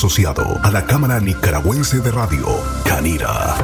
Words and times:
asociado 0.00 0.58
a 0.62 0.70
la 0.70 0.86
Cámara 0.86 1.20
Nicaragüense 1.20 2.00
de 2.00 2.10
Radio, 2.10 2.46
Canira. 2.86 3.54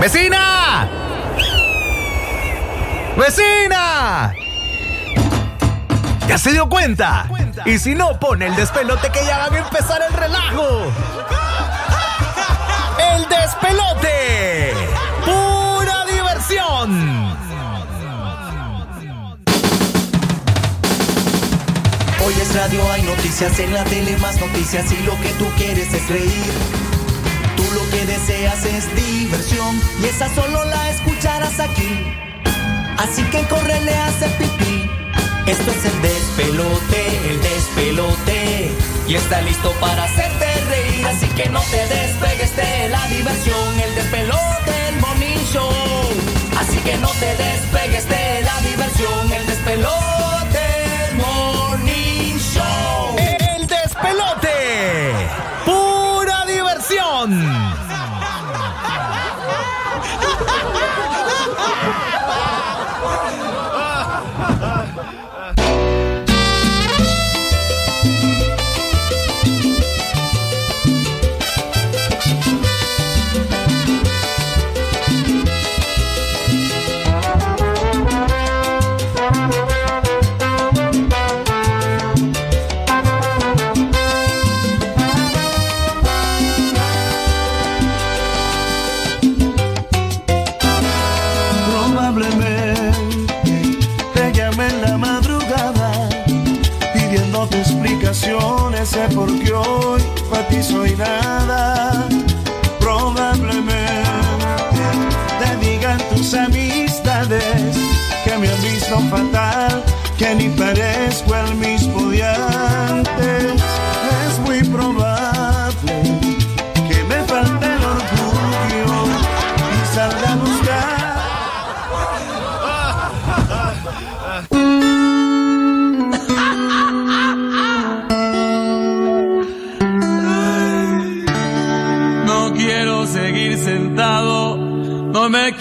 ¡Vecina! 0.00 0.88
¡Vecina! 3.18 4.34
¿Ya 6.26 6.38
se 6.38 6.52
dio 6.52 6.66
cuenta? 6.70 7.27
Y 7.68 7.78
si 7.78 7.94
no, 7.94 8.18
pone 8.18 8.46
el 8.46 8.56
despelote 8.56 9.10
que 9.10 9.22
ya 9.26 9.40
van 9.40 9.54
a 9.54 9.58
empezar 9.58 10.00
el 10.08 10.14
relajo. 10.14 10.90
¡El 13.14 13.28
despelote! 13.28 14.72
¡Pura 15.22 16.06
diversión! 16.06 17.36
Hoy 22.24 22.34
es 22.40 22.54
radio, 22.54 22.90
hay 22.90 23.02
noticias 23.02 23.58
en 23.58 23.74
la 23.74 23.84
tele, 23.84 24.16
más 24.16 24.40
noticias 24.40 24.90
y 24.90 25.02
lo 25.02 25.12
que 25.20 25.28
tú 25.34 25.44
quieres 25.58 25.92
es 25.92 26.08
reír. 26.08 26.52
Tú 27.54 27.64
lo 27.74 27.90
que 27.90 28.06
deseas 28.06 28.64
es 28.64 28.96
diversión 28.96 29.78
y 30.00 30.06
esa 30.06 30.34
solo 30.34 30.64
la 30.64 30.88
escucharás 30.88 31.60
aquí. 31.60 32.16
Así 32.96 33.22
que 33.24 33.42
córrele 33.42 33.94
a 33.94 34.06
hacer 34.06 34.30
pipí. 34.38 34.77
Esto 35.48 35.70
es 35.70 35.82
el 35.86 36.02
despelote, 36.02 37.30
el 37.30 37.40
despelote. 37.40 38.70
Y 39.08 39.14
está 39.14 39.40
listo 39.40 39.72
para 39.80 40.04
hacerte 40.04 40.44
reír. 40.66 41.06
Así 41.06 41.26
que 41.28 41.48
no 41.48 41.62
te 41.62 41.86
despegues 41.86 42.54
de 42.54 42.90
la 42.90 43.06
diversión. 43.08 43.80
El 43.80 43.94
despelote, 43.94 44.88
el 44.88 44.96
morning 45.00 45.38
show. 45.50 45.72
Así 46.58 46.76
que 46.80 46.98
no 46.98 47.08
te 47.12 47.34
despegues 47.34 48.06
de 48.10 48.42
la 48.42 48.60
diversión. 48.60 49.32
El 49.32 49.46
despelote, 49.46 50.27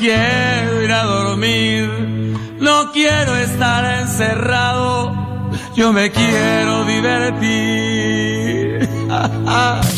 quiero 0.08 0.82
ir 0.84 0.92
a 0.94 1.04
dormir, 1.04 1.90
no 2.60 2.94
quiero 2.94 3.36
estar 3.36 4.00
encerrado, 4.00 5.12
yo 5.76 5.92
me 5.92 6.10
quiero 6.12 6.86
divertir. 6.86 7.58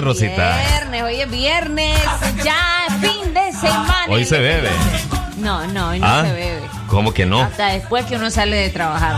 viernes, 0.00 0.04
Rosita. 0.04 0.58
Viernes, 0.68 1.02
hoy 1.02 1.20
es 1.20 1.30
viernes, 1.30 1.98
ya 2.44 2.86
fin 3.00 3.32
de 3.34 3.52
semana. 3.52 4.06
Hoy 4.08 4.24
se 4.24 4.38
bebe. 4.38 4.70
No, 5.38 5.66
no, 5.68 5.90
hoy 5.90 6.00
no 6.00 6.06
¿Ah? 6.06 6.22
se 6.26 6.32
bebe. 6.32 6.60
¿Cómo 6.88 7.12
que 7.12 7.26
no? 7.26 7.42
Hasta 7.42 7.68
después 7.68 8.04
que 8.06 8.16
uno 8.16 8.30
sale 8.30 8.56
de 8.56 8.70
trabajar. 8.70 9.14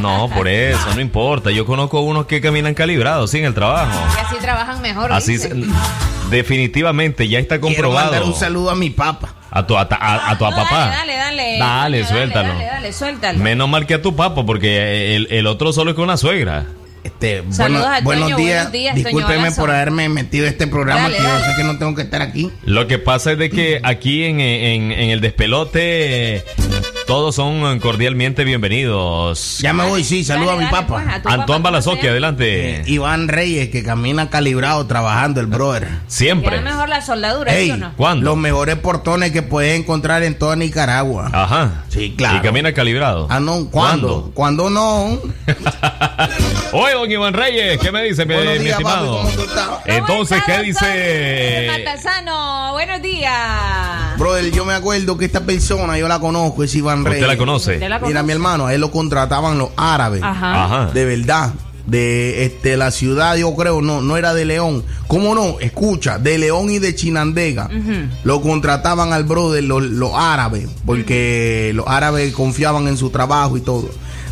No, 0.00 0.28
por 0.30 0.48
eso, 0.48 0.94
no 0.94 1.00
importa. 1.00 1.50
Yo 1.50 1.64
conozco 1.66 2.00
unos 2.00 2.26
que 2.26 2.40
caminan 2.40 2.74
calibrados, 2.74 3.30
sí, 3.30 3.38
en 3.38 3.44
el 3.44 3.54
trabajo. 3.54 3.98
Que 4.14 4.20
así 4.20 4.36
trabajan 4.40 4.80
mejor. 4.80 5.12
Así, 5.12 5.32
dicen. 5.32 5.70
definitivamente, 6.30 7.28
ya 7.28 7.38
está 7.38 7.58
Quiero 7.60 7.74
comprobado. 7.76 8.10
mandar 8.12 8.22
un 8.24 8.34
saludo 8.34 8.70
a 8.70 8.74
mi 8.74 8.90
papa. 8.90 9.34
A 9.50 9.66
tu, 9.66 9.76
a, 9.78 9.88
a- 9.90 10.30
a 10.30 10.38
tu 10.38 10.44
No, 10.44 10.50
papá. 10.50 10.88
Dale, 10.88 11.14
dale, 11.16 11.16
dale. 11.16 11.58
Dale, 11.58 12.06
suéltalo. 12.06 12.48
Dale, 12.50 12.64
dale, 12.66 12.92
suéltalo. 12.92 13.38
Menos 13.38 13.68
mal 13.68 13.86
que 13.86 13.94
a 13.94 14.02
tu 14.02 14.14
papá, 14.14 14.44
porque 14.44 15.16
el, 15.16 15.28
el 15.30 15.46
otro 15.46 15.72
solo 15.72 15.90
es 15.90 15.94
con 15.94 16.04
una 16.04 16.16
suegra. 16.16 16.66
Este, 17.20 17.42
Saludos 17.52 17.82
bueno- 17.82 17.86
a 17.88 17.94
Toño, 17.96 18.04
buenos 18.04 18.36
días. 18.36 18.38
buenos 18.66 18.72
días, 18.72 18.94
Discúlpeme 18.94 19.50
por 19.50 19.70
haberme 19.72 20.08
metido 20.08 20.46
en 20.46 20.52
este 20.52 20.68
programa, 20.68 21.02
Dale, 21.02 21.16
que 21.16 21.22
yo 21.24 21.38
sé 21.40 21.54
que 21.56 21.64
no 21.64 21.76
tengo 21.76 21.94
que 21.96 22.02
estar 22.02 22.22
aquí. 22.22 22.48
Lo 22.64 22.86
que 22.86 22.98
pasa 23.00 23.32
es 23.32 23.38
de 23.38 23.50
que 23.50 23.80
aquí 23.82 24.22
en, 24.22 24.38
en- 24.40 24.92
en 24.92 25.10
el 25.10 25.20
despelote 25.20 26.44
todos 27.08 27.34
son 27.34 27.80
cordialmente 27.80 28.44
bienvenidos. 28.44 29.58
Ya 29.58 29.72
me 29.72 29.84
voy, 29.88 30.04
sí, 30.04 30.22
saludo 30.22 30.50
Dale, 30.52 30.62
a 30.62 30.66
mi 30.66 30.70
papá. 30.70 30.86
pues, 30.86 31.06
a 31.08 31.14
Antoine 31.14 31.36
papá, 31.38 31.46
¿cómo 31.46 31.62
Balazoque, 31.64 32.08
adelante. 32.08 32.76
Eh, 32.76 32.82
Iván 32.86 33.26
Reyes, 33.26 33.70
que 33.70 33.82
camina 33.82 34.30
calibrado 34.30 34.86
trabajando, 34.86 35.40
el 35.40 35.46
brother. 35.48 35.88
Siempre. 36.06 36.50
Queda 36.50 36.60
mejor 36.70 36.88
la 36.88 37.00
soldadura, 37.02 37.50
¿sí 37.52 37.58
Ey, 37.58 37.70
o 37.72 37.76
no? 37.78 37.94
¿Cuándo? 37.96 38.26
los 38.26 38.36
mejores 38.36 38.76
portones 38.76 39.32
que 39.32 39.42
puedes 39.42 39.76
encontrar 39.80 40.22
en 40.22 40.38
toda 40.38 40.54
Nicaragua. 40.54 41.30
Ajá. 41.32 41.84
Sí, 41.88 42.14
claro. 42.16 42.36
Y 42.38 42.40
camina 42.42 42.72
calibrado. 42.74 43.26
Ah, 43.28 43.40
no, 43.40 43.68
¿cuándo? 43.70 44.30
¿Cuándo 44.34 44.70
no? 44.70 45.18
Oye, 46.72 46.92
don 46.92 47.10
Iván 47.10 47.34
Reyes, 47.34 47.78
¿qué 47.78 47.90
me 47.90 48.02
dice, 48.04 48.26
mi, 48.26 48.34
mi 48.34 48.42
días, 48.42 48.58
papi, 48.58 48.68
estimado? 48.68 49.16
¿cómo 49.18 49.30
tú 49.30 49.42
estás? 49.42 49.66
¿Cómo 49.66 49.80
Entonces, 49.86 50.42
¿qué 50.44 50.58
dice? 50.62 51.66
Matasano, 51.78 52.72
buenos 52.72 53.00
días. 53.00 54.18
Brother, 54.18 54.50
yo 54.50 54.64
me 54.64 54.74
acuerdo 54.74 55.16
que 55.16 55.24
esta 55.24 55.40
persona, 55.40 55.96
yo 55.98 56.08
la 56.08 56.18
conozco, 56.18 56.62
es 56.64 56.74
Iván 56.74 57.04
Reyes. 57.04 57.22
¿Usted 57.22 57.32
la 57.32 57.38
conoce? 57.38 57.74
¿Usted 57.74 57.88
la 57.88 57.98
Mira, 58.00 58.22
mi 58.22 58.32
hermano, 58.32 58.66
a 58.66 58.74
él 58.74 58.80
lo 58.80 58.90
contrataban 58.90 59.58
los 59.58 59.70
árabes. 59.76 60.22
Ajá. 60.22 60.64
Ajá. 60.64 60.90
De 60.92 61.04
verdad. 61.04 61.52
De 61.86 62.44
este, 62.44 62.76
la 62.76 62.90
ciudad, 62.90 63.36
yo 63.36 63.54
creo, 63.56 63.80
no, 63.80 64.02
no 64.02 64.18
era 64.18 64.34
de 64.34 64.44
León. 64.44 64.84
¿Cómo 65.06 65.34
no? 65.34 65.58
Escucha, 65.58 66.18
de 66.18 66.36
León 66.36 66.68
y 66.68 66.78
de 66.80 66.94
Chinandega. 66.94 67.70
Lo 68.24 68.42
contrataban 68.42 69.14
al 69.14 69.24
brother 69.24 69.64
los, 69.64 69.82
los 69.82 70.12
árabes, 70.14 70.68
porque 70.84 71.72
los 71.74 71.86
árabes 71.88 72.34
confiaban 72.34 72.88
en 72.88 72.98
su 72.98 73.08
trabajo 73.08 73.56
y 73.56 73.62
todo. 73.62 73.88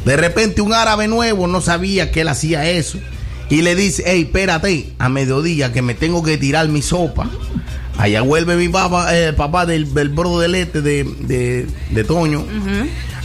De 0.07 0.17
repente 0.17 0.63
un 0.63 0.73
árabe 0.73 1.09
nuevo 1.09 1.49
no 1.49 1.61
sabía 1.61 2.13
que 2.13 2.21
él 2.21 2.29
hacía 2.29 2.71
eso. 2.71 3.01
Y 3.51 3.63
le 3.63 3.75
dice, 3.75 4.05
hey, 4.07 4.23
espérate, 4.23 4.93
a 4.99 5.09
mediodía 5.09 5.73
que 5.73 5.83
me 5.83 5.95
tengo 5.95 6.23
que 6.23 6.39
tirar 6.39 6.69
mi 6.69 6.81
sopa. 6.81 7.29
Allá 7.99 8.23
vuelve 8.23 8.57
mi 8.57 8.69
papá, 8.69 9.17
eh, 9.17 9.29
el 9.29 9.35
papá 9.35 9.67
del, 9.67 9.93
del 9.95 10.11
brother 10.11 10.55
este 10.55 10.81
de, 10.81 11.03
de, 11.03 11.67
de 11.91 12.05
Toño. 12.05 12.45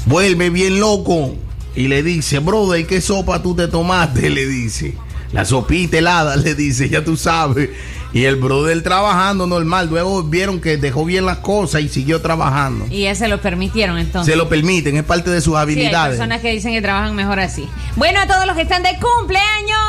Vuelve 0.07 0.49
bien 0.49 0.79
loco 0.79 1.35
y 1.75 1.87
le 1.87 2.01
dice, 2.01 2.39
brother, 2.39 2.87
¿qué 2.87 2.99
sopa 2.99 3.43
tú 3.43 3.55
te 3.55 3.67
tomaste? 3.67 4.29
Le 4.31 4.47
dice. 4.47 4.95
La 5.33 5.45
sopita 5.45 5.99
helada, 5.99 6.35
le 6.43 6.55
dice, 6.55 6.89
ya 6.89 7.03
tú 7.03 7.15
sabes. 7.15 7.69
Y 8.13 8.25
el 8.25 8.35
brother 8.35 8.83
trabajando 8.83 9.47
normal. 9.47 9.87
Luego 9.89 10.21
vieron 10.23 10.59
que 10.59 10.75
dejó 10.77 11.05
bien 11.05 11.25
las 11.25 11.37
cosas 11.37 11.81
y 11.81 11.87
siguió 11.89 12.21
trabajando. 12.21 12.85
Y 12.89 13.03
ya 13.03 13.15
se 13.15 13.27
lo 13.29 13.39
permitieron 13.39 13.97
entonces. 13.97 14.31
Se 14.33 14.37
lo 14.37 14.49
permiten, 14.49 14.97
es 14.97 15.03
parte 15.03 15.29
de 15.29 15.39
sus 15.39 15.53
Sí, 15.53 15.57
hay 15.57 15.63
habilidades. 15.63 16.17
personas 16.17 16.41
que 16.41 16.51
dicen 16.51 16.73
que 16.73 16.81
trabajan 16.81 17.15
mejor 17.15 17.39
así. 17.39 17.69
Bueno, 17.95 18.19
a 18.19 18.27
todos 18.27 18.45
los 18.45 18.55
que 18.57 18.63
están 18.63 18.83
de 18.83 18.97
cumpleaños, 18.99 19.79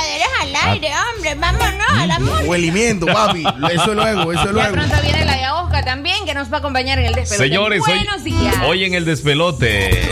Al 0.64 0.72
aire, 0.72 0.88
hombre. 1.16 1.34
Vámonos 1.36 1.88
a 1.98 2.06
la 2.06 2.18
música. 2.18 2.44
Huelimiento, 2.48 3.06
papi. 3.06 3.44
Eso 3.72 3.90
es 3.90 3.96
luego, 3.96 4.32
eso 4.32 4.44
Ya 4.46 4.52
luego. 4.52 4.72
pronto 4.72 4.96
viene 5.02 5.24
la 5.24 5.40
Yaosca 5.40 5.84
también, 5.84 6.24
que 6.24 6.34
nos 6.34 6.50
va 6.52 6.56
a 6.56 6.58
acompañar 6.60 6.98
en 6.98 7.06
el 7.06 7.14
despelote. 7.14 7.48
Señores, 7.48 7.82
hoy, 7.86 7.94
Buenos 7.94 8.24
días. 8.24 8.54
hoy 8.66 8.84
en 8.84 8.94
el 8.94 9.04
despelote, 9.04 10.02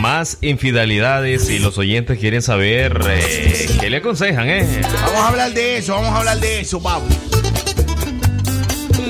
más 0.00 0.38
infidelidades 0.40 1.48
y 1.50 1.58
los 1.58 1.78
oyentes 1.78 2.18
quieren 2.18 2.42
saber 2.42 3.00
eh, 3.08 3.76
qué 3.80 3.90
le 3.90 3.98
aconsejan, 3.98 4.48
¿eh? 4.48 4.80
Vamos 5.04 5.20
a 5.20 5.28
hablar 5.28 5.52
de 5.52 5.78
eso, 5.78 5.94
vamos 5.94 6.10
a 6.10 6.18
hablar 6.18 6.38
de 6.40 6.60
eso, 6.60 6.82
papi. 6.82 7.14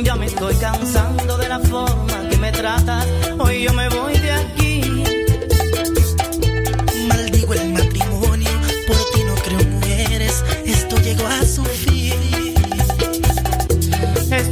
Ya 0.02 0.16
me 0.16 0.26
estoy 0.26 0.54
cansando 0.56 1.38
de 1.38 1.48
la 1.48 1.60
forma 1.60 2.28
que 2.28 2.36
me 2.36 2.50
tratas. 2.52 3.06
Hoy 3.38 3.62
yo 3.62 3.72
me 3.72 3.88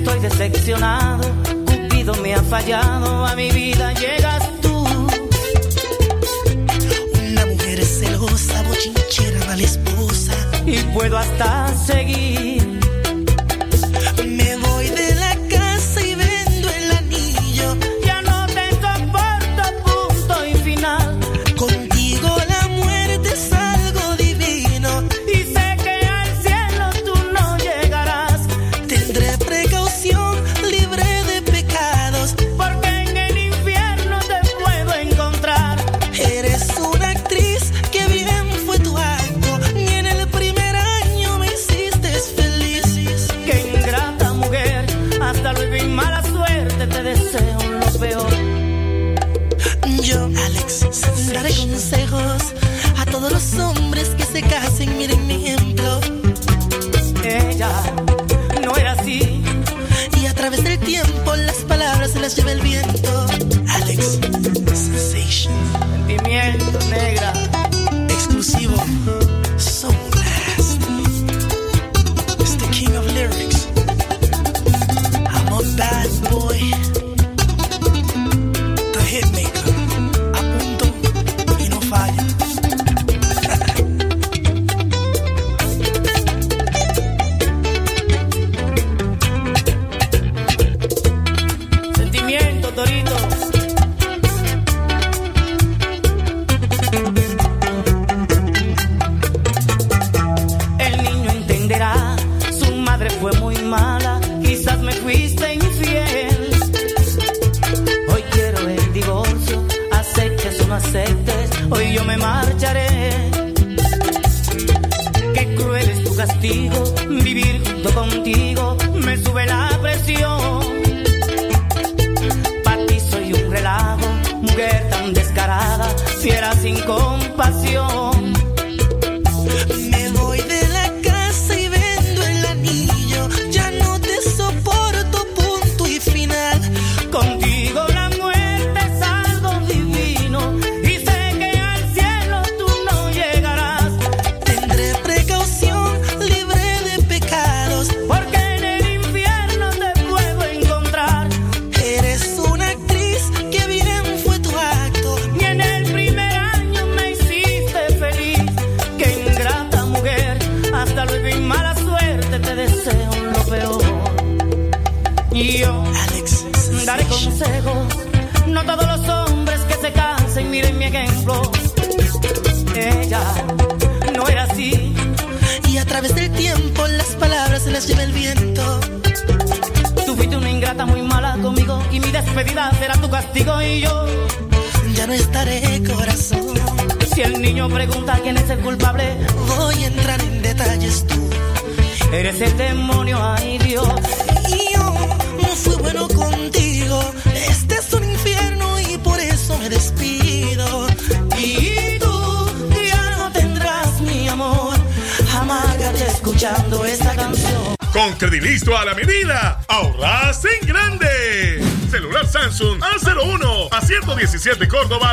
Estoy 0.00 0.21
decepcionado. 0.21 1.28
Cupido 1.66 2.14
me 2.23 2.33
ha 2.33 2.42
fallado. 2.42 3.26
A 3.26 3.37
mi 3.37 3.50
vida 3.50 3.92
llegas 3.92 4.42
tú. 4.62 4.87
Una 7.28 7.45
mujer 7.45 7.85
celosa, 7.85 8.62
bochinchera, 8.62 9.45
mala 9.47 9.62
esposa. 9.62 10.33
Y 10.64 10.78
puedo 10.95 11.19
hasta 11.19 11.76
seguir. 11.76 12.80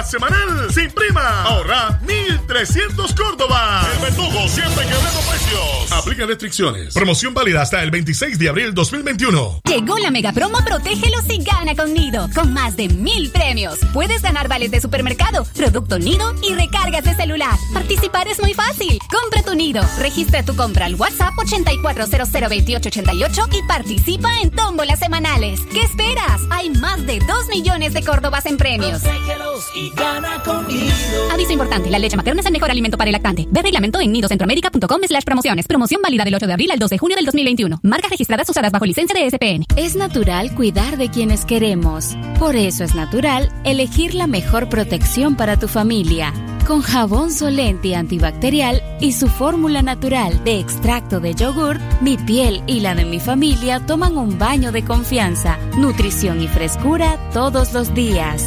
Semanal 0.08 0.72
sin 0.74 0.90
prima. 0.92 1.44
Ahorra 1.44 2.00
1300 2.06 3.14
Córdoba. 3.14 3.86
El 3.94 4.00
verdugo 4.02 4.48
siempre 4.48 4.86
quebrando 4.86 5.20
precios. 5.30 5.92
Aplica 5.92 6.26
restricciones. 6.26 6.94
Promoción 6.94 7.34
válida 7.34 7.62
hasta 7.62 7.84
el 7.84 7.92
26 7.92 8.40
de 8.40 8.50
abril 8.50 8.74
2021. 8.74 9.62
Llegó 9.66 9.98
la 9.98 10.12
mega 10.12 10.32
promo 10.32 10.60
Protégelos 10.64 11.24
y 11.30 11.44
gana 11.44 11.76
con 11.76 11.94
Nido, 11.94 12.30
con 12.34 12.54
más 12.54 12.76
de 12.78 12.88
mil 12.90 13.30
premios. 13.32 13.80
Puedes 13.94 14.22
ganar 14.22 14.48
vales 14.48 14.72
de 14.72 14.82
supermercado, 14.82 15.46
producto 15.56 16.00
Nido 16.00 16.34
y 16.42 16.54
recargas 16.54 17.04
de 17.04 17.16
celular. 17.16 17.58
Participar 17.74 18.28
es 18.28 18.42
muy 18.42 18.54
fácil. 18.54 19.00
Compra 19.10 19.44
tu 19.44 19.56
Nido, 19.56 19.84
registra 20.00 20.44
tu 20.44 20.56
compra 20.56 20.86
al 20.86 20.96
WhatsApp 20.96 21.34
84002888 21.36 23.50
y 23.52 23.62
participa 23.68 24.30
en 24.42 24.52
tómbolas 24.52 25.00
semanales. 25.00 25.60
¿Qué 25.72 25.82
esperas? 25.82 26.42
Hay 26.50 26.70
más 26.70 27.06
de 27.06 27.20
2 27.20 27.48
millones 27.50 27.94
de 27.94 28.04
Córdobas 28.04 28.46
en 28.46 28.58
premios. 28.58 29.02
Y 29.77 29.89
gana 29.91 30.41
conmigo. 30.43 30.93
Aviso 31.31 31.51
importante, 31.53 31.89
la 31.89 32.00
leche 32.00 32.17
materna 32.17 32.41
es 32.41 32.46
el 32.46 32.53
mejor 32.53 32.72
alimento 32.72 32.98
para 32.98 33.10
el 33.10 33.13
lactante. 33.13 33.48
Ve 33.50 33.62
reglamento 33.62 34.00
en 34.00 34.12
nidocentroamérica.com 34.12 35.01
slash 35.07 35.24
promociones. 35.24 35.67
Promoción 35.67 36.01
válida 36.01 36.24
del 36.24 36.36
8 36.36 36.48
de 36.48 36.53
abril 36.53 36.72
al 36.72 36.79
2 36.79 36.89
de 36.89 36.98
junio 36.98 37.15
del 37.15 37.25
2021. 37.25 37.79
Marcas 37.84 38.10
registradas 38.10 38.50
usadas 38.50 38.72
bajo 38.72 38.86
licencia 38.86 39.19
de 39.19 39.29
SPN. 39.29 39.65
Es 39.75 39.96
natural 39.96 40.53
cuidar 40.55 40.98
de 40.98 41.10
quienes 41.10 41.46
queremos. 41.46 42.15
Por 42.39 42.55
eso 42.55 42.84
es 42.84 42.96
natural 42.96 43.51
elegir 43.63 44.15
la 44.15 44.27
mejor 44.27 44.69
protección 44.69 45.36
para 45.36 45.60
tu 45.60 45.67
familia. 45.67 46.34
Con 46.67 46.81
jabón 46.81 47.31
Solenti 47.31 47.93
antibacterial 47.93 48.84
y 49.00 49.13
su 49.13 49.29
fórmula 49.29 49.81
natural 49.81 50.43
de 50.43 50.60
extracto 50.60 51.22
de 51.22 51.34
yogur, 51.34 51.79
mi 52.01 52.17
piel 52.17 52.62
y 52.67 52.81
la 52.81 52.93
de 52.93 53.05
mi 53.05 53.22
familia 53.22 53.86
toman 53.86 54.17
un 54.17 54.38
baño 54.38 54.74
de 54.74 54.84
confianza, 54.84 55.57
nutrición 55.77 56.41
y 56.41 56.50
frescura 56.50 57.17
todos 57.31 57.72
los 57.72 57.93
días. 57.93 58.47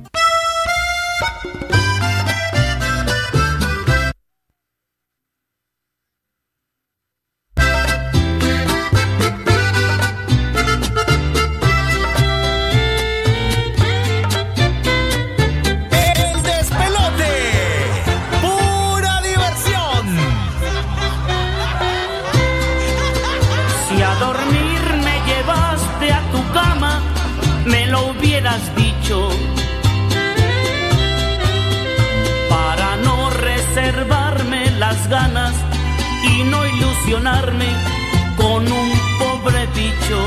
Con 38.37 38.71
un 38.71 38.91
pobre 39.19 39.67
bicho. 39.75 40.19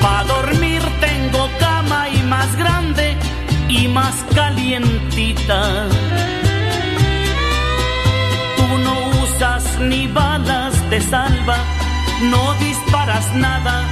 Para 0.00 0.24
dormir 0.24 0.82
tengo 1.00 1.48
cama 1.58 2.08
y 2.08 2.22
más 2.22 2.56
grande 2.56 3.16
y 3.68 3.88
más 3.88 4.14
calientita. 4.34 5.86
Tú 8.56 8.78
no 8.86 8.94
usas 9.22 9.64
ni 9.80 10.06
balas 10.08 10.74
de 10.90 11.00
salva, 11.00 11.58
no 12.30 12.54
disparas 12.54 13.34
nada, 13.34 13.84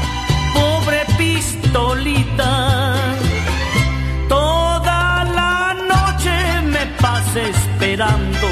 pobre 0.55 1.05
pistolita. 1.17 2.95
Toda 4.29 5.25
la 5.25 5.75
noche 5.93 6.61
me 6.63 6.87
pasa 7.01 7.41
esperando, 7.41 8.49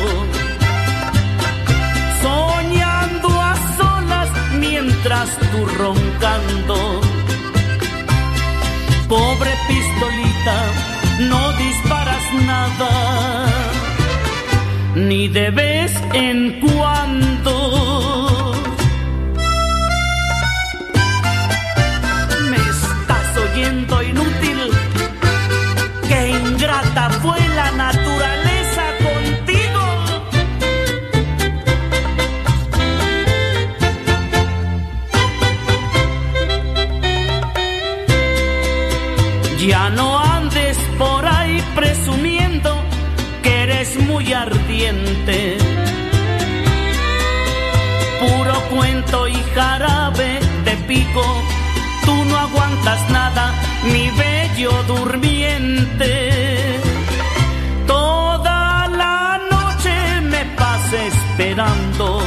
soñando 2.23 3.29
a 3.41 3.55
solas 3.77 4.31
mientras 4.59 5.29
tú 5.51 5.67
roncando. 5.79 7.01
Pobre 9.09 9.53
pistolita, 9.69 10.57
no 11.31 11.53
disparas 11.53 12.33
nada, 12.45 13.47
ni 14.95 15.29
de 15.29 15.51
vez 15.51 15.93
en 16.13 16.61
cuando. 16.61 17.55
Me 22.51 22.57
estás 22.57 23.37
oyendo 23.45 24.03
inútil, 24.03 24.61
que 26.09 26.31
ingrata 26.31 27.11
fue 27.23 27.46
durmiente. 54.65 56.31
Toda 57.87 58.89
la 58.89 59.39
noche 59.51 60.21
me 60.23 60.45
pasa 60.57 60.97
esperando, 61.05 62.23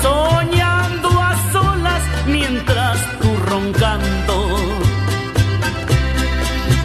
soñando 0.00 1.08
a 1.20 1.52
solas 1.52 2.02
mientras 2.26 2.98
tú 3.20 3.36
roncando. 3.50 4.36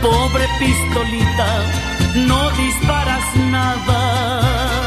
Pobre 0.02 0.45
pistolita, 0.60 1.63
no 2.28 2.52
disparas 2.52 3.36
nada, 3.52 4.82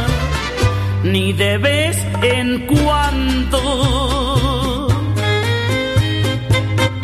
ni 1.05 1.33
de 1.33 1.57
vez 1.57 1.97
en 2.23 2.67
cuando. 2.67 4.32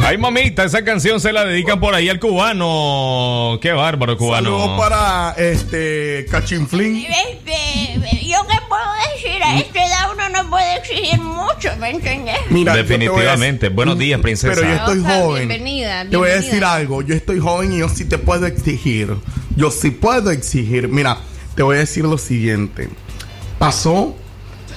Ay, 0.08 0.16
mamita, 0.16 0.64
esa 0.64 0.82
canción 0.82 1.20
se 1.20 1.34
la 1.34 1.44
dedican 1.44 1.78
por 1.80 1.94
ahí 1.94 2.08
al 2.08 2.18
cubano. 2.18 3.58
Qué 3.60 3.72
bárbaro, 3.72 4.16
cubano. 4.16 4.58
Saludos 4.58 4.80
para 4.80 5.34
este 5.36 6.24
Cachinflín. 6.30 7.04
Este, 7.04 8.26
¿Yo 8.26 8.38
qué 8.48 8.56
puedo 8.70 8.84
decir? 9.14 9.42
A 9.44 9.58
esta 9.58 9.86
edad 9.86 10.10
uno 10.14 10.30
no 10.30 10.48
puede 10.48 10.76
exigir 10.78 11.20
mucho, 11.20 11.68
¿me 11.78 11.90
entiendes? 11.90 12.36
Mira, 12.48 12.72
a 12.72 12.76
Definitivamente. 12.76 13.68
Buenos 13.68 13.98
días, 13.98 14.18
princesa. 14.22 14.54
Pero 14.54 14.66
yo 14.66 14.76
estoy 14.76 15.02
joven. 15.02 15.46
bienvenida, 15.48 16.06
Te 16.08 16.16
voy 16.16 16.30
a 16.30 16.32
bienvenida. 16.32 16.52
decir 16.52 16.64
algo. 16.64 17.02
Yo 17.02 17.14
estoy 17.14 17.38
joven 17.38 17.74
y 17.74 17.80
yo 17.80 17.90
sí 17.90 18.06
te 18.06 18.16
puedo 18.16 18.46
exigir. 18.46 19.14
Yo 19.56 19.70
sí 19.70 19.90
puedo 19.90 20.30
exigir. 20.30 20.88
Mira, 20.88 21.18
te 21.54 21.62
voy 21.62 21.76
a 21.76 21.80
decir 21.80 22.04
lo 22.06 22.16
siguiente. 22.16 22.88
Pasó 23.58 24.16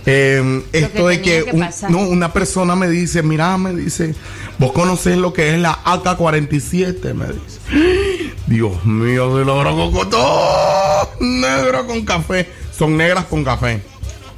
eh, 0.05 0.63
esto 0.73 1.07
de 1.07 1.21
que, 1.21 1.43
que 1.45 1.51
un- 1.51 1.59
pasar. 1.61 1.91
no, 1.91 1.99
una 1.99 2.33
persona 2.33 2.75
me 2.75 2.87
dice, 2.89 3.21
mira, 3.23 3.57
me 3.57 3.73
dice, 3.73 4.15
vos 4.57 4.71
conocés 4.71 5.17
lo 5.17 5.33
que 5.33 5.53
es 5.55 5.59
la 5.61 5.79
AK-47, 5.83 7.13
me 7.13 7.27
dice. 7.27 8.31
Dios 8.47 8.83
mío, 8.85 9.37
de 9.37 9.45
lo 9.45 9.63
cocotó. 9.75 11.09
Negro 11.19 11.85
con 11.87 12.03
café. 12.03 12.49
Son 12.77 12.97
negras 12.97 13.25
con 13.25 13.43
café. 13.43 13.81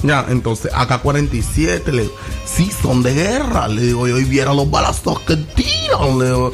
Ya, 0.04 0.26
entonces, 0.28 0.70
AK-47, 0.74 1.86
le 1.92 2.02
digo, 2.04 2.16
sí, 2.46 2.70
son 2.82 3.02
de 3.04 3.14
guerra. 3.14 3.70
Le 3.70 3.84
digo, 3.84 4.06
yo, 4.08 4.20
y 4.20 4.26
viera 4.26 4.54
los 4.54 4.70
balazos 4.70 5.20
que 5.22 5.38
tiran. 5.38 6.20
Le 6.20 6.26
digo, 6.26 6.52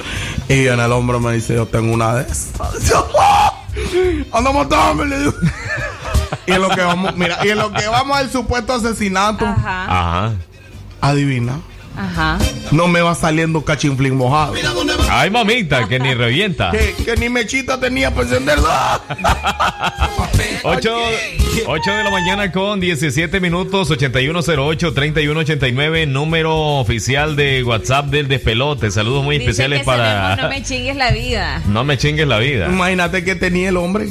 y 0.47 0.67
en 0.67 0.79
el 0.79 0.91
hombre 0.91 1.19
me 1.19 1.33
dice, 1.33 1.55
yo 1.55 1.65
tengo 1.65 1.91
una 1.93 2.15
de 2.15 2.31
esas. 2.31 2.93
¡Ah! 3.19 3.55
Anda 4.31 4.49
a 4.51 4.53
matarme, 4.53 5.05
le 5.05 5.19
digo. 5.19 5.33
Y 6.45 6.51
en 6.51 6.61
lo 6.61 6.69
que 6.69 6.81
vamos, 6.81 7.15
mira, 7.15 7.39
y 7.43 7.49
en 7.49 7.57
lo 7.57 7.71
que 7.71 7.87
vamos 7.87 8.17
al 8.17 8.29
supuesto 8.31 8.73
asesinato, 8.73 9.45
Ajá, 9.45 9.85
Ajá. 9.85 10.33
adivina, 11.01 11.59
ajá. 11.97 12.37
no 12.71 12.87
me 12.87 13.01
va 13.01 13.15
saliendo 13.15 13.63
cachinflín 13.63 14.15
mojado. 14.15 14.53
Ay, 15.11 15.29
mamita, 15.31 15.87
que 15.87 15.99
ni 15.99 16.13
revienta. 16.13 16.71
Que, 16.71 16.93
que 17.03 17.15
ni 17.17 17.29
mechita 17.29 17.79
tenía 17.79 18.11
para 18.11 18.27
encenderla. 18.27 19.01
8, 20.63 20.95
8 21.67 21.91
de 21.91 22.03
la 22.03 22.09
mañana 22.11 22.51
con 22.51 22.79
17 22.79 23.39
minutos, 23.39 23.89
8108-3189, 23.91 26.07
número 26.07 26.55
oficial 26.79 27.35
de 27.35 27.63
WhatsApp 27.63 28.07
del 28.07 28.27
despelote. 28.27 28.91
Saludos 28.91 29.23
muy 29.23 29.37
Dice 29.37 29.49
especiales 29.49 29.79
que 29.79 29.85
para... 29.85 30.35
No 30.35 30.49
me 30.49 30.61
chingues 30.63 30.95
la 30.95 31.11
vida. 31.11 31.61
No 31.67 31.83
me 31.83 31.97
chingues 31.97 32.27
la 32.27 32.37
vida. 32.39 32.67
Imagínate 32.67 33.23
que 33.23 33.35
tenía 33.35 33.69
el 33.69 33.77
hombre. 33.77 34.09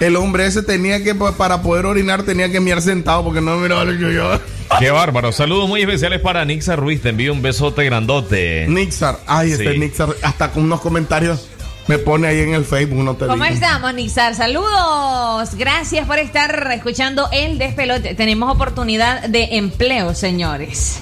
El 0.00 0.16
hombre 0.16 0.46
ese 0.46 0.62
tenía 0.62 1.02
que, 1.02 1.14
pues, 1.14 1.34
para 1.34 1.62
poder 1.62 1.86
orinar, 1.86 2.22
tenía 2.24 2.50
que 2.50 2.60
mirar 2.60 2.82
sentado 2.82 3.24
porque 3.24 3.40
no 3.40 3.56
miraba 3.56 3.84
lo 3.84 3.92
que 3.92 4.14
yo. 4.14 4.40
Qué 4.78 4.90
bárbaro. 4.90 5.30
Saludos 5.30 5.68
muy 5.68 5.82
especiales 5.82 6.20
para 6.20 6.44
Nixa 6.44 6.74
Ruiz. 6.76 7.00
Te 7.02 7.10
envío 7.10 7.32
un 7.32 7.42
besote 7.42 7.84
grandote. 7.84 8.66
Nixar, 8.68 9.18
ay, 9.26 9.52
este 9.52 9.72
Sí. 9.72 9.78
Nixar, 9.78 10.08
hasta 10.22 10.50
con 10.50 10.64
unos 10.64 10.80
comentarios 10.80 11.48
me 11.86 11.98
pone 11.98 12.26
ahí 12.26 12.40
en 12.40 12.54
el 12.54 12.64
Facebook, 12.64 13.04
no 13.04 13.14
te 13.14 13.26
¿Cómo 13.26 13.44
digo. 13.44 13.54
estamos, 13.54 13.92
Nixar? 13.94 14.34
Saludos. 14.34 15.54
Gracias 15.54 16.06
por 16.06 16.18
estar 16.18 16.70
escuchando 16.72 17.28
el 17.30 17.58
despelote. 17.58 18.14
Tenemos 18.14 18.52
oportunidad 18.52 19.28
de 19.28 19.56
empleo, 19.58 20.14
señores. 20.14 21.00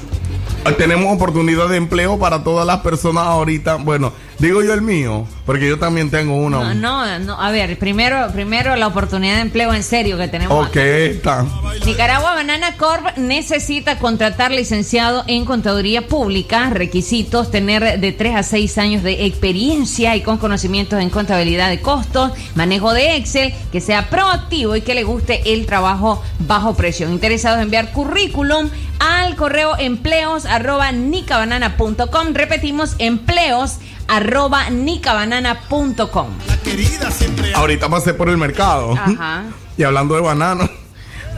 Tenemos 0.79 1.13
oportunidad 1.13 1.69
de 1.69 1.77
empleo 1.77 2.19
para 2.19 2.45
todas 2.45 2.67
las 2.67 2.81
personas 2.81 3.25
ahorita. 3.25 3.77
Bueno, 3.77 4.13
digo 4.39 4.63
yo 4.63 4.73
el 4.75 4.83
mío, 4.83 5.27
porque 5.45 5.69
yo 5.69 5.79
también 5.79 6.09
tengo 6.09 6.37
uno. 6.37 6.63
No, 6.63 6.75
no, 6.75 7.19
no. 7.19 7.41
A 7.41 7.51
ver, 7.51 7.79
primero, 7.79 8.29
primero 8.33 8.77
la 8.77 8.87
oportunidad 8.87 9.35
de 9.35 9.41
empleo 9.41 9.75
en 9.75 9.83
serio 9.83 10.17
que 10.19 10.29
tenemos. 10.29 10.69
Ok, 10.69 10.77
está. 10.77 11.45
Nicaragua 11.85 12.35
Banana 12.35 12.77
Corp 12.77 13.17
necesita 13.17 13.99
contratar 13.99 14.53
licenciado 14.53 15.25
en 15.27 15.45
contaduría 15.45 16.07
pública, 16.07 16.71
requisitos, 16.71 17.51
tener 17.51 17.99
de 17.99 18.13
3 18.13 18.37
a 18.37 18.43
6 18.45 18.79
años 18.79 19.03
de 19.03 19.27
experiencia 19.27 20.15
y 20.15 20.23
con 20.23 20.39
conocimientos 20.39 21.01
en 21.01 21.11
contabilidad 21.11 21.71
de 21.71 21.81
costos, 21.81 22.33
manejo 22.55 22.93
de 22.93 23.17
Excel, 23.17 23.53
que 23.73 23.81
sea 23.81 24.09
proactivo 24.11 24.77
y 24.77 24.83
que 24.83 24.95
le 24.95 25.03
guste 25.03 25.53
el 25.53 25.67
trabajo 25.67 26.23
bajo 26.39 26.75
presión. 26.75 27.13
Interesados 27.13 27.59
en 27.59 27.65
enviar 27.65 27.93
currículum 27.93 28.71
al 28.99 29.35
correo 29.35 29.77
empleos 30.33 30.47
arroba 30.47 30.93
nicabanana.com. 30.93 32.33
Repetimos, 32.33 32.97
empleos 32.99 33.79
arroba 34.09 34.71
nicabanana.com. 34.71 36.29
Ahorita 37.55 37.89
pasé 37.89 38.15
por 38.15 38.29
el 38.29 38.39
mercado. 38.39 38.93
Ajá. 38.93 39.45
Y 39.75 39.85
hablando 39.85 40.15
de 40.15 40.21
banano, 40.21 40.69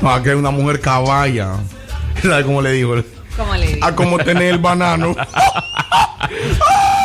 no, 0.03 0.23
que 0.23 0.31
hay 0.31 0.35
una 0.35 0.51
mujer 0.51 0.81
caballa. 0.81 1.53
¿Sabes 2.21 2.45
cómo 2.45 2.61
le 2.61 2.73
digo? 2.73 2.97
¿Cómo 3.37 3.55
le 3.55 3.75
digo? 3.75 3.87
A 3.87 3.95
cómo 3.95 4.19
tener 4.19 4.55
el 4.55 4.59
banano. 4.59 5.15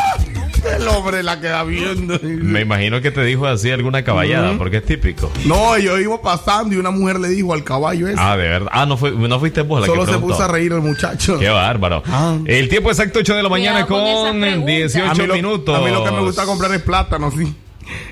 el 0.65 0.88
hombre 0.88 1.24
la 1.24 1.39
queda 1.39 1.63
viendo. 1.63 2.19
Me 2.22 2.62
imagino 2.62 3.02
que 3.02 3.12
te 3.12 3.24
dijo 3.24 3.45
así 3.48 3.72
alguna 3.72 4.04
caballada, 4.04 4.58
porque 4.58 4.78
es 4.78 4.86
típico. 4.86 5.32
No, 5.45 5.78
yo 5.78 5.98
iba 6.00 6.22
pasando 6.22 6.76
y 6.76 6.78
una 6.78 6.91
mujer 6.91 7.19
le 7.19 7.30
dijo 7.30 7.54
al 7.54 7.63
caballo 7.63 8.08
ese. 8.08 8.19
Ah, 8.19 8.38
de 8.38 8.48
verdad. 8.48 8.72
Ah, 8.72 8.86
no, 8.86 8.98
fue, 8.98 9.12
no 9.12 9.39
fuiste 9.39 9.62
vos 9.62 9.82
la 9.82 9.88
Solo 9.88 10.06
que 10.06 10.12
se 10.13 10.19
puso 10.19 10.43
a 10.43 10.48
reír 10.48 10.72
el 10.72 10.82
muchacho. 10.82 11.39
Qué 11.39 11.50
bárbaro. 11.50 12.04
El 12.45 12.69
tiempo 12.69 12.89
exacto 12.89 13.19
8 13.19 13.36
de 13.36 13.43
la 13.43 13.50
mañana 13.50 13.86
Cuidado 13.86 14.06
con 14.06 14.15
con, 14.15 14.28
esa 14.28 14.39
pregunta. 14.39 14.72
18 14.72 15.12
a 15.12 15.13
mí 15.13 15.28
lo, 15.28 15.34
minutos. 15.34 15.78
A 15.78 15.82
mí 15.82 15.91
lo 15.91 16.04
que 16.04 16.12
me 16.12 16.22
gusta 16.22 16.45
comprar 16.45 16.74
es 16.74 16.82
plátano, 16.82 17.32
sí. 17.32 17.54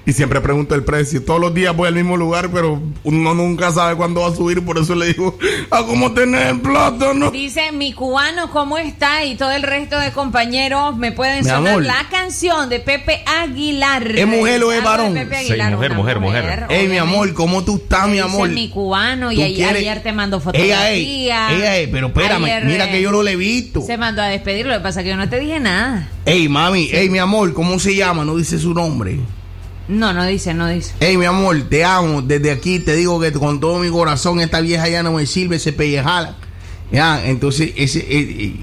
Y 0.05 0.13
siempre 0.13 0.41
pregunto 0.41 0.75
el 0.75 0.83
precio. 0.83 1.23
Todos 1.23 1.39
los 1.39 1.53
días 1.53 1.75
voy 1.75 1.87
al 1.87 1.93
mismo 1.95 2.17
lugar, 2.17 2.49
pero 2.51 2.81
uno 3.03 3.33
nunca 3.33 3.71
sabe 3.71 3.95
cuándo 3.95 4.21
va 4.21 4.29
a 4.29 4.35
subir. 4.35 4.63
Por 4.63 4.77
eso 4.77 4.95
le 4.95 5.07
digo, 5.07 5.37
¿a 5.69 5.83
cómo 5.85 6.13
tener 6.13 6.47
el 6.47 6.61
plátano? 6.61 7.31
Dice 7.31 7.71
mi 7.71 7.93
cubano, 7.93 8.49
¿cómo 8.51 8.77
está? 8.77 9.25
Y 9.25 9.35
todo 9.35 9.51
el 9.51 9.63
resto 9.63 9.99
de 9.99 10.11
compañeros 10.11 10.95
me 10.97 11.11
pueden 11.11 11.43
Mi 11.43 11.49
sonar 11.49 11.67
amor. 11.73 11.85
la 11.85 12.05
canción 12.09 12.69
de 12.69 12.79
Pepe 12.79 13.23
Aguilar. 13.25 14.11
¿Es 14.15 14.27
mujer 14.27 14.63
o 14.63 14.71
es 14.71 14.83
varón? 14.83 15.13
Pepe 15.13 15.37
Sí, 15.43 15.51
Aguilar, 15.51 15.73
mujer, 15.73 15.91
una 15.91 15.99
mujer, 15.99 16.19
mujer. 16.19 16.65
Ey, 16.69 16.87
mi 16.87 16.97
amor, 16.97 17.33
¿cómo 17.33 17.63
tú 17.63 17.75
estás, 17.75 18.07
mi 18.07 18.13
Dice 18.13 18.23
amor? 18.25 18.49
mi 18.49 18.69
cubano 18.69 19.31
y 19.31 19.35
¿Tú 19.35 19.41
ayer, 19.43 20.01
te 20.03 20.11
mando 20.11 20.37
Ella, 20.37 20.43
fotografía. 20.43 20.91
ey, 20.91 21.25
ella, 21.25 21.75
ey, 21.77 21.87
pero 21.87 22.07
espérame, 22.07 22.43
Ayer, 22.45 22.65
mira 22.65 22.85
eh, 22.87 22.91
que 22.91 23.01
yo 23.01 23.11
no 23.11 23.23
le 23.23 23.31
he 23.31 23.35
visto. 23.35 23.81
Se 23.81 23.97
mandó 23.97 24.21
a 24.21 24.27
despedir, 24.27 24.65
lo 24.65 24.73
que 24.73 24.79
pasa 24.79 24.99
es 25.01 25.03
que 25.03 25.09
yo 25.11 25.17
no 25.17 25.27
te 25.29 25.39
dije 25.39 25.59
nada. 25.59 26.07
Ey, 26.25 26.47
mami, 26.49 26.89
ey, 26.91 27.09
mi 27.09 27.19
amor, 27.19 27.53
¿cómo 27.53 27.79
se 27.79 27.95
llama? 27.95 28.25
No 28.25 28.35
dice 28.37 28.57
su 28.59 28.73
nombre. 28.73 29.19
No, 29.87 30.11
no 30.13 30.25
dice, 30.25 30.53
no 30.53 30.67
dice. 30.67 30.93
Ey, 30.99 31.17
mi 31.17 31.25
amor, 31.25 31.61
te 31.69 31.83
amo. 31.85 32.21
Desde 32.21 32.51
aquí 32.51 32.79
te 32.79 32.93
digo 32.95 33.19
que 33.21 33.31
con 33.31 33.59
todo 33.59 33.79
mi 33.79 33.89
corazón 33.89 34.39
esta 34.41 34.59
vieja 34.59 34.87
ya 34.89 35.01
no 35.03 35.13
me 35.13 35.25
sirve 35.25 35.55
ese 35.57 35.71
pellejala. 35.73 36.35
Ya, 36.91 37.25
entonces, 37.25 37.71
ese. 37.77 37.99
eh, 37.99 38.05
eh, 38.09 38.55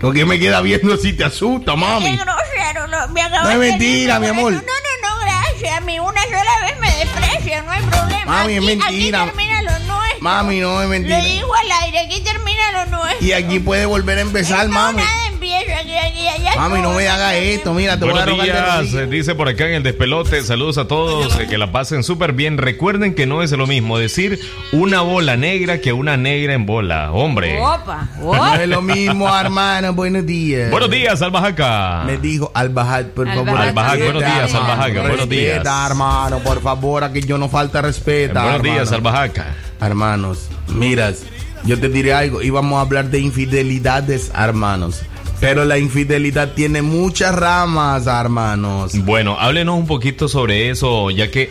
lo 0.00 0.12
que 0.12 0.24
me 0.26 0.38
queda 0.38 0.60
viendo 0.60 0.94
así 0.94 1.12
te 1.14 1.24
asusta, 1.24 1.74
mami. 1.76 2.04
Qué 2.04 2.12
grosero, 2.16 2.86
no, 2.86 3.08
me 3.08 3.22
acabas 3.22 3.44
No 3.44 3.50
es 3.50 3.58
mentira, 3.58 4.18
mi 4.20 4.26
amor. 4.28 4.52
No, 4.52 4.58
no, 4.60 4.64
no, 4.64 5.20
gracias. 5.22 5.76
A 5.76 5.80
mí 5.80 5.98
una 5.98 6.22
sola 6.22 6.66
vez 6.66 6.78
me 6.80 6.96
desprecia, 7.04 7.62
no 7.62 7.70
hay 7.70 7.82
problema. 7.82 8.24
Mami, 8.26 8.52
es 8.54 8.58
Aquí- 8.58 8.66
mentira. 8.66 9.22
Aquí 9.22 9.30
termina 9.30 9.62
lo 9.62 9.70
nuestro. 9.70 10.20
Mami, 10.20 10.60
no 10.60 10.82
es 10.82 10.88
mentira. 10.88 11.18
Lo 11.18 11.24
digo 11.24 11.54
al 11.54 11.72
aire, 11.84 11.98
aquí 12.00 12.20
termina 12.22 12.72
lo 12.84 12.96
nuestro. 12.98 13.26
Y 13.26 13.32
aquí 13.32 13.58
puede 13.58 13.86
volver 13.86 14.18
a 14.18 14.22
empezar, 14.22 14.68
mami. 14.68 14.98
nada 15.02 15.25
aquí, 15.52 16.28
aquí. 16.28 16.56
Mami, 16.56 16.80
no 16.80 16.92
me 16.92 17.06
haga 17.08 17.36
esto. 17.36 17.74
Mira, 17.74 17.98
te 17.98 18.04
voy 18.04 18.10
a 18.10 18.24
Buenos 18.24 18.38
rogar 18.38 18.82
de 18.82 18.88
días, 18.88 18.94
eh, 18.94 19.06
dice 19.06 19.34
por 19.34 19.48
acá 19.48 19.66
en 19.68 19.74
el 19.74 19.82
despelote. 19.82 20.42
Saludos 20.42 20.78
a 20.78 20.88
todos, 20.88 21.38
eh, 21.38 21.46
que 21.48 21.58
la 21.58 21.72
pasen 21.72 22.02
súper 22.02 22.32
bien. 22.32 22.58
Recuerden 22.58 23.14
que 23.14 23.26
no 23.26 23.42
es 23.42 23.52
lo 23.52 23.66
mismo 23.66 23.98
decir 23.98 24.40
una 24.72 25.02
bola 25.02 25.36
negra 25.36 25.80
que 25.80 25.92
una 25.92 26.16
negra 26.16 26.54
en 26.54 26.66
bola. 26.66 27.12
Hombre. 27.12 27.60
Opa, 27.60 28.08
No 28.20 28.54
es 28.54 28.68
lo 28.68 28.82
mismo, 28.82 29.28
hermano. 29.36 29.92
Buenos 29.92 30.24
días. 30.24 30.70
Buenos 30.70 30.90
días, 30.90 31.20
Albajaca. 31.22 32.04
Me 32.06 32.16
dijo 32.18 32.50
Albahat, 32.54 33.08
por 33.08 33.26
favor. 33.26 33.58
Respeta, 33.58 33.96
buenos 33.96 34.22
días. 34.22 34.54
Albahaca, 34.54 35.00
buenos 35.02 35.28
días. 35.28 35.48
Respeta, 35.56 35.86
hermano, 35.86 36.38
por 36.40 36.62
favor, 36.62 37.04
a 37.04 37.12
que 37.12 37.20
yo 37.20 37.38
no 37.38 37.48
falta 37.48 37.82
respeta. 37.82 38.42
Buenos 38.42 38.62
días. 38.62 38.92
Albajaca. 38.92 39.54
Hermanos, 39.80 40.48
miras, 40.68 41.22
yo 41.64 41.78
te 41.78 41.88
diré 41.88 42.14
algo, 42.14 42.42
íbamos 42.42 42.78
a 42.78 42.80
hablar 42.80 43.10
de 43.10 43.20
infidelidades, 43.20 44.30
hermanos. 44.34 45.02
Pero 45.40 45.64
la 45.64 45.78
infidelidad 45.78 46.54
tiene 46.54 46.82
muchas 46.82 47.34
ramas, 47.34 48.06
hermanos. 48.06 48.92
Bueno, 49.04 49.36
háblenos 49.38 49.76
un 49.78 49.86
poquito 49.86 50.28
sobre 50.28 50.70
eso, 50.70 51.10
ya 51.10 51.30
que, 51.30 51.50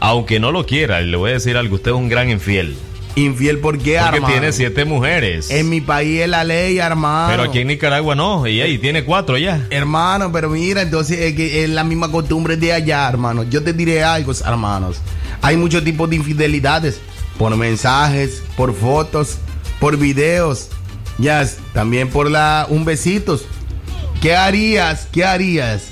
aunque 0.00 0.38
no 0.38 0.52
lo 0.52 0.66
quiera, 0.66 1.00
le 1.00 1.16
voy 1.16 1.30
a 1.30 1.34
decir 1.34 1.56
algo, 1.56 1.76
usted 1.76 1.92
es 1.92 1.96
un 1.96 2.08
gran 2.08 2.28
infiel. 2.30 2.76
Infiel, 3.14 3.58
¿por 3.58 3.78
qué, 3.78 3.98
Porque 4.00 4.16
hermano? 4.16 4.32
tiene 4.34 4.52
siete 4.52 4.84
mujeres. 4.86 5.50
En 5.50 5.68
mi 5.68 5.80
país 5.82 6.20
es 6.22 6.28
la 6.28 6.44
ley, 6.44 6.78
hermano. 6.78 7.28
Pero 7.30 7.42
aquí 7.42 7.58
en 7.60 7.68
Nicaragua 7.68 8.14
no, 8.14 8.46
y 8.46 8.60
ahí 8.62 8.78
tiene 8.78 9.04
cuatro 9.04 9.36
ya. 9.36 9.66
Hermano, 9.70 10.32
pero 10.32 10.48
mira, 10.48 10.82
entonces 10.82 11.18
es, 11.18 11.34
que 11.34 11.64
es 11.64 11.70
la 11.70 11.84
misma 11.84 12.10
costumbre 12.10 12.56
de 12.56 12.72
allá, 12.72 13.08
hermano. 13.08 13.42
Yo 13.44 13.62
te 13.62 13.72
diré 13.74 14.02
algo, 14.02 14.32
hermanos. 14.46 14.96
Hay 15.42 15.56
muchos 15.56 15.84
tipos 15.84 16.08
de 16.08 16.16
infidelidades. 16.16 17.00
Por 17.38 17.54
mensajes, 17.56 18.42
por 18.56 18.74
fotos, 18.74 19.38
por 19.78 19.96
videos. 19.98 20.68
Ya, 21.18 21.46
también 21.74 22.08
por 22.10 22.30
la 22.30 22.66
un 22.68 22.84
besitos. 22.84 23.44
¿Qué 24.20 24.34
harías? 24.36 25.08
¿Qué 25.12 25.24
harías? 25.24 25.82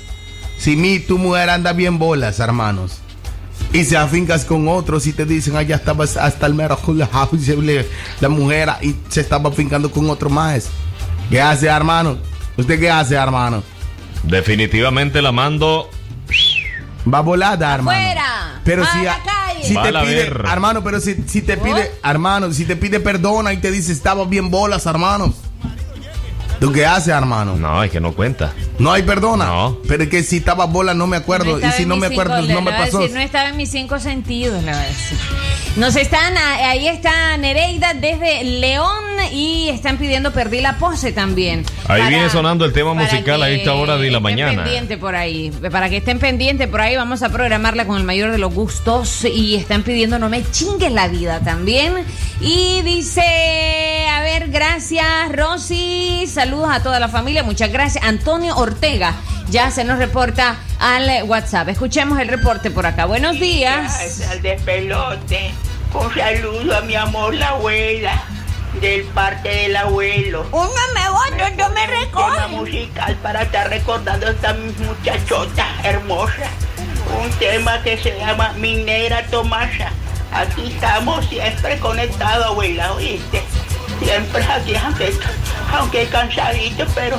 Si 0.57 0.75
mi 0.75 0.99
tu 0.99 1.17
mujer 1.17 1.49
anda 1.49 1.73
bien 1.73 1.97
bolas, 1.99 2.39
hermanos. 2.39 2.97
y 3.73 3.85
se 3.85 3.95
afincas 3.95 4.43
con 4.43 4.67
otros 4.67 5.07
y 5.07 5.13
te 5.13 5.25
dicen, 5.25 5.55
allá 5.55 5.77
estaba 5.77 6.03
hasta 6.03 6.45
el 6.45 6.53
mero 6.53 6.77
la 8.19 8.27
mujer 8.29 8.69
y 8.81 8.95
se 9.09 9.21
estaba 9.21 9.49
afincando 9.49 9.89
con 9.91 10.09
otro 10.09 10.29
más. 10.29 10.67
¿Qué 11.29 11.39
hace, 11.41 11.67
hermano? 11.67 12.17
¿Usted 12.57 12.79
qué 12.79 12.89
hace, 12.91 13.15
hermano? 13.15 13.63
Definitivamente 14.23 15.21
la 15.21 15.31
mando. 15.31 15.89
Va 17.11 17.21
volada, 17.21 17.73
hermano. 17.73 17.97
¡Fuera! 17.99 18.61
Pero 18.65 18.83
¡A 18.83 18.91
si, 18.91 19.03
la 19.03 19.13
a- 19.13 19.17
calle! 19.23 19.30
Si 19.63 19.69
te 19.69 19.73
Vale, 19.75 19.99
a 19.99 20.01
pide, 20.03 20.15
ver. 20.29 20.43
hermano, 20.51 20.83
pero 20.83 20.99
si, 20.99 21.15
si 21.27 21.41
te 21.41 21.57
pide, 21.57 21.91
hermano, 22.03 22.51
si 22.51 22.65
te 22.65 22.75
pide 22.75 22.99
perdona 22.99 23.53
y 23.53 23.57
te 23.57 23.71
dice 23.71 23.91
estaba 23.91 24.25
bien 24.25 24.49
bolas, 24.51 24.85
hermano. 24.85 25.33
¿Tú 26.61 26.71
qué 26.71 26.85
haces, 26.85 27.07
hermano? 27.07 27.55
No, 27.57 27.83
es 27.83 27.89
que 27.89 27.99
no 27.99 28.13
cuenta. 28.13 28.53
No 28.77 28.91
hay 28.93 29.01
perdona. 29.01 29.45
No. 29.47 29.79
Pero 29.87 30.03
es 30.03 30.09
que 30.09 30.21
si 30.21 30.37
estaba 30.37 30.65
bola 30.65 30.93
no 30.93 31.07
me 31.07 31.17
acuerdo. 31.17 31.59
y 31.59 31.71
si 31.71 31.87
no 31.87 31.97
me 31.97 32.05
acuerdo, 32.05 32.37
cinco- 32.39 32.53
no 32.53 32.61
me 32.61 32.71
pasó. 32.71 32.99
decir, 32.99 33.15
no 33.15 33.19
estaba 33.21 33.49
en 33.49 33.57
mis 33.57 33.71
cinco 33.71 33.99
sentidos, 33.99 34.63
le 34.63 34.71
voy 34.71 34.79
a 34.79 34.83
decir. 34.85 35.17
Nos 35.77 35.95
están, 35.95 36.37
ahí 36.37 36.87
está 36.87 37.35
Nereida 37.37 37.93
desde 37.95 38.43
León 38.43 38.91
y 39.31 39.69
están 39.69 39.97
pidiendo 39.97 40.31
Perdí 40.33 40.61
la 40.61 40.77
pose 40.77 41.11
también. 41.13 41.65
Ahí 41.87 41.99
Para- 42.01 42.09
viene 42.09 42.29
sonando 42.29 42.63
el 42.65 42.73
tema 42.73 42.93
musical 42.93 43.41
a 43.41 43.49
esta 43.49 43.73
hora 43.73 43.93
de 43.97 44.11
la 44.11 44.17
estén 44.19 44.21
mañana. 44.23 44.63
pendiente 44.63 44.97
por 44.97 45.15
ahí. 45.15 45.49
Para 45.71 45.89
que 45.89 45.97
estén 45.97 46.19
pendientes 46.19 46.67
por 46.67 46.81
ahí, 46.81 46.95
vamos 46.95 47.23
a 47.23 47.29
programarla 47.29 47.85
con 47.87 47.97
el 47.97 48.03
mayor 48.03 48.31
de 48.31 48.37
los 48.37 48.53
gustos. 48.53 49.25
Y 49.25 49.55
están 49.55 49.81
pidiendo 49.81 50.19
No 50.19 50.29
me 50.29 50.43
chingues 50.51 50.91
la 50.91 51.07
vida 51.07 51.39
también. 51.39 51.93
Y 52.39 52.81
dice, 52.83 53.23
Saludos 56.31 56.69
a 56.71 56.81
toda 56.81 56.99
la 56.99 57.09
familia. 57.09 57.43
Muchas 57.43 57.71
gracias. 57.71 58.03
Antonio 58.03 58.55
Ortega 58.55 59.15
ya 59.49 59.69
se 59.71 59.83
nos 59.83 59.97
reporta 59.97 60.55
al 60.79 61.23
WhatsApp. 61.23 61.69
Escuchemos 61.69 62.19
el 62.19 62.27
reporte 62.29 62.71
por 62.71 62.85
acá. 62.85 63.05
Buenos 63.05 63.39
días. 63.39 63.97
Gracias 63.99 64.29
al 64.31 64.41
despelote. 64.41 65.51
Un 65.93 66.13
saludo 66.13 66.77
a 66.77 66.81
mi 66.81 66.95
amor, 66.95 67.33
la 67.35 67.49
abuela. 67.49 68.23
Del 68.79 69.03
parte 69.03 69.49
del 69.49 69.75
abuelo. 69.75 70.47
Uno 70.53 70.69
me 70.95 71.09
voy, 71.09 71.51
yo 71.57 71.69
me 71.71 71.81
Tema 71.85 71.99
recojo. 71.99 72.47
musical 72.49 73.15
para 73.21 73.41
estar 73.41 73.69
recordando 73.69 74.27
a 74.27 74.29
esta 74.29 74.53
muchachota 74.87 75.65
hermosa. 75.83 76.47
Un 77.21 77.29
tema 77.31 77.83
que 77.83 77.97
se 77.97 78.17
llama 78.17 78.53
Minera 78.57 79.25
Tomasa. 79.27 79.89
Aquí 80.31 80.71
estamos 80.73 81.25
siempre 81.27 81.77
conectados, 81.79 82.45
abuela, 82.45 82.93
¿oíste? 82.93 83.43
Siempre 84.03 84.43
aquí, 84.43 84.75
aunque, 84.75 85.13
aunque 85.73 86.05
cansadito, 86.07 86.85
pero 86.95 87.17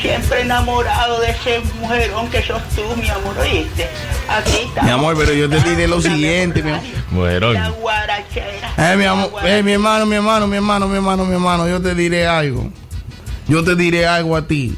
siempre 0.00 0.42
enamorado 0.42 1.20
de 1.20 1.30
ese 1.30 1.60
mujerón 1.80 2.28
que 2.30 2.42
sos 2.42 2.62
tú, 2.74 2.82
mi 3.00 3.08
amor, 3.08 3.36
¿oíste? 3.38 3.88
Aquí 4.28 4.52
estamos. 4.66 4.84
Mi 4.84 4.90
amor, 4.90 5.16
pero 5.18 5.32
yo 5.34 5.48
te 5.50 5.60
diré 5.68 5.88
lo 5.88 6.00
siguiente, 6.00 6.62
mi 6.62 6.70
amor. 6.70 6.82
Mujerón. 7.10 7.54
La 7.54 7.68
guarachera. 7.70 8.72
Eh, 8.78 8.96
mi 8.96 9.04
amor, 9.04 9.30
eh, 9.44 9.62
mi 9.62 9.72
hermano, 9.72 10.06
mi 10.06 10.16
hermano, 10.16 10.46
mi 10.46 10.56
hermano, 10.56 10.86
mi 10.88 10.94
hermano, 10.96 11.24
mi 11.24 11.34
hermano, 11.34 11.68
yo 11.68 11.82
te 11.82 11.94
diré 11.94 12.26
algo. 12.26 12.70
Yo 13.48 13.64
te 13.64 13.74
diré 13.74 14.06
algo 14.06 14.36
a 14.36 14.46
ti. 14.46 14.74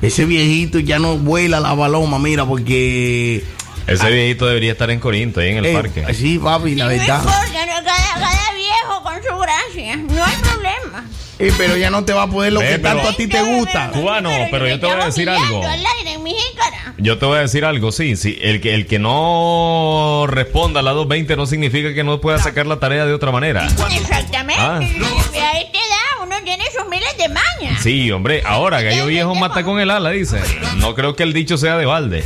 Ese 0.00 0.24
viejito 0.24 0.78
ya 0.78 0.98
no 0.98 1.18
vuela 1.18 1.60
la 1.60 1.74
baloma, 1.74 2.18
mira, 2.18 2.46
porque. 2.46 3.44
Ese 3.86 4.10
viejito 4.10 4.46
debería 4.46 4.72
estar 4.72 4.90
en 4.90 4.98
Corinto, 5.00 5.40
ahí 5.40 5.50
en 5.50 5.58
el 5.58 5.66
Eh, 5.66 5.72
parque. 5.74 6.14
Sí, 6.14 6.38
papi, 6.38 6.74
la 6.74 6.84
No 6.84 6.90
verdad. 6.90 7.18
importa, 7.18 7.66
no, 7.66 7.84
cada, 7.84 8.14
cada 8.14 8.52
viejo 8.72 9.02
con 9.02 9.14
su 9.22 9.38
gracia. 9.38 9.96
No 9.96 10.24
hay 10.24 10.36
problema. 10.36 11.04
Eh, 11.38 11.52
pero 11.56 11.74
ya 11.76 11.88
no 11.90 12.04
te 12.04 12.12
va 12.12 12.24
a 12.24 12.26
poder 12.26 12.52
lo 12.52 12.60
Ve, 12.60 12.66
que 12.68 12.78
pero- 12.78 12.96
tanto 12.96 13.08
a 13.08 13.12
ti 13.14 13.26
te 13.26 13.40
gusta. 13.42 13.90
Cubano, 13.92 14.30
pero 14.50 14.68
yo 14.68 14.78
te 14.78 14.86
voy 14.86 15.00
a 15.00 15.06
decir 15.06 15.28
algo. 15.30 15.66
Al 15.66 15.84
aire 15.98 16.12
en 16.12 16.22
mi 16.22 16.34
jícara. 16.34 16.94
Yo 16.98 17.16
te 17.18 17.24
voy 17.24 17.38
a 17.38 17.40
decir 17.40 17.64
algo, 17.64 17.92
sí, 17.92 18.14
sí. 18.16 18.38
El 18.42 18.60
que, 18.60 18.74
el 18.74 18.86
que 18.86 18.98
no 18.98 20.26
responda 20.28 20.80
a 20.80 20.82
la 20.82 20.90
220 20.90 21.36
no 21.36 21.46
significa 21.46 21.94
que 21.94 22.04
no 22.04 22.20
pueda 22.20 22.38
sacar 22.38 22.66
la 22.66 22.78
tarea 22.78 23.06
de 23.06 23.14
otra 23.14 23.30
manera. 23.32 23.66
Exactamente. 23.66 24.62
Ah. 24.62 24.80
Y 24.82 25.38
a 25.38 25.52
esta 25.60 25.78
edad 25.78 26.22
uno 26.22 26.36
tiene 26.44 26.64
sus 26.76 26.86
miles 26.90 27.16
de 27.16 27.28
mañas. 27.30 27.82
Sí, 27.82 28.10
hombre, 28.12 28.42
ahora 28.46 28.82
gallo 28.82 29.06
viejo 29.06 29.34
mata 29.34 29.62
con 29.64 29.80
el 29.80 29.90
ala, 29.90 30.10
dice. 30.10 30.40
No 30.76 30.94
creo 30.94 31.16
que 31.16 31.22
el 31.22 31.32
dicho 31.32 31.56
sea 31.56 31.78
de 31.78 31.86
balde. 31.86 32.22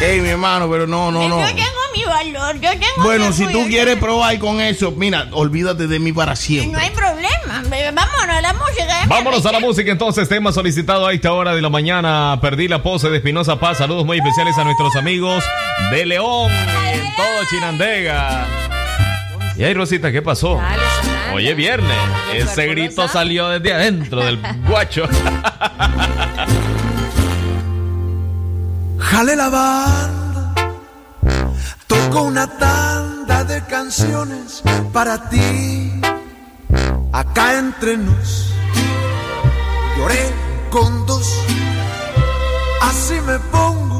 Ey, 0.00 0.20
mi 0.20 0.28
hermano, 0.30 0.68
pero 0.68 0.86
no, 0.88 1.12
no, 1.12 1.28
no. 1.28 1.40
Yo 1.40 1.46
tengo 1.54 1.62
mi 1.94 2.04
valor, 2.04 2.54
yo 2.60 2.70
tengo 2.70 3.02
Bueno, 3.04 3.32
si 3.32 3.46
tú 3.46 3.66
quieres 3.66 3.96
probar 3.96 4.38
con 4.38 4.60
eso, 4.60 4.92
mira, 4.92 5.28
olvídate 5.32 5.86
de 5.86 5.98
mí 5.98 6.12
para 6.12 6.32
No 6.32 6.36
siempre. 6.36 6.80
hay 6.80 6.90
problema. 6.90 7.62
Vámonos 7.94 8.36
a 8.36 8.40
la 8.40 8.52
música. 8.54 9.06
Vámonos 9.06 9.46
a 9.46 9.52
la 9.52 9.60
música 9.60 9.90
entonces, 9.90 10.28
tema 10.28 10.52
solicitado 10.52 11.06
a 11.06 11.12
esta 11.12 11.32
hora 11.32 11.54
de 11.54 11.62
la 11.62 11.68
mañana. 11.68 12.38
Perdí 12.40 12.68
la 12.68 12.82
pose 12.82 13.10
de 13.10 13.16
Espinosa 13.18 13.58
Paz. 13.58 13.78
Saludos 13.78 14.04
muy 14.06 14.18
especiales 14.18 14.56
a 14.58 14.64
nuestros 14.64 14.94
amigos 14.96 15.44
de 15.90 16.06
León, 16.06 16.50
en 16.92 17.16
todo 17.16 17.44
Chinandega. 17.50 18.46
Y 19.58 19.64
ahí, 19.64 19.74
Rosita, 19.74 20.10
¿qué 20.10 20.22
pasó? 20.22 20.58
Hoy 21.34 21.48
es 21.48 21.56
viernes. 21.56 21.96
Ese 22.34 22.66
grito 22.68 23.06
salió 23.08 23.48
desde 23.48 23.72
adentro 23.74 24.24
del 24.24 24.38
guacho. 24.66 25.06
Jale 28.98 29.36
la 29.36 29.48
banda, 29.50 30.31
toco 31.92 32.22
una 32.22 32.46
tanda 32.46 33.44
de 33.44 33.60
canciones 33.66 34.62
para 34.92 35.28
ti. 35.28 35.92
Acá 37.12 37.58
entre 37.58 37.98
nos, 37.98 38.54
lloré 39.96 40.24
con 40.70 41.04
dos, 41.06 41.28
así 42.88 43.16
me 43.26 43.38
pongo 43.56 43.98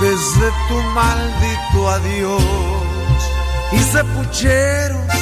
desde 0.00 0.46
tu 0.68 0.76
maldito 0.98 1.78
adiós. 1.96 2.42
Hice 3.72 4.02
pucheros 4.14 5.12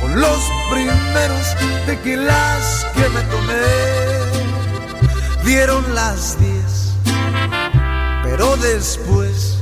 con 0.00 0.20
los 0.20 0.40
primeros 0.72 1.46
tequilas 1.86 2.86
que 2.96 3.08
me 3.14 3.22
tomé. 3.34 3.84
Dieron 5.44 5.94
las 5.94 6.38
diez 6.40 6.64
pero 8.24 8.56
después 8.56 9.53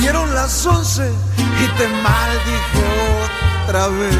dieron 0.00 0.34
las 0.34 0.66
once 0.66 1.10
y 1.62 1.66
te 1.78 1.88
maldije 1.88 2.84
otra 3.64 3.88
vez. 3.88 4.18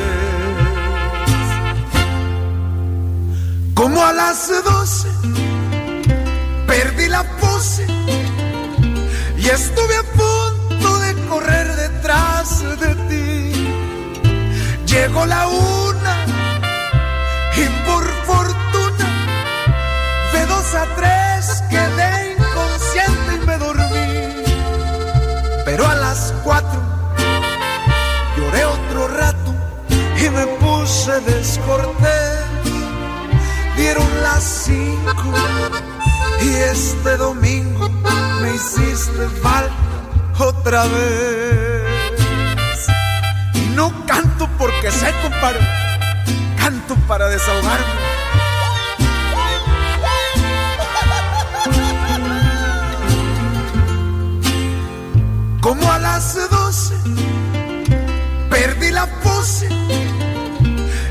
Como 3.75 4.05
a 4.05 4.13
las 4.13 4.49
doce 4.65 5.09
perdí 6.67 7.09
la 7.09 7.23
pose 7.41 7.87
y 9.39 9.47
estuve 9.49 9.97
a 9.97 10.03
punto 10.03 10.99
de 10.99 11.15
correr 11.29 11.67
detrás 11.77 12.63
de 12.83 12.95
ti. 13.09 13.53
Llegó 14.87 15.25
la 15.25 15.47
una 15.49 16.15
y 17.57 17.65
por 17.87 18.05
fortuna 18.27 19.09
de 20.33 20.47
dos 20.47 20.75
a 20.75 20.85
tres 20.97 21.63
quedé 21.71 22.20
cuatro 26.51 26.81
lloré 28.37 28.65
otro 28.65 29.07
rato 29.07 29.55
y 30.21 30.29
me 30.31 30.47
puse 30.59 31.21
descortés. 31.21 32.41
Dieron 33.77 34.09
las 34.21 34.43
cinco 34.65 35.33
y 36.43 36.49
este 36.49 37.17
domingo 37.19 37.89
me 38.43 38.55
hiciste 38.57 39.29
falta 39.41 39.75
otra 40.41 40.87
vez. 40.87 41.87
Y 43.55 43.61
no 43.77 44.05
canto 44.07 44.49
porque 44.59 44.91
sé, 44.91 45.15
compadre, 45.23 45.61
canto 46.59 46.97
para 47.07 47.29
desahogarme. 47.29 48.10
Como 55.61 55.93
a 55.93 55.99
las 55.99 56.35
doce 56.51 56.95
perdí 58.49 58.91
la 58.91 59.07
pose 59.23 59.69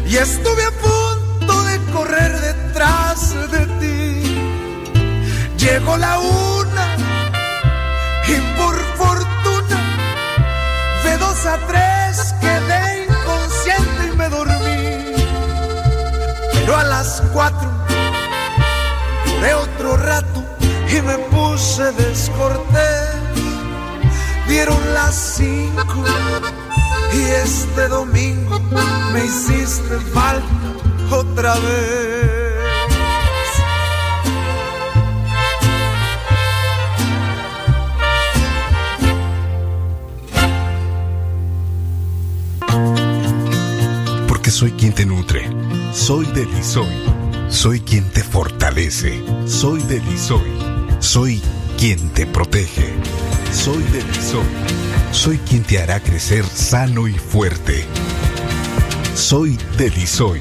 y 0.08 0.18
estuve 0.18 0.64
a 0.66 0.72
punto 0.72 1.64
de 1.66 1.80
correr 1.92 2.40
detrás 2.42 3.36
de 3.52 3.66
ti. 3.80 4.94
Llegó 5.56 5.98
la 5.98 6.18
una 6.18 6.96
y 8.28 8.58
por 8.58 8.76
fortuna 8.98 9.80
de 11.04 11.18
dos 11.20 11.46
a 11.46 11.58
tres 11.68 12.34
quedé 12.42 13.06
inconsciente 13.08 14.12
y 14.12 14.18
me 14.18 14.30
dormí. 14.30 15.14
Pero 16.54 16.76
a 16.76 16.84
las 16.86 17.22
cuatro 17.32 17.70
lloré 19.28 19.54
otro 19.54 19.96
rato 19.96 20.44
y 20.92 21.02
me 21.04 21.20
puse 21.30 21.92
descortés. 21.92 23.19
Dieron 24.50 24.94
las 24.96 25.36
cinco 25.38 26.04
y 27.14 27.20
este 27.22 27.88
domingo 27.88 28.60
me 29.14 29.24
hiciste 29.24 29.96
falta 30.12 30.44
otra 31.12 31.54
vez. 31.54 32.40
Porque 44.28 44.50
soy 44.50 44.72
quien 44.72 44.94
te 44.94 45.06
nutre. 45.06 45.48
Soy 45.94 46.26
de 46.26 46.48
Lisoy. 46.48 46.88
Soy 47.50 47.82
quien 47.82 48.10
te 48.10 48.24
fortalece. 48.24 49.24
Soy 49.46 49.84
de 49.84 50.00
Lisoy. 50.00 50.52
Soy 51.00 51.40
quien 51.78 52.10
te 52.10 52.26
protege. 52.26 52.96
Soy 53.52 53.84
Delisoy. 53.92 54.46
Soy 55.12 55.38
quien 55.40 55.64
te 55.64 55.82
hará 55.82 56.00
crecer 56.00 56.46
sano 56.46 57.08
y 57.08 57.14
fuerte. 57.14 57.86
Soy 59.16 59.58
Delisoy. 59.78 60.40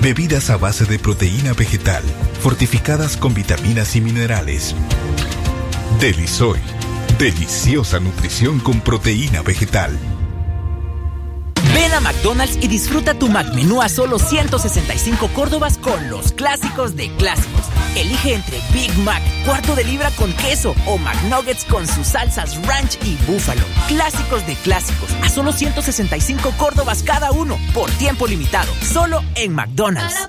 Bebidas 0.00 0.50
a 0.50 0.56
base 0.56 0.84
de 0.86 0.98
proteína 0.98 1.52
vegetal, 1.52 2.02
fortificadas 2.40 3.16
con 3.16 3.34
vitaminas 3.34 3.94
y 3.94 4.00
minerales. 4.00 4.74
Delisoy. 6.00 6.60
Deliciosa 7.18 8.00
nutrición 8.00 8.58
con 8.60 8.80
proteína 8.80 9.42
vegetal. 9.42 9.96
Ven 11.74 11.92
a 11.92 12.00
McDonald's 12.00 12.58
y 12.62 12.68
disfruta 12.68 13.14
tu 13.14 13.28
McMenú 13.28 13.82
a 13.82 13.88
solo 13.88 14.18
165 14.18 15.28
córdobas 15.34 15.76
con 15.76 16.08
los 16.08 16.32
clásicos 16.32 16.96
de 16.96 17.14
clásicos. 17.16 17.75
Elige 17.96 18.34
entre 18.34 18.60
Big 18.72 18.96
Mac, 18.98 19.22
cuarto 19.44 19.74
de 19.74 19.84
libra 19.84 20.10
con 20.12 20.32
queso 20.34 20.74
o 20.86 20.98
McNuggets 20.98 21.64
con 21.64 21.86
sus 21.86 22.06
salsas 22.06 22.56
ranch 22.66 22.98
y 23.04 23.16
búfalo. 23.26 23.62
Clásicos 23.88 24.46
de 24.46 24.54
clásicos 24.56 25.10
a 25.22 25.28
solo 25.28 25.52
165 25.52 26.52
córdobas 26.58 27.02
cada 27.02 27.32
uno 27.32 27.58
por 27.72 27.90
tiempo 27.92 28.26
limitado. 28.26 28.72
Solo 28.82 29.22
en 29.34 29.54
McDonald's. 29.54 30.28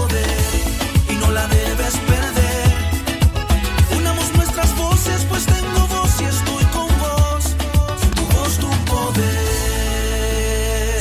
poder 0.00 0.36
y 1.08 1.14
no 1.14 1.30
la 1.30 1.46
debes 1.46 1.94
perder. 2.12 2.72
Unamos 3.96 4.32
nuestras 4.34 4.76
voces, 4.76 5.26
pues 5.28 5.46
tengo 5.46 5.86
voz 5.88 6.20
y 6.20 6.24
estoy 6.24 6.64
con 6.76 6.88
vos. 6.98 7.44
Tu 8.16 8.22
voz, 8.36 8.58
tu 8.58 8.70
poder. 8.90 9.42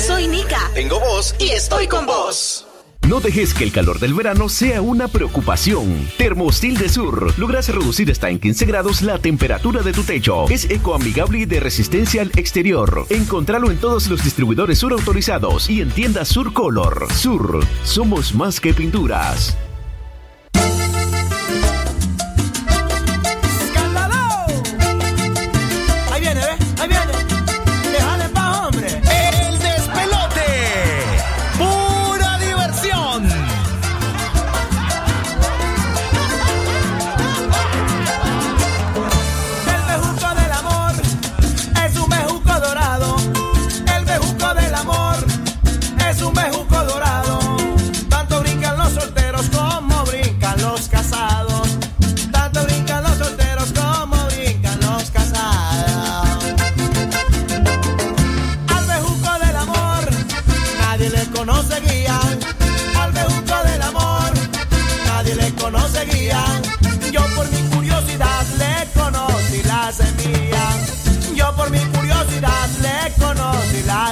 Soy 0.02 0.28
Nika. 0.28 0.72
Tengo 0.74 1.00
voz 1.00 1.36
y 1.40 1.50
estoy 1.50 1.88
con 1.88 2.06
vos. 2.06 2.69
No 3.10 3.20
dejes 3.20 3.56
que 3.56 3.64
el 3.64 3.72
calor 3.72 3.98
del 3.98 4.14
verano 4.14 4.50
sea 4.50 4.84
una 4.84 5.08
preocupación. 5.08 6.08
Termostil 6.20 6.78
de 6.78 6.90
Sur 6.90 7.34
logras 7.40 7.68
reducir 7.68 8.12
hasta 8.12 8.30
en 8.30 8.38
15 8.38 8.68
grados 8.68 9.02
la 9.02 9.18
temperatura 9.18 9.82
de 9.82 9.94
tu 9.94 10.04
techo. 10.04 10.48
Es 10.48 10.70
ecoamigable 10.70 11.40
y 11.40 11.46
de 11.46 11.60
resistencia 11.60 12.22
al 12.22 12.30
exterior. 12.36 13.08
Encontralo 13.10 13.72
en 13.72 13.78
todos 13.80 14.12
los 14.12 14.24
distribuidores 14.24 14.78
Sur 14.78 14.94
autorizados 14.94 15.72
y 15.72 15.82
en 15.82 15.90
tiendas 15.90 16.28
Sur 16.28 16.54
Color. 16.54 17.08
Sur, 17.12 17.66
somos 17.84 18.36
más 18.36 18.60
que 18.60 18.76
pinturas. 18.76 19.58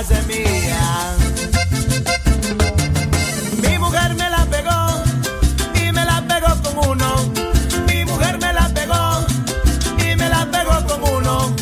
Semilla. 0.04 1.16
Mi 3.64 3.78
mujer 3.80 4.14
me 4.16 4.30
la 4.30 4.46
pegó 4.46 5.04
y 5.74 5.92
me 5.92 6.06
la 6.06 6.22
pegó 6.28 6.62
con 6.62 6.90
uno. 6.92 7.16
Mi 7.88 8.06
mujer 8.06 8.38
me 8.40 8.54
la 8.54 8.70
pegó 8.70 9.26
y 9.98 10.16
me 10.16 10.30
la 10.30 10.46
pegó 10.52 10.86
con 10.88 11.04
uno. 11.16 11.56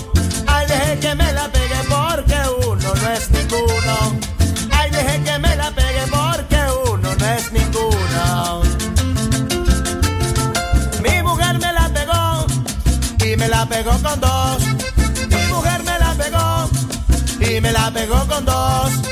Ay, 0.48 0.68
deje 0.68 1.00
que 1.00 1.16
me 1.16 1.32
la 1.34 1.48
pegue 1.50 1.80
porque 1.88 2.40
uno 2.68 2.94
no 3.02 3.10
es 3.12 3.32
ninguno. 3.32 3.96
Ay, 4.72 4.90
deje 4.92 5.24
que 5.24 5.40
me 5.40 5.56
la 5.56 5.72
pegue 5.72 6.04
porque 6.12 6.60
uno 6.92 7.16
no 7.16 7.26
es 7.26 7.52
ninguno. 7.54 8.62
Mi 11.04 11.22
mujer 11.24 11.58
me 11.60 11.72
la 11.72 11.90
pegó 11.90 12.46
y 13.26 13.38
me 13.38 13.48
la 13.48 13.66
pegó 13.66 13.92
con 13.92 14.20
dos. 14.20 14.62
Mi 15.30 15.54
mujer 15.54 15.84
me 15.84 16.00
la 16.00 16.14
pegó 16.16 16.70
y 17.40 17.62
me 17.62 17.72
la 17.72 17.92
pegó 17.92 18.15
con 18.36 18.46
dos. 18.46 19.05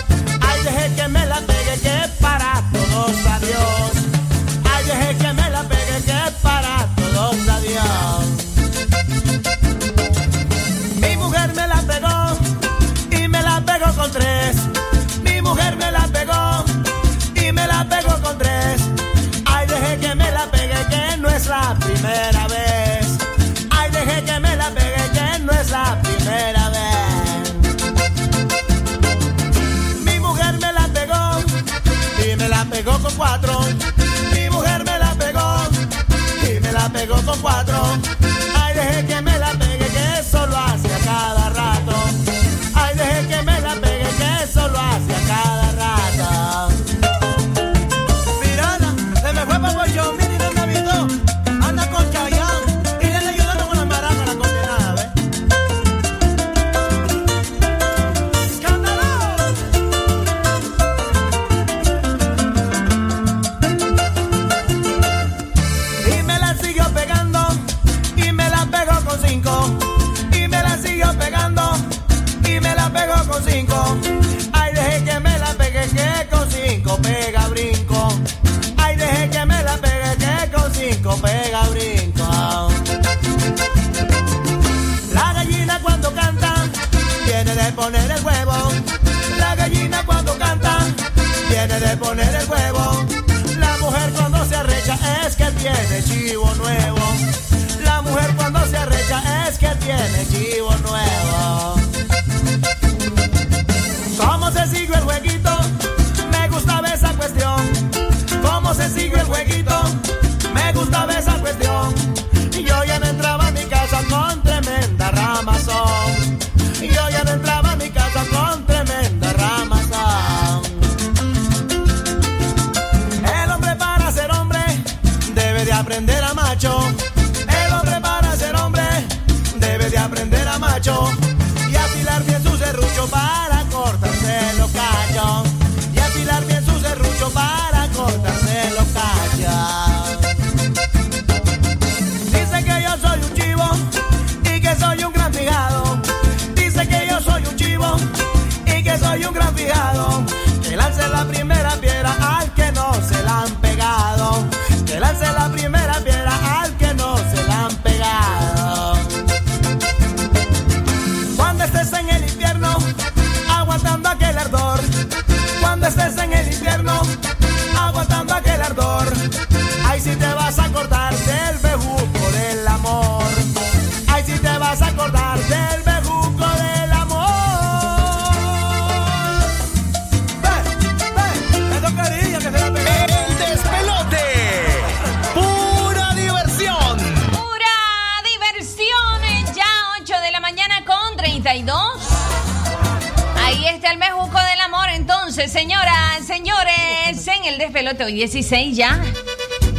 16 198.27 198.77
ya. 198.77 199.03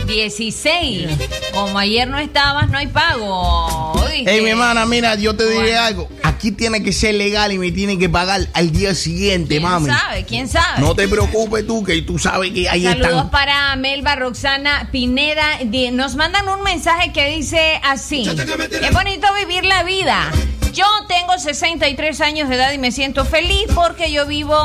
16. 0.07 1.09
Como 1.55 1.78
ayer 1.78 2.07
no 2.07 2.18
estabas, 2.18 2.68
no 2.68 2.76
hay 2.76 2.88
pago. 2.88 3.92
¿oíste? 3.92 4.34
Ey, 4.34 4.42
mi 4.42 4.51
hermana, 4.51 4.84
mira, 4.84 5.14
yo 5.14 5.34
te 5.34 5.49
diré 5.49 5.78
algo. 5.78 6.11
Aquí 6.22 6.53
tiene 6.53 6.82
que 6.82 6.92
ser 6.92 7.14
legal 7.14 7.53
y 7.53 7.59
me 7.59 7.72
tienen 7.72 7.99
que 7.99 8.11
pagar 8.11 8.47
al 8.53 8.70
día 8.70 8.95
siguiente, 8.95 9.49
¿Quién 9.57 9.62
mami. 9.62 9.86
sabe? 9.88 10.24
¿Quién 10.26 10.47
sabe? 10.49 10.82
No 10.82 10.95
te 10.95 11.09
preocupes 11.09 11.66
tú, 11.66 11.82
que 11.84 12.03
tú 12.03 12.18
sabes 12.18 12.51
que 12.53 12.68
ahí 12.68 12.82
Saludos 12.84 13.09
están. 13.12 13.30
para 13.30 13.74
Melba 13.76 14.14
Roxana 14.16 14.90
Pineda. 14.92 15.61
Nos 15.92 16.16
mandan 16.16 16.47
un 16.49 16.62
mensaje 16.62 17.11
que 17.14 17.30
dice 17.30 17.80
así: 17.82 18.28
Es 18.28 18.92
bonito 18.92 19.26
vivir 19.38 19.64
la 19.64 19.84
vida. 19.84 20.30
Yo 20.74 20.84
tengo 21.09 21.38
63 21.38 22.20
años 22.20 22.49
de 22.49 22.57
edad 22.57 22.72
y 22.72 22.78
me 22.78 22.90
siento 22.90 23.24
feliz 23.24 23.62
porque 23.76 24.11
yo 24.11 24.26
vivo 24.26 24.57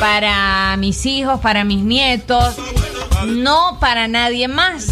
para 0.00 0.76
mis 0.78 1.06
hijos, 1.06 1.38
para 1.40 1.62
mis 1.62 1.78
nietos, 1.78 2.56
no 3.26 3.78
para 3.80 4.08
nadie 4.08 4.48
más. 4.48 4.86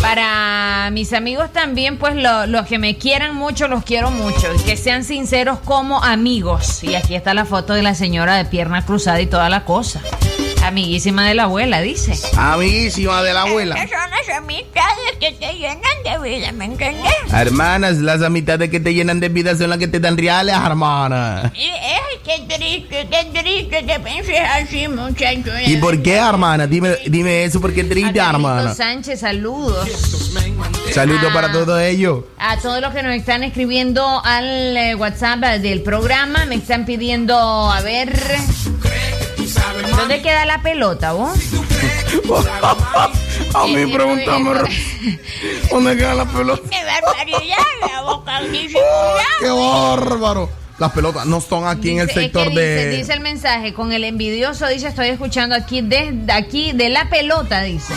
Para 0.00 0.90
mis 0.92 1.12
amigos 1.12 1.52
también, 1.52 1.98
pues 1.98 2.14
lo- 2.14 2.46
los 2.46 2.66
que 2.66 2.78
me 2.78 2.96
quieran 2.96 3.34
mucho, 3.34 3.68
los 3.68 3.84
quiero 3.84 4.10
mucho. 4.10 4.46
Y 4.54 4.62
que 4.62 4.76
sean 4.76 5.04
sinceros 5.04 5.58
como 5.60 6.02
amigos. 6.04 6.82
Y 6.84 6.94
aquí 6.94 7.14
está 7.14 7.34
la 7.34 7.44
foto 7.44 7.72
de 7.74 7.82
la 7.82 7.94
señora 7.94 8.36
de 8.36 8.44
pierna 8.44 8.84
cruzada 8.86 9.20
y 9.20 9.26
toda 9.26 9.48
la 9.48 9.64
cosa. 9.64 10.00
Amiguísima 10.64 11.26
de 11.26 11.34
la 11.34 11.44
abuela, 11.44 11.80
dice. 11.80 12.18
Amiguísima 12.36 13.22
de 13.22 13.32
la 13.32 13.42
abuela. 13.42 13.76
Son 13.76 13.88
las 14.10 14.36
amistades 14.36 15.16
que 15.20 15.32
te 15.32 15.52
llenan 15.54 15.78
de 16.04 16.18
vida, 16.18 16.52
¿me 16.52 16.64
entiendes? 16.66 17.12
Hermanas, 17.32 17.96
las 17.98 18.22
amistades 18.22 18.68
que 18.68 18.78
te 18.80 18.92
llenan 18.92 19.18
de 19.20 19.28
vida 19.30 19.56
son 19.56 19.70
las 19.70 19.78
que 19.78 19.88
te 19.88 19.98
dan 20.00 20.18
reales, 20.18 20.54
hermana. 20.56 21.52
Y, 21.54 21.62
ay, 21.68 22.18
qué 22.24 22.54
triste, 22.54 23.06
qué 23.10 23.24
triste 23.24 23.37
que 23.86 24.00
pienses 24.00 24.40
así, 24.40 24.88
muchacho. 24.88 25.50
¿Y 25.66 25.76
por 25.76 26.02
qué, 26.02 26.16
hermana? 26.16 26.66
Dime, 26.66 26.96
dime 27.06 27.44
eso, 27.44 27.60
porque 27.60 27.82
es 27.82 27.88
triste, 27.88 28.18
hermana. 28.18 28.74
Sánchez, 28.74 29.20
saludos. 29.20 29.88
Saludos 30.92 31.32
para 31.32 31.52
todo 31.52 31.78
ello. 31.78 32.26
A 32.38 32.56
todos 32.58 32.80
los 32.80 32.92
que 32.94 33.02
nos 33.02 33.14
están 33.14 33.44
escribiendo 33.44 34.20
al 34.24 34.76
eh, 34.76 34.94
WhatsApp 34.94 35.40
del 35.60 35.82
programa, 35.82 36.44
me 36.46 36.56
están 36.56 36.84
pidiendo, 36.86 37.36
a 37.36 37.80
ver, 37.82 38.12
¿dónde 39.96 40.22
queda 40.22 40.44
la 40.46 40.62
pelota, 40.62 41.12
vos? 41.12 41.38
A 43.54 43.66
mí 43.66 43.86
pregúntame, 43.86 44.50
¿dónde 45.70 45.96
queda 45.96 46.14
la 46.14 46.24
pelota? 46.26 46.62
¡Qué 46.70 46.84
barbaridad! 46.84 47.56
La 47.80 48.02
boca 48.02 48.40
dice, 48.42 48.78
¡Qué 49.40 49.48
bárbaro! 49.48 50.50
Las 50.78 50.92
pelotas 50.92 51.26
no 51.26 51.40
son 51.40 51.66
aquí 51.66 51.90
en 51.90 51.98
el 52.00 52.08
es 52.08 52.14
sector 52.14 52.44
que 52.44 52.50
dice, 52.50 52.60
de... 52.62 52.96
dice 52.98 53.12
el 53.12 53.20
mensaje, 53.20 53.74
con 53.74 53.92
el 53.92 54.04
envidioso, 54.04 54.66
dice, 54.68 54.86
estoy 54.88 55.08
escuchando 55.08 55.56
aquí 55.56 55.80
desde 55.82 56.30
aquí 56.32 56.70
de 56.72 56.88
la 56.88 57.08
pelota, 57.10 57.62
dice. 57.62 57.92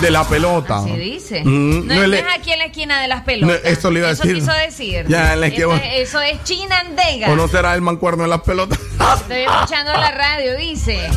De 0.00 0.10
la 0.12 0.22
pelota. 0.24 0.78
Así 0.78 0.92
dice. 0.96 1.42
Mm, 1.44 1.86
no, 1.88 1.94
no 1.94 2.00
no 2.02 2.06
le- 2.06 2.20
es 2.20 2.24
aquí 2.38 2.52
en 2.52 2.60
la 2.60 2.64
esquina 2.66 3.02
de 3.02 3.08
las 3.08 3.22
pelotas. 3.24 3.60
No, 3.64 3.68
eso 3.68 3.90
le 3.90 3.98
iba 3.98 4.08
a 4.08 4.12
Eso 4.12 4.22
decir. 4.22 4.38
quiso 4.38 4.52
decir. 4.52 5.06
Ya, 5.08 5.34
le 5.34 5.48
eso, 5.48 5.56
quiero- 5.56 5.74
eso 5.76 6.20
es 6.20 6.42
chinandega. 6.44 7.28
¿O 7.30 7.36
no 7.36 7.48
será 7.48 7.74
el 7.74 7.82
mancuerno 7.82 8.22
de 8.22 8.28
las 8.28 8.40
pelotas? 8.42 8.78
Estoy 8.78 9.40
escuchando 9.42 9.92
la 9.92 10.10
radio, 10.12 10.56
dice. 10.56 11.10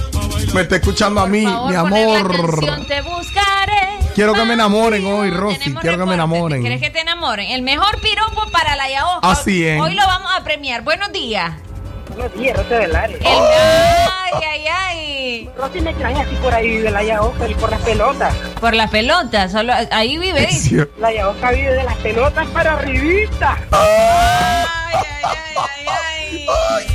Me 0.53 0.61
está 0.61 0.78
escuchando 0.78 1.22
a 1.22 1.28
mí, 1.28 1.43
favor, 1.43 1.72
mi 1.72 1.78
poner 1.78 2.07
la 2.07 2.20
amor. 2.22 2.59
canción, 2.66 2.88
te 2.88 3.01
buscaré. 3.03 4.02
Quiero 4.16 4.34
que 4.34 4.43
me 4.45 4.53
enamoren 4.53 5.05
hoy, 5.05 5.30
Rosy. 5.32 5.74
Quiero 5.82 5.97
que 5.97 6.05
me 6.05 6.14
enamoren. 6.14 6.61
¿Quieres 6.61 6.80
que 6.82 6.89
te 6.89 7.01
enamoren? 7.01 7.49
El 7.49 7.61
mejor 7.64 7.99
piropo 7.99 8.49
para 8.51 8.76
la 8.76 8.89
Yaosca. 8.89 9.32
Así 9.32 9.66
es. 9.66 9.82
Hoy 9.82 9.95
lo 9.95 10.05
vamos 10.05 10.32
a 10.38 10.43
premiar. 10.43 10.84
Buenos 10.84 11.11
días. 11.11 11.53
Buenos 12.16 12.34
días, 12.36 12.55
Rosa 12.55 12.76
del 12.76 12.95
Aire. 12.95 13.18
El- 13.18 13.26
Ay, 13.26 14.43
ay, 14.47 14.66
ay. 14.68 15.49
Rosy 15.57 15.82
me 15.82 15.89
extraña 15.91 16.22
así 16.22 16.36
por 16.36 16.53
ahí 16.53 16.70
vive 16.70 16.91
la 16.91 17.03
Yaosca 17.03 17.47
y 17.47 17.55
por 17.55 17.72
las 17.72 17.82
pelotas. 17.82 18.36
Por 18.61 18.76
las 18.76 18.89
pelotas, 18.91 19.51
solo 19.51 19.74
ahí 19.91 20.18
vive. 20.20 20.47
La 20.99 21.11
Yaosca 21.11 21.51
vive 21.51 21.74
de 21.74 21.84
las 21.84 21.95
pelotas 21.97 22.47
para 22.49 22.74
arribita. 22.74 23.57
¡Ay, 23.72 24.68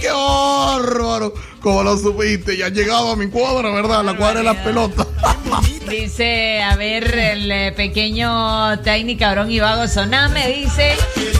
qué 0.01 0.11
bárbaro! 0.11 1.33
Como 1.69 1.83
lo 1.83 1.99
supiste, 1.99 2.57
ya 2.57 2.69
has 2.69 2.73
llegado 2.73 3.11
a 3.11 3.17
mi 3.17 3.27
cuadra, 3.27 3.71
¿verdad? 3.71 4.03
La 4.03 4.17
cuadra 4.17 4.39
de 4.39 4.45
las 4.45 4.57
pelotas. 4.57 5.07
Dice, 5.87 6.63
a 6.63 6.77
ver, 6.77 7.15
el 7.15 7.53
eh, 7.53 7.73
pequeño 7.73 8.81
Tiny 8.81 9.19
Cabrón 9.19 9.51
y 9.51 9.61
Vago 9.61 9.87
Soname 9.87 10.49
dice. 10.49 10.97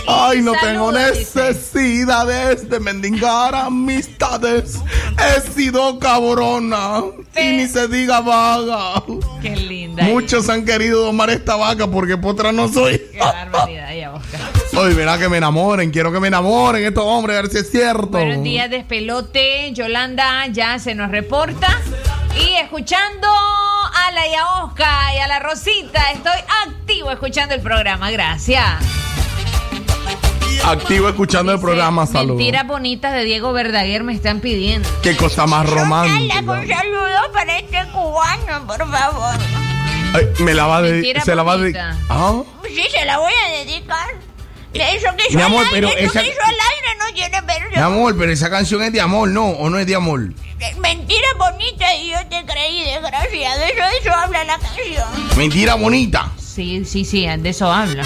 Ay, 0.07 0.41
no 0.43 0.53
tengo 0.53 0.93
dice. 0.93 1.09
necesidades 1.13 2.69
de 2.69 2.79
mendigar 2.79 3.55
amistades. 3.55 4.79
He 5.19 5.41
sido 5.53 5.99
cabrona. 5.99 7.05
Y 7.37 7.57
ni 7.57 7.67
se 7.67 7.89
diga 7.89 8.21
vaga. 8.21 9.03
Qué 9.41 9.57
linda. 9.57 10.05
Muchos 10.05 10.49
han 10.51 10.65
querido 10.65 11.07
domar 11.07 11.31
esta 11.31 11.57
vaca 11.57 11.87
porque 11.87 12.19
potra 12.19 12.53
no 12.53 12.69
soy. 12.71 12.99
Qué 13.13 13.19
barbaridad, 13.19 13.95
ya 13.95 14.13
Oscar. 14.13 14.41
Oye, 14.79 14.95
verá 14.95 15.19
que 15.19 15.29
me 15.29 15.39
enamoren. 15.39 15.91
Quiero 15.91 16.13
que 16.13 16.21
me 16.21 16.29
enamoren 16.29 16.85
estos 16.85 17.05
hombres, 17.05 17.37
a 17.37 17.43
ver 17.43 17.51
si 17.51 17.59
es 17.59 17.71
cierto. 17.71 18.07
Buenos 18.09 18.43
días, 18.45 18.71
despelote. 18.71 19.73
Yolanda 19.73 20.47
ya 20.47 20.79
se 20.79 20.95
nos 20.95 21.11
reporta. 21.11 21.67
Y 22.41 22.55
escuchando 22.55 23.27
a 23.27 24.13
la 24.13 24.29
Yaosca 24.29 25.15
y 25.17 25.19
a 25.19 25.27
la 25.27 25.41
Rosita, 25.41 26.13
estoy 26.13 26.39
activo 26.67 27.11
escuchando 27.11 27.55
el 27.55 27.61
programa. 27.61 28.11
Gracias. 28.13 28.65
Activo 30.65 31.09
escuchando 31.09 31.53
el 31.53 31.61
programa, 31.61 32.07
saludos. 32.07 32.37
Mentiras 32.37 32.67
bonitas 32.67 33.13
de 33.15 33.25
Diego 33.25 33.53
Verdaguer 33.53 34.05
me 34.05 34.13
están 34.13 34.41
pidiendo. 34.41 34.89
Qué 35.03 35.17
cosa 35.17 35.47
más 35.47 35.69
romántica. 35.69 36.41
Un 36.41 36.69
saludo 36.69 37.33
para 37.33 37.59
este 37.59 37.79
cubano, 37.93 38.67
por 38.67 38.79
favor. 38.91 39.35
Ay, 40.15 40.29
me 40.41 40.55
la 40.55 40.67
va 40.67 40.83
de. 40.83 40.93
Mentira 40.93 41.21
Se 41.23 41.35
la 41.35 41.43
va 41.43 41.57
de. 41.57 41.63
bonita. 41.73 41.97
¿Ah? 42.09 42.43
Sí, 42.67 42.85
se 42.91 43.05
la 43.05 43.19
voy 43.19 43.33
a 43.47 43.51
dedicar. 43.59 44.28
Eso 44.75 45.09
que 45.17 45.25
hizo 45.29 45.39
Mi 45.39 45.43
amor, 45.43 45.67
al 45.67 45.75
aire, 45.75 45.89
pero 45.89 45.99
eso 45.99 46.11
esa- 46.11 46.21
que 46.23 46.29
hizo 46.29 46.41
al 46.43 46.51
aire 46.51 46.99
no 46.99 47.15
tiene 47.15 47.41
Mi 47.41 47.47
versión. 47.47 47.83
amor, 47.83 48.17
pero 48.19 48.33
esa 48.33 48.51
canción 48.51 48.83
es 48.83 48.93
de 48.93 49.01
amor, 49.01 49.29
¿no? 49.29 49.47
¿O 49.51 49.71
no 49.71 49.79
es 49.79 49.87
de 49.87 49.95
amor? 49.95 50.21
Mentira 50.81 51.27
bonita 51.39 51.95
y 51.95 52.11
yo 52.11 52.19
te 52.29 52.45
creí, 52.45 52.85
desgraciado. 52.85 53.63
Eso, 53.65 53.75
de 53.85 53.99
eso 54.01 54.13
habla 54.15 54.45
la 54.45 54.59
canción. 54.59 55.37
Mentira 55.37 55.75
bonita. 55.75 56.33
Sí, 56.39 56.85
sí, 56.85 57.05
sí, 57.05 57.27
de 57.27 57.49
eso 57.49 57.73
habla. 57.73 58.05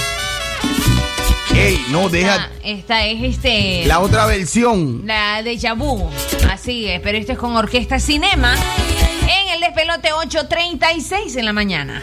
Ey, 1.54 1.84
no, 1.90 2.08
deja. 2.08 2.34
Ah, 2.34 2.50
esta 2.64 3.04
es 3.06 3.22
este. 3.22 3.84
La 3.86 4.00
otra 4.00 4.24
versión. 4.26 5.02
La 5.06 5.42
de 5.42 5.56
Yabu. 5.58 6.10
Así 6.50 6.88
es, 6.88 7.00
pero 7.00 7.18
esto 7.18 7.32
es 7.32 7.38
con 7.38 7.54
Orquesta 7.56 7.98
Cinema. 8.00 8.54
En 9.22 9.48
el 9.54 9.60
despelote 9.60 10.12
8.36 10.12 11.36
en 11.36 11.44
la 11.44 11.52
mañana. 11.52 12.02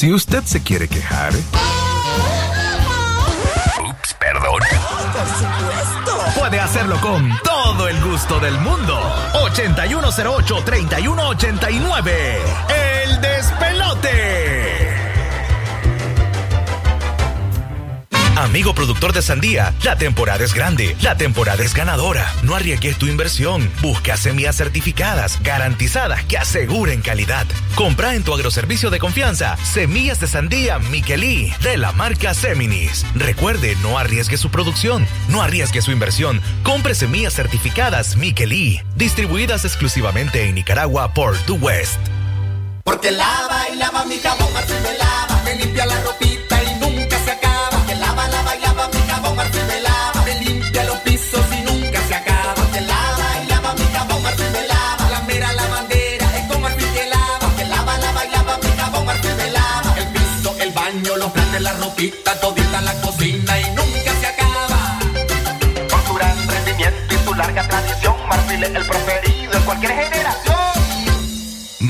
Si 0.00 0.08
usted 0.14 0.42
se 0.44 0.62
quiere 0.62 0.88
quejar, 0.88 1.34
Ups, 3.86 4.14
perdón. 4.18 4.62
Puede 6.38 6.58
hacerlo 6.58 6.98
con 7.02 7.30
todo 7.44 7.86
el 7.86 8.00
gusto 8.00 8.40
del 8.40 8.58
mundo. 8.60 8.98
8108-3189. 9.34 12.10
El 13.04 13.20
despelote. 13.20 14.88
Amigo 18.36 18.74
productor 18.74 19.12
de 19.12 19.20
sandía, 19.20 19.74
la 19.82 19.96
temporada 19.96 20.42
es 20.42 20.54
grande, 20.54 20.96
la 21.02 21.18
temporada 21.18 21.62
es 21.62 21.74
ganadora. 21.74 22.32
No 22.42 22.56
arriesgues 22.56 22.96
tu 22.96 23.04
inversión. 23.04 23.70
Busca 23.82 24.16
semillas 24.16 24.56
certificadas, 24.56 25.42
garantizadas, 25.42 26.24
que 26.24 26.38
aseguren 26.38 27.02
calidad. 27.02 27.46
Compra 27.80 28.14
en 28.14 28.22
tu 28.22 28.34
agroservicio 28.34 28.90
de 28.90 28.98
confianza 28.98 29.56
semillas 29.64 30.20
de 30.20 30.26
sandía 30.26 30.78
Miquelí 30.78 31.50
de 31.62 31.78
la 31.78 31.92
marca 31.92 32.34
Seminis. 32.34 33.06
Recuerde, 33.14 33.74
no 33.80 33.96
arriesgue 33.96 34.36
su 34.36 34.50
producción, 34.50 35.06
no 35.30 35.40
arriesgue 35.40 35.80
su 35.80 35.90
inversión. 35.90 36.42
Compre 36.62 36.94
semillas 36.94 37.32
certificadas 37.32 38.16
Miquelí, 38.16 38.82
distribuidas 38.96 39.64
exclusivamente 39.64 40.46
en 40.46 40.56
Nicaragua 40.56 41.14
por 41.14 41.38
The 41.46 41.52
West. 41.52 42.00
Porque 42.84 43.12
lava 43.12 43.70
y 43.72 43.76
lava 43.76 44.04
mi 44.04 44.18
jabón, 44.18 44.52
Marfil 44.52 44.76
me 44.82 44.98
lava, 44.98 45.42
me 45.46 45.54
limpia 45.54 45.86
la 45.86 46.02
ropita 46.02 46.39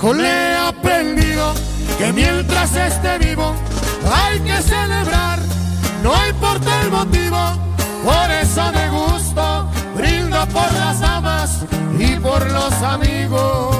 Viejo 0.06 0.22
le 0.22 0.28
he 0.28 0.56
aprendido 0.56 1.52
que 1.98 2.12
mientras 2.12 2.76
esté 2.76 3.18
vivo 3.18 3.56
hay 4.14 4.38
que 4.38 4.62
celebrar, 4.62 5.40
no 6.04 6.14
importa 6.28 6.82
el 6.82 6.90
motivo. 6.90 7.36
Por 8.04 8.30
eso 8.30 8.70
me 8.72 8.88
gusto, 8.90 9.68
brindo 9.96 10.46
por 10.48 10.72
las 10.74 11.00
damas 11.00 11.64
y 11.98 12.14
por 12.20 12.40
los 12.52 12.72
amigos. 12.82 13.76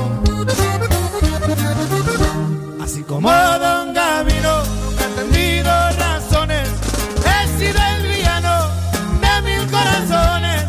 Así 2.83 3.05
como 3.05 3.31
Don 3.31 3.95
Gavino, 3.95 4.65
nunca 4.65 5.05
he 5.05 5.07
entendido 5.07 5.71
razones. 5.97 6.69
He 7.25 7.59
sido 7.59 7.79
el 7.95 8.03
villano 8.03 8.69
de 9.21 9.43
mil 9.43 9.71
corazones. 9.71 10.65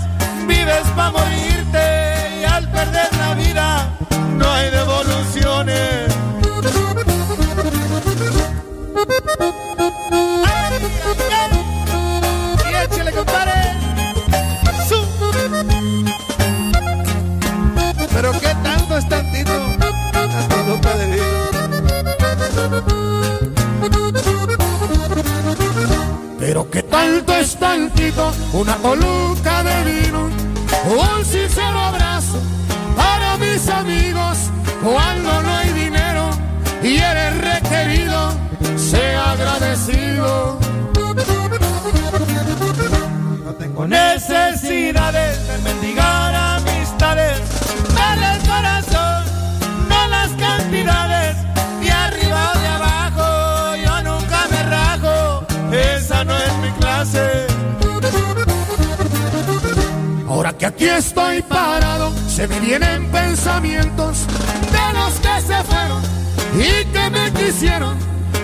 Vives 0.47 0.87
para 0.95 1.11
morirte 1.11 2.41
y 2.41 2.43
al 2.43 2.71
perder 2.71 3.09
la 3.17 3.33
vida 3.33 3.76
tanto 26.97 27.33
es 27.35 27.55
tantito. 27.55 28.33
Una 28.53 28.75
coluca 28.77 29.63
de 29.63 29.77
vino. 29.91 30.29
Un 31.03 31.25
sincero 31.25 31.79
abrazo 31.91 32.39
para 32.95 33.37
mis 33.37 33.69
amigos. 33.69 34.37
Cuando 34.83 35.29
no 35.43 35.49
hay 35.55 35.69
dinero 35.83 36.29
y 36.83 36.95
eres 36.97 37.33
requerido, 37.51 38.19
sea 38.75 39.31
agradecido. 39.31 40.66
Que 60.75 60.89
aquí 60.91 60.97
estoy 60.97 61.41
parado, 61.43 62.11
se 62.27 62.47
me 62.47 62.59
vienen 62.59 63.09
pensamientos 63.11 64.25
de 64.71 64.93
los 64.93 65.13
que 65.19 65.41
se 65.41 65.63
fueron 65.63 66.01
y 66.55 66.85
que 66.85 67.09
me 67.09 67.31
quisieron. 67.33 67.97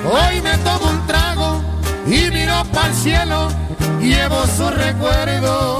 Hoy 0.05 0.41
me 0.41 0.57
tomo 0.59 0.89
un 0.89 1.07
trago 1.07 1.61
y 2.05 2.29
miro 2.29 2.63
para 2.73 2.87
el 2.87 2.95
cielo, 2.95 3.47
llevo 3.99 4.45
su 4.47 4.69
recuerdo. 4.69 5.79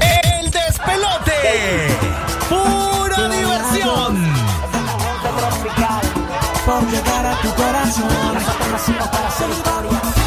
El 0.00 0.50
despelote. 0.50 1.88
Pura 2.48 3.28
diversión. 3.28 4.32
Por 6.66 6.90
llegar 6.90 7.26
a 7.26 7.42
tu 7.42 7.54
corazón. 7.54 8.08
Para 9.12 9.28
hacer 9.28 9.50
historia. 9.50 10.19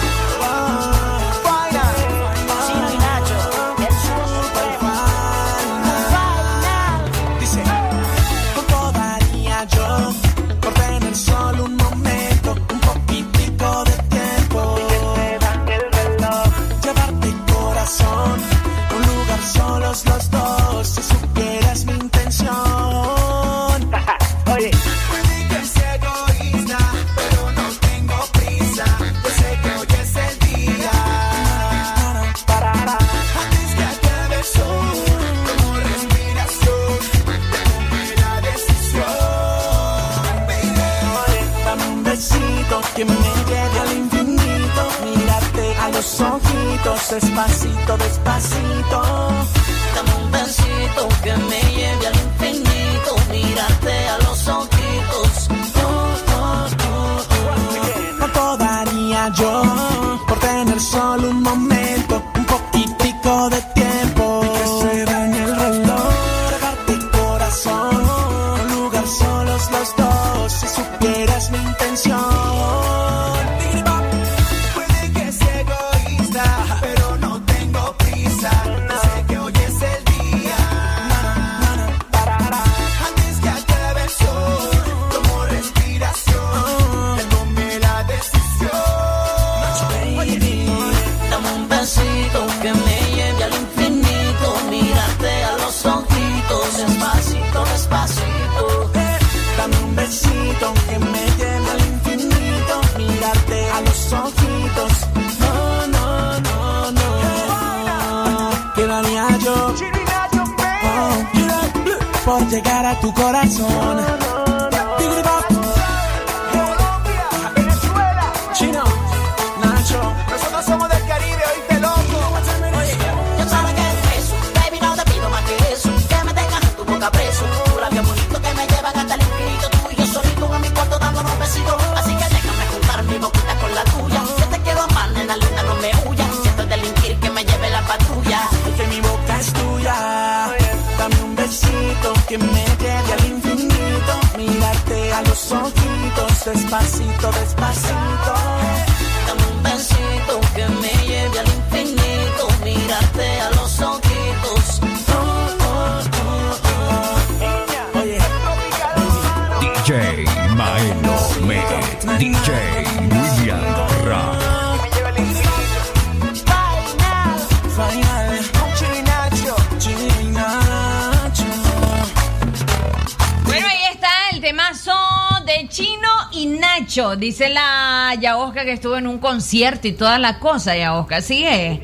Que 178.74 178.78
estuvo 178.78 178.98
en 178.98 179.06
un 179.06 179.20
concierto 179.20 179.88
y 179.88 179.92
toda 179.92 180.18
la 180.18 180.40
cosa, 180.40 180.76
Yaosca. 180.76 181.22
¿Sí 181.22 181.46
es? 181.46 181.80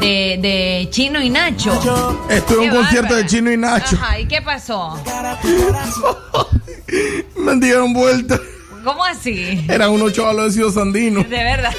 De, 0.00 0.38
de 0.40 0.88
Chino 0.90 1.22
y 1.22 1.30
Nacho. 1.30 1.72
Estuve 2.28 2.64
en 2.64 2.70
un 2.72 2.76
concierto 2.78 3.14
de 3.14 3.26
Chino 3.26 3.52
y 3.52 3.56
Nacho. 3.56 3.94
Ajá, 3.94 4.18
¿y 4.18 4.26
qué 4.26 4.42
pasó? 4.42 5.00
Me 7.36 7.54
dieron 7.60 7.92
vuelta. 7.92 8.40
¿Cómo 8.82 9.04
así? 9.04 9.64
Eran 9.68 9.90
unos 9.90 10.14
chavalos 10.14 10.46
de 10.46 10.50
Ciudad 10.50 10.72
Sandino. 10.72 11.22
De 11.22 11.28
verdad. 11.28 11.72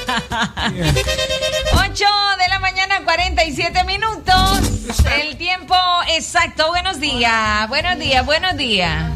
8 1.74 2.04
de 2.38 2.48
la 2.48 2.58
mañana, 2.58 3.02
47 3.04 3.84
minutos. 3.84 4.94
El 5.20 5.36
tiempo 5.36 5.74
exacto. 6.16 6.68
Buenos 6.68 7.00
días, 7.00 7.68
buenos 7.68 7.98
días, 7.98 8.24
buenos 8.24 8.56
días. 8.56 9.12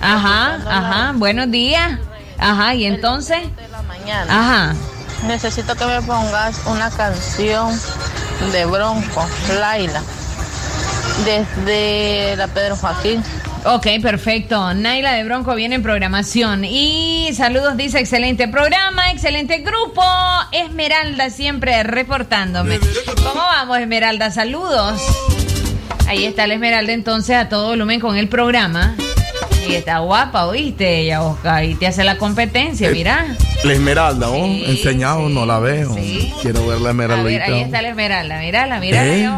Ajá, 0.00 0.54
ajá, 0.66 1.12
buenos 1.16 1.50
días. 1.50 1.98
Ajá, 2.38 2.74
y 2.74 2.86
entonces. 2.86 3.40
Mañana. 4.08 4.40
Ajá. 4.40 4.76
Necesito 5.26 5.74
que 5.74 5.84
me 5.84 6.00
pongas 6.02 6.60
una 6.66 6.90
canción 6.90 7.78
de 8.52 8.64
Bronco, 8.66 9.26
Laila, 9.60 10.02
desde 11.24 12.36
la 12.36 12.46
Pedro 12.48 12.76
Joaquín. 12.76 13.22
Ok, 13.64 13.86
perfecto. 14.00 14.72
Naila 14.74 15.12
de 15.14 15.24
Bronco 15.24 15.54
viene 15.56 15.74
en 15.74 15.82
programación. 15.82 16.64
Y 16.64 17.30
saludos, 17.34 17.76
dice 17.76 17.98
excelente 17.98 18.46
programa, 18.46 19.10
excelente 19.10 19.58
grupo. 19.58 20.02
Esmeralda 20.52 21.28
siempre 21.30 21.82
reportándome. 21.82 22.78
¿Cómo 23.16 23.42
vamos, 23.42 23.78
Esmeralda? 23.78 24.30
Saludos. 24.30 25.02
Ahí 26.06 26.24
está 26.24 26.46
la 26.46 26.54
Esmeralda 26.54 26.92
entonces 26.92 27.36
a 27.36 27.48
todo 27.48 27.66
volumen 27.66 27.98
con 27.98 28.16
el 28.16 28.28
programa. 28.28 28.94
Y 29.68 29.74
está 29.74 29.98
guapa, 29.98 30.46
¿oíste? 30.46 31.00
Ella, 31.00 31.22
Oscar. 31.22 31.64
Y 31.64 31.74
te 31.74 31.88
hace 31.88 32.04
la 32.04 32.16
competencia, 32.16 32.88
Eh, 32.88 32.92
mira. 32.92 33.26
La 33.64 33.72
esmeralda, 33.72 34.30
¿oh? 34.30 34.46
Enseñado, 34.46 35.28
no 35.28 35.44
la 35.44 35.58
veo. 35.58 35.94
Quiero 36.42 36.66
ver 36.66 36.80
la 36.80 36.90
A 36.90 37.22
ver, 37.22 37.42
ahí 37.42 37.62
está 37.62 37.82
la 37.82 37.88
Esmeralda. 37.88 38.38
Mírala, 38.38 38.78
mírala, 38.78 39.06
¿Eh? 39.06 39.30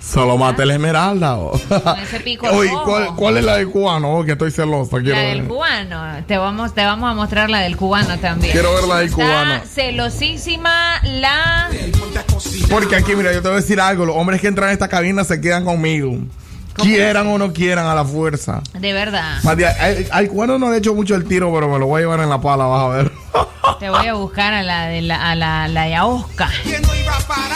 Solo 0.00 0.36
mate 0.36 0.66
la 0.66 0.74
esmeralda. 0.74 1.36
¿oh? 1.36 1.52
Con 1.68 1.98
ese 2.00 2.20
pico 2.20 2.46
Oye. 2.52 2.70
¿cuál, 2.84 3.14
cuál 3.14 3.36
es 3.36 3.44
la 3.44 3.56
del 3.58 3.68
cubano? 3.68 4.18
Oh, 4.18 4.24
que 4.24 4.32
estoy 4.32 4.50
celosa. 4.50 4.98
Quiero 5.00 5.16
La 5.16 5.22
del 5.22 5.44
cubano. 5.44 6.24
Te 6.26 6.36
vamos, 6.36 6.74
te 6.74 6.84
vamos 6.84 7.10
a 7.10 7.14
mostrar 7.14 7.48
la 7.48 7.60
del 7.60 7.76
cubano 7.76 8.18
también. 8.18 8.52
Quiero 8.52 8.74
ver 8.74 8.84
la 8.84 8.98
del 8.98 9.08
Está 9.08 9.16
cubano. 9.16 9.60
celosísima 9.64 11.00
la. 11.04 11.68
Porque 12.70 12.96
aquí, 12.96 13.14
mira, 13.14 13.32
yo 13.32 13.40
te 13.42 13.48
voy 13.48 13.58
a 13.58 13.60
decir 13.60 13.80
algo. 13.80 14.04
Los 14.06 14.16
hombres 14.16 14.40
que 14.40 14.48
entran 14.48 14.70
a 14.70 14.72
esta 14.72 14.88
cabina 14.88 15.22
se 15.22 15.40
quedan 15.40 15.64
conmigo. 15.64 16.16
Quieran 16.74 17.26
o 17.26 17.36
no 17.38 17.52
quieran 17.52 17.86
a 17.86 17.94
la 17.94 18.04
fuerza. 18.04 18.62
De 18.78 18.92
verdad. 18.92 19.38
Matías, 19.42 19.78
al, 19.78 20.06
al 20.10 20.28
cubano 20.28 20.58
no 20.58 20.70
le 20.70 20.76
he 20.76 20.78
hecho 20.78 20.94
mucho 20.94 21.14
el 21.14 21.24
tiro, 21.24 21.52
pero 21.52 21.68
me 21.68 21.78
lo 21.78 21.86
voy 21.86 21.98
a 21.98 22.02
llevar 22.04 22.20
en 22.20 22.30
la 22.30 22.40
pala, 22.40 22.64
vas 22.64 22.82
a 22.84 22.88
ver. 22.88 23.09
Te 23.80 23.88
voy 23.88 24.06
a 24.06 24.12
buscar 24.14 24.52
a 24.52 24.62
la 24.62 24.86
de 24.88 25.00
la, 25.02 25.30
a 25.30 25.34
la, 25.34 25.66
la 25.66 25.88
Yaosca. 25.88 26.50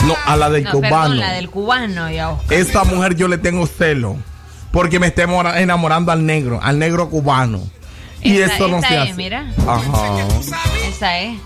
No, 0.05 0.15
a 0.25 0.35
la 0.35 0.49
del 0.49 0.63
No, 0.63 0.71
cubano. 0.71 0.89
perdón, 0.89 1.17
la 1.19 1.31
del 1.33 1.49
cubano, 1.51 2.09
Yaosca. 2.09 2.55
Esta 2.55 2.83
mujer 2.83 3.15
yo 3.15 3.27
le 3.27 3.37
tengo 3.37 3.67
celo. 3.67 4.17
Porque 4.71 4.99
me 4.99 5.07
está 5.07 5.23
enamora- 5.23 5.61
enamorando 5.61 6.11
al 6.11 6.25
negro, 6.25 6.59
al 6.61 6.79
negro 6.79 7.09
cubano. 7.09 7.61
Y 8.23 8.39
eso 8.41 8.67
no 8.67 8.77
esta 8.77 8.87
se 8.89 8.95
es, 8.95 9.01
hace. 9.03 9.13
mira. 9.13 9.45
Ajá. 9.67 10.27
Esa 10.89 11.19
es. 11.19 11.37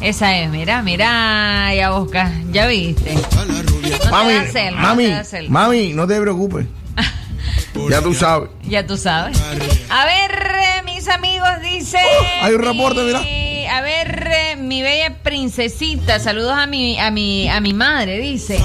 Esa 0.00 0.36
es, 0.38 0.48
mira, 0.50 0.82
mira, 0.82 1.72
Yaosca. 1.74 2.32
Ya 2.50 2.66
viste. 2.66 3.14
No 3.14 4.10
mami, 4.10 4.32
te 4.32 4.34
da 4.46 4.50
celo, 4.52 4.76
no 4.78 4.82
mami, 4.82 5.04
te 5.04 5.10
da 5.10 5.24
celo. 5.24 5.50
mami, 5.50 5.92
no 5.92 6.06
te 6.06 6.20
preocupes. 6.20 6.66
ya 7.90 8.00
tú 8.00 8.14
sabes. 8.14 8.48
Ya 8.64 8.86
tú 8.86 8.96
sabes. 8.96 9.38
A 9.90 10.04
ver, 10.06 10.30
eh, 10.32 10.82
mis 10.86 11.06
amigos, 11.08 11.48
dice. 11.62 11.98
Oh, 11.98 12.44
hay 12.46 12.54
un 12.54 12.62
reporte, 12.62 13.02
mira. 13.04 13.20
A 13.72 13.80
ver, 13.80 14.28
eh, 14.30 14.56
mi 14.56 14.82
bella 14.82 15.14
princesita, 15.22 16.18
saludos 16.18 16.52
a 16.52 16.66
mi, 16.66 16.98
a 16.98 17.10
mi, 17.10 17.48
a 17.48 17.58
mi 17.60 17.72
madre, 17.72 18.18
dice. 18.18 18.62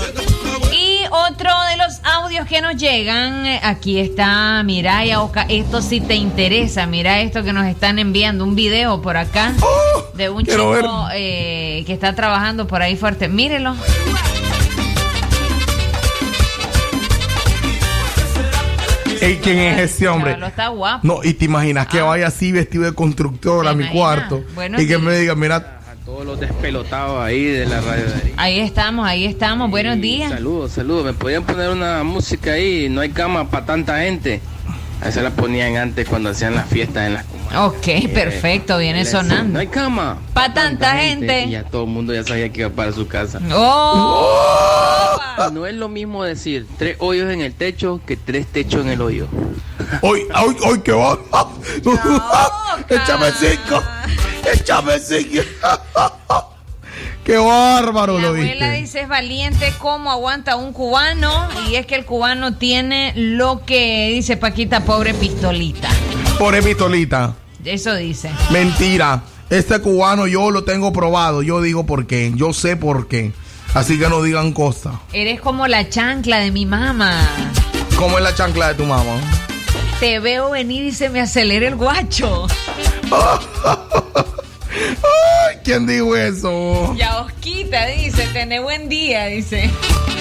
Y 0.73 0.99
otro 1.09 1.49
de 1.69 1.77
los 1.77 2.01
audios 2.03 2.45
que 2.45 2.61
nos 2.61 2.75
llegan, 2.75 3.45
eh, 3.45 3.61
aquí 3.63 3.99
está, 3.99 4.61
mira, 4.63 5.05
Yaoca, 5.05 5.45
esto 5.47 5.81
sí 5.81 6.01
te 6.01 6.15
interesa, 6.15 6.87
mira 6.87 7.21
esto 7.21 7.41
que 7.43 7.53
nos 7.53 7.67
están 7.67 7.99
enviando, 7.99 8.43
un 8.43 8.55
video 8.55 9.01
por 9.01 9.15
acá 9.15 9.53
de 10.13 10.29
un 10.29 10.43
Oh, 10.43 10.81
chico 10.81 11.07
eh, 11.13 11.83
que 11.87 11.93
está 11.93 12.13
trabajando 12.13 12.67
por 12.67 12.81
ahí 12.81 12.97
fuerte. 12.97 13.29
Mírelo. 13.29 13.77
Ey, 19.21 19.39
¿Quién 19.41 19.57
es 19.59 19.79
ese 19.79 20.07
hombre? 20.07 20.33
Chaval, 20.33 20.49
está 20.49 20.67
guapo. 20.69 20.99
No, 21.07 21.19
y 21.23 21.33
te 21.33 21.45
imaginas 21.45 21.87
que 21.87 22.01
vaya 22.01 22.27
así 22.27 22.51
vestido 22.51 22.83
de 22.85 22.93
constructor 22.93 23.67
a 23.67 23.73
mi 23.73 23.87
cuarto 23.87 24.43
Buenos 24.55 24.81
y 24.81 24.87
que 24.87 24.97
me 24.97 25.17
diga, 25.17 25.35
mira, 25.35 25.79
Todos 26.05 26.25
los 26.25 26.39
despelotados 26.39 27.21
ahí 27.21 27.43
de 27.43 27.65
la 27.65 27.81
radio. 27.81 28.05
de 28.05 28.13
ahí. 28.13 28.33
Ahí 28.37 28.59
estamos, 28.59 29.07
ahí 29.07 29.25
estamos. 29.25 29.69
Buenos 29.69 29.99
días. 29.99 30.31
Saludos, 30.31 30.71
saludos. 30.71 31.05
¿Me 31.05 31.13
podían 31.13 31.43
poner 31.43 31.69
una 31.69 32.03
música 32.03 32.53
ahí? 32.53 32.87
No 32.89 33.01
hay 33.01 33.09
cama 33.09 33.49
para 33.49 33.65
tanta 33.65 33.99
gente. 33.99 34.39
Esa 35.05 35.21
la 35.21 35.29
ponían 35.29 35.75
antes 35.75 36.07
cuando 36.07 36.29
hacían 36.29 36.55
las 36.55 36.67
fiestas 36.67 37.05
en 37.07 37.13
las 37.15 37.25
Ok, 37.55 38.09
perfecto, 38.13 38.77
viene 38.79 39.05
sonando. 39.05 39.53
No 39.53 39.59
hay 39.59 39.67
cama. 39.67 40.17
Pa' 40.33 40.53
tanta 40.53 40.95
gente. 40.97 41.43
Y 41.45 41.51
ya 41.51 41.63
todo 41.63 41.83
el 41.83 41.89
mundo 41.89 42.13
ya 42.13 42.23
sabía 42.23 42.49
que 42.51 42.61
iba 42.61 42.69
para 42.71 42.91
su 42.91 43.07
casa. 43.07 43.39
¡Oh! 43.53 44.86
No 45.51 45.65
es 45.65 45.75
lo 45.75 45.89
mismo 45.89 46.23
decir 46.23 46.65
tres 46.77 46.97
hoyos 46.99 47.31
en 47.31 47.41
el 47.41 47.53
techo 47.53 48.01
que 48.05 48.17
tres 48.17 48.47
techos 48.47 48.81
en 48.81 48.89
el 48.89 49.01
hoyo. 49.01 49.27
Hoy, 50.01 50.23
hoy, 50.35 50.55
hoy, 50.65 50.79
qué 50.79 50.91
va. 50.91 51.17
Échame 52.89 53.31
cinco. 53.39 53.83
Échame 54.53 54.99
cinco. 54.99 55.41
Qué 57.23 57.37
bárbaro 57.37 58.15
La 58.15 58.21
lo 58.21 58.27
abuela 58.29 58.71
dice 58.71 59.01
es 59.01 59.09
valiente 59.09 59.73
cómo 59.79 60.11
aguanta 60.11 60.55
un 60.55 60.71
cubano 60.71 61.49
y 61.69 61.75
es 61.75 61.85
que 61.85 61.95
el 61.95 62.05
cubano 62.05 62.55
tiene 62.55 63.11
lo 63.15 63.65
que 63.65 64.11
dice 64.13 64.37
Paquita, 64.37 64.85
pobre 64.85 65.13
pistolita. 65.13 65.89
Por 66.39 66.57
pistolita. 66.63 67.35
Eso 67.65 67.95
dice. 67.95 68.31
Mentira. 68.49 69.23
Este 69.49 69.79
cubano 69.79 70.25
yo 70.27 70.51
lo 70.51 70.63
tengo 70.63 70.93
probado. 70.93 71.41
Yo 71.41 71.61
digo 71.61 71.85
por 71.85 72.07
qué. 72.07 72.31
Yo 72.35 72.53
sé 72.53 72.77
por 72.77 73.09
qué. 73.09 73.33
Así 73.73 73.99
que 73.99 74.09
no 74.09 74.21
digan 74.21 74.53
cosas. 74.53 74.93
Eres 75.13 75.39
como 75.41 75.67
la 75.67 75.89
chancla 75.89 76.39
de 76.39 76.51
mi 76.51 76.65
mamá. 76.65 77.13
¿Cómo 77.95 78.17
es 78.17 78.23
la 78.23 78.33
chancla 78.33 78.69
de 78.69 78.75
tu 78.75 78.85
mamá? 78.85 79.19
Te 79.99 80.19
veo 80.19 80.51
venir 80.51 80.85
y 80.85 80.91
se 80.91 81.09
me 81.09 81.21
acelera 81.21 81.67
el 81.67 81.75
guacho. 81.75 82.47
Ay, 84.71 85.57
¿quién 85.63 85.87
dijo 85.87 86.15
eso? 86.15 86.93
Ya 86.95 87.19
Osquita 87.21 87.85
dice, 87.87 88.27
tené 88.33 88.59
buen 88.59 88.89
día, 88.89 89.25
dice. 89.25 89.69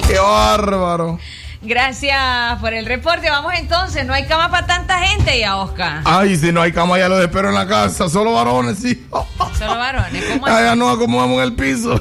Qué 0.06 0.18
bárbaro. 0.18 1.18
Gracias 1.62 2.58
por 2.60 2.72
el 2.74 2.86
reporte. 2.86 3.28
Vamos 3.28 3.52
entonces, 3.58 4.06
no 4.06 4.14
hay 4.14 4.26
cama 4.26 4.50
para 4.50 4.66
tanta 4.66 4.98
gente 5.00 5.38
ya, 5.40 5.56
Oscar. 5.56 6.02
Ay, 6.04 6.36
si 6.36 6.52
no 6.52 6.62
hay 6.62 6.72
cama 6.72 6.98
ya 6.98 7.08
lo 7.08 7.20
espero 7.20 7.48
en 7.48 7.54
la 7.54 7.66
casa. 7.66 8.08
Solo 8.08 8.34
varones, 8.34 8.78
sí. 8.78 9.06
Solo 9.58 9.76
varones. 9.76 10.24
¿Cómo 10.24 10.46
Ay, 10.46 10.64
ya 10.64 10.76
no 10.76 10.88
acomodamos 10.88 11.38
en 11.38 11.42
el 11.44 11.52
piso. 11.54 12.00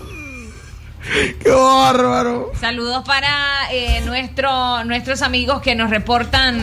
Qué 1.43 1.49
bárbaro. 1.49 2.51
Saludos 2.60 3.03
para 3.06 3.72
eh, 3.72 4.01
nuestro, 4.06 4.84
nuestros 4.84 5.22
amigos 5.22 5.62
que 5.62 5.76
nos 5.76 5.89
reportan 5.89 6.62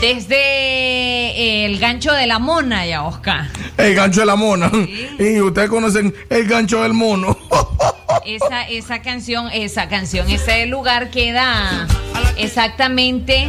desde 0.00 1.64
el 1.64 1.78
gancho 1.78 2.12
de 2.12 2.26
la 2.26 2.38
mona, 2.38 2.86
ya, 2.86 3.04
Oscar. 3.04 3.48
El 3.76 3.94
gancho 3.94 4.20
de 4.20 4.26
la 4.26 4.36
mona. 4.36 4.70
Y 5.18 5.40
ustedes 5.40 5.70
conocen 5.70 6.14
el 6.28 6.46
gancho 6.46 6.82
del 6.82 6.92
mono. 6.92 7.38
Esa, 8.24 8.68
esa 8.68 9.02
canción, 9.02 9.48
esa 9.52 9.88
canción, 9.88 10.30
ese 10.30 10.66
lugar 10.66 11.10
queda 11.10 11.88
exactamente 12.36 13.48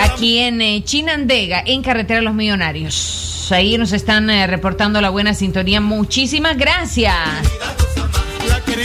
aquí 0.00 0.38
en 0.38 0.62
eh, 0.62 0.82
Chinandega, 0.84 1.62
en 1.66 1.82
Carretera 1.82 2.20
de 2.20 2.24
los 2.24 2.34
Millonarios. 2.34 3.48
Ahí 3.52 3.76
nos 3.76 3.92
están 3.92 4.30
eh, 4.30 4.46
reportando 4.46 5.02
la 5.02 5.10
buena 5.10 5.34
sintonía. 5.34 5.82
Muchísimas 5.82 6.56
gracias. 6.56 7.14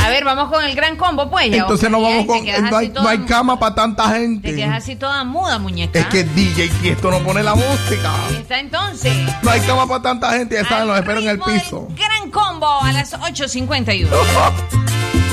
A 0.01 0.09
ver, 0.09 0.23
vamos 0.23 0.49
con 0.49 0.63
el 0.63 0.75
gran 0.75 0.95
combo, 0.95 1.29
pues. 1.29 1.49
ya, 1.49 1.57
Entonces 1.57 1.89
no 1.89 2.01
vamos 2.01 2.21
te 2.21 2.27
con. 2.27 2.45
No 2.71 2.77
hay, 3.07 3.19
no 3.19 3.25
cama 3.25 3.59
para 3.59 3.75
tanta 3.75 4.11
Te 4.11 4.19
gente. 4.19 4.55
quedas 4.55 4.77
así 4.77 4.95
toda 4.95 5.23
muda, 5.23 5.59
muñeca. 5.59 5.99
Es 5.99 6.05
que 6.07 6.23
DJ 6.23 6.71
y 6.83 6.89
esto 6.89 7.11
no 7.11 7.19
pone 7.19 7.43
la 7.43 7.55
música. 7.55 8.25
Ahí 8.27 8.36
está 8.38 8.59
entonces. 8.59 9.13
No 9.41 9.51
hay 9.51 9.61
cama 9.61 9.88
para 9.88 10.01
tanta 10.01 10.31
gente. 10.33 10.55
Ya 10.55 10.67
saben, 10.67 10.88
los 10.88 10.97
espero 10.97 11.19
en 11.19 11.29
el 11.29 11.39
piso. 11.39 11.88
Gran 11.95 12.31
combo 12.31 12.81
a 12.81 12.91
las 12.91 13.13
8.51. 13.13 14.07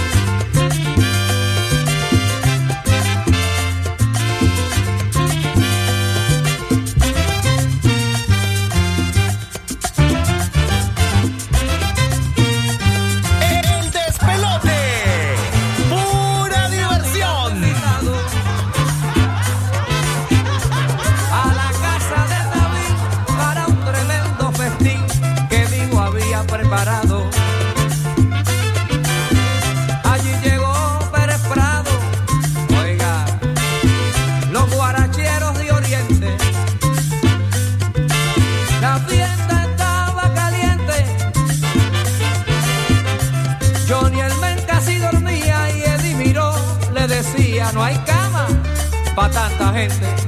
Allí 30.05 30.33
llegó 30.43 30.99
Pérez 31.13 31.41
Prado, 31.43 31.91
oiga, 32.83 33.27
los 34.51 34.71
guaracheros 34.75 35.59
de 35.59 35.71
Oriente. 35.71 36.35
La 38.81 38.99
fiesta 39.01 39.67
estaba 39.71 40.33
caliente. 40.33 41.05
Johnny 43.87 44.21
el 44.21 44.65
casi 44.65 44.97
dormía 44.97 45.77
y 45.77 45.83
Eddie 45.83 46.15
miró, 46.15 46.55
le 46.95 47.07
decía, 47.07 47.71
no 47.75 47.85
hay 47.85 47.99
cama 47.99 48.47
para 49.15 49.31
tanta 49.31 49.75
gente. 49.75 50.22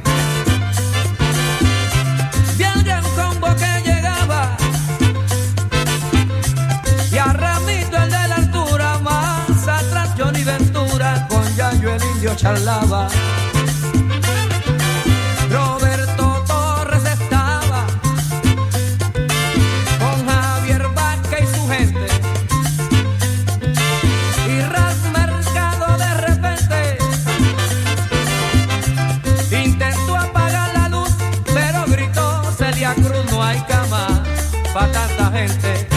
Roberto 15.50 16.44
Torres 16.46 17.02
estaba 17.06 17.86
con 19.98 20.26
Javier 20.28 20.86
Vázquez 20.94 21.40
y 21.40 21.46
su 21.56 21.66
gente. 21.68 22.06
Y 24.46 24.60
Ralph 24.60 25.04
Mercado 25.14 25.96
de 25.96 26.14
repente 26.26 26.98
intentó 29.64 30.14
apagar 30.14 30.70
la 30.74 30.90
luz, 30.90 31.16
pero 31.46 31.86
gritó 31.86 32.52
Celia 32.58 32.92
Cruz, 32.94 33.24
no 33.30 33.42
hay 33.42 33.58
cama 33.62 34.22
para 34.74 34.92
tanta 34.92 35.30
gente. 35.32 35.93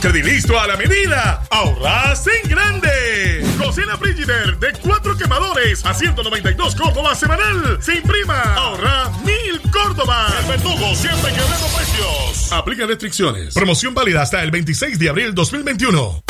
Con 0.00 0.12
Credilisto 0.12 0.58
a 0.58 0.66
la 0.66 0.76
medida, 0.76 1.42
ahorras 1.50 2.26
en 2.26 2.48
grande. 2.48 3.44
Cocina 3.58 3.96
Frigider 3.98 4.58
de 4.58 4.72
cuatro 4.80 5.16
quemadores 5.16 5.84
a 5.84 5.92
192 5.92 6.74
Córdoba 6.74 7.14
semanal. 7.14 7.78
Sin 7.82 8.02
prima, 8.02 8.54
ahorra 8.54 9.10
mil 9.24 9.60
Córdoba. 9.70 10.28
El 10.40 10.48
verdugo 10.48 10.94
siempre 10.94 11.32
quebrando 11.32 11.66
precios. 11.76 12.52
Aplica 12.52 12.86
restricciones. 12.86 13.54
Promoción 13.54 13.94
válida 13.94 14.22
hasta 14.22 14.42
el 14.42 14.50
26 14.50 14.98
de 14.98 15.08
abril 15.08 15.34
2021. 15.34 16.29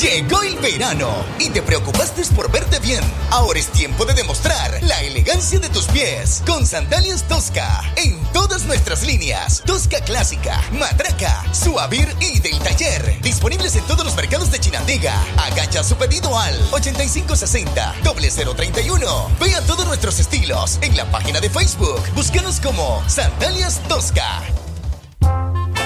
Llegó 0.00 0.42
el 0.42 0.54
verano 0.58 1.24
y 1.40 1.50
te 1.50 1.60
preocupaste 1.60 2.22
por 2.34 2.50
verte 2.52 2.78
bien. 2.78 3.02
Ahora 3.30 3.58
es 3.58 3.66
tiempo 3.68 4.04
de 4.04 4.14
demostrar 4.14 4.80
la 4.82 5.00
elegancia 5.02 5.58
de 5.58 5.68
tus 5.68 5.86
pies 5.86 6.42
con 6.46 6.64
sandalias 6.66 7.26
Tosca 7.26 7.82
en 7.96 8.16
todas 8.32 8.64
nuestras 8.66 9.04
líneas. 9.04 9.62
Tosca 9.66 10.00
clásica, 10.00 10.62
matraca, 10.72 11.44
suavir 11.52 12.08
y 12.20 12.38
del 12.38 12.58
taller. 12.60 13.20
Disponibles 13.22 13.74
en 13.74 13.84
todos 13.86 14.04
los 14.04 14.14
mercados 14.14 14.52
de 14.52 14.60
Chinandega. 14.60 15.14
Agacha 15.36 15.82
su 15.82 15.96
pedido 15.96 16.38
al 16.38 16.54
8560 16.70 17.96
0031. 18.02 19.30
Vea 19.40 19.60
todos 19.62 19.84
nuestros 19.86 20.20
estilos 20.20 20.78
en 20.80 20.96
la 20.96 21.10
página 21.10 21.40
de 21.40 21.50
Facebook. 21.50 22.02
Búscanos 22.14 22.60
como 22.60 23.02
Sandalias 23.08 23.80
Tosca. 23.88 24.42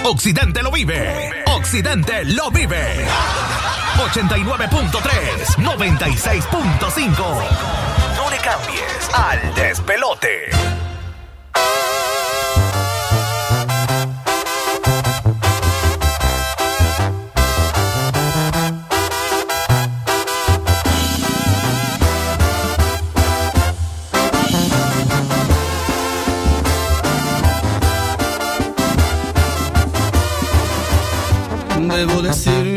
Occidente 0.05 0.63
lo 0.63 0.71
vive. 0.71 1.31
Occidente 1.47 2.25
lo 2.25 2.51
vive. 2.51 3.07
89.3, 3.99 5.57
96.5. 5.59 7.13
No 8.17 8.31
le 8.31 8.39
cambies 8.39 9.11
al 9.15 9.55
despelote. 9.55 10.51
Debo 32.03 32.23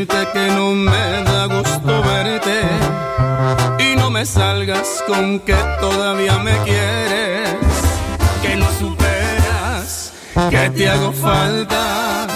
que 0.04 0.50
no 0.50 0.74
me 0.74 1.22
da 1.24 1.46
gusto 1.46 2.02
verte 2.02 2.60
y 3.78 3.96
no 3.96 4.10
me 4.10 4.26
salgas 4.26 5.02
con 5.06 5.40
que 5.40 5.54
todavía 5.80 6.38
me 6.38 6.54
quieres, 6.64 7.56
que 8.42 8.56
no 8.56 8.66
superas, 8.72 10.12
que 10.50 10.70
te 10.70 10.90
hago 10.90 11.12
falta. 11.12 12.26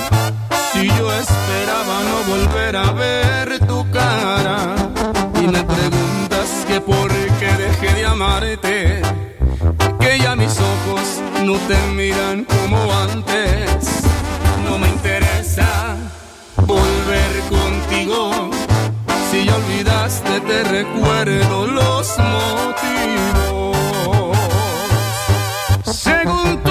Si 0.73 0.89
yo 0.89 1.13
esperaba 1.13 1.97
no 2.09 2.35
volver 2.35 2.77
a 2.77 2.93
ver 2.93 3.59
tu 3.67 3.91
cara 3.91 4.75
y 5.43 5.47
me 5.47 5.63
preguntas 5.63 6.65
que 6.67 6.81
por 6.81 7.11
qué 7.39 7.53
dejé 7.59 7.95
de 7.95 8.07
amarte, 8.07 9.03
que 10.01 10.19
ya 10.19 10.35
mis 10.35 10.57
ojos 10.59 11.21
no 11.45 11.57
te 11.69 11.77
miran 11.95 12.45
como 12.45 12.91
antes, 12.95 14.03
no 14.65 14.79
me 14.79 14.89
interesa 14.89 16.10
volver 16.71 17.33
contigo. 17.49 18.51
Si 19.31 19.45
ya 19.45 19.55
olvidaste, 19.57 20.41
te 20.41 20.65
recuerdo 20.65 21.67
los 21.67 22.07
motivos. 22.19 23.77
Según 25.85 26.59
tu 26.65 26.70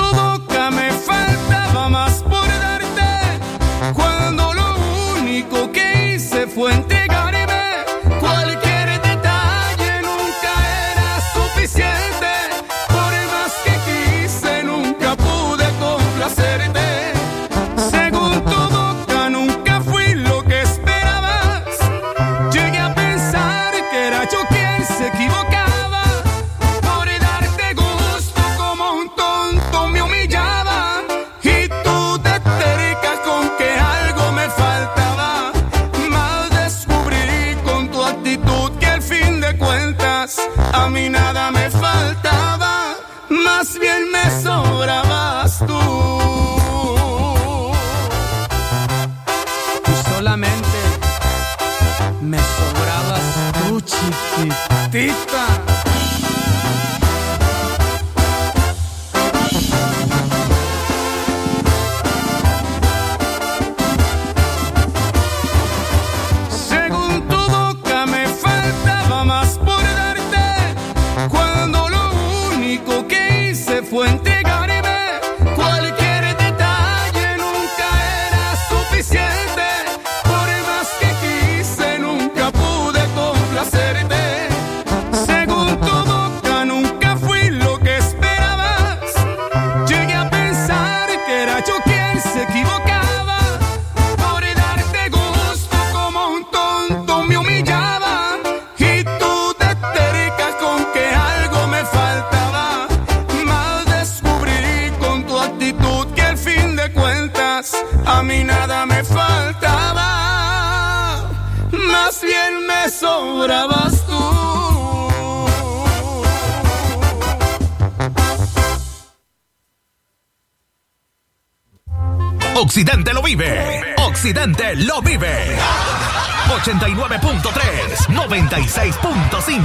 89.3, 126.63 128.09
96.5. 128.09 129.63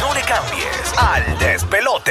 No 0.00 0.14
le 0.14 0.22
cambies 0.22 0.94
al 0.96 1.38
despelote. 1.38 2.01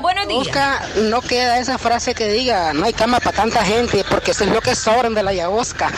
Días, 0.00 0.02
buenos. 0.02 0.26
Oscar, 0.46 0.82
no 1.10 1.20
queda 1.20 1.58
esa 1.58 1.78
frase 1.78 2.14
que 2.14 2.28
diga, 2.28 2.72
no 2.72 2.84
hay 2.84 2.92
cama 2.92 3.20
para 3.20 3.36
tanta 3.36 3.64
gente, 3.64 4.04
porque 4.08 4.30
eso 4.32 4.44
es 4.44 4.50
lo 4.50 4.60
que 4.60 4.74
sobran 4.74 5.14
de 5.14 5.22
la 5.22 5.32
Yabosca. 5.32 5.90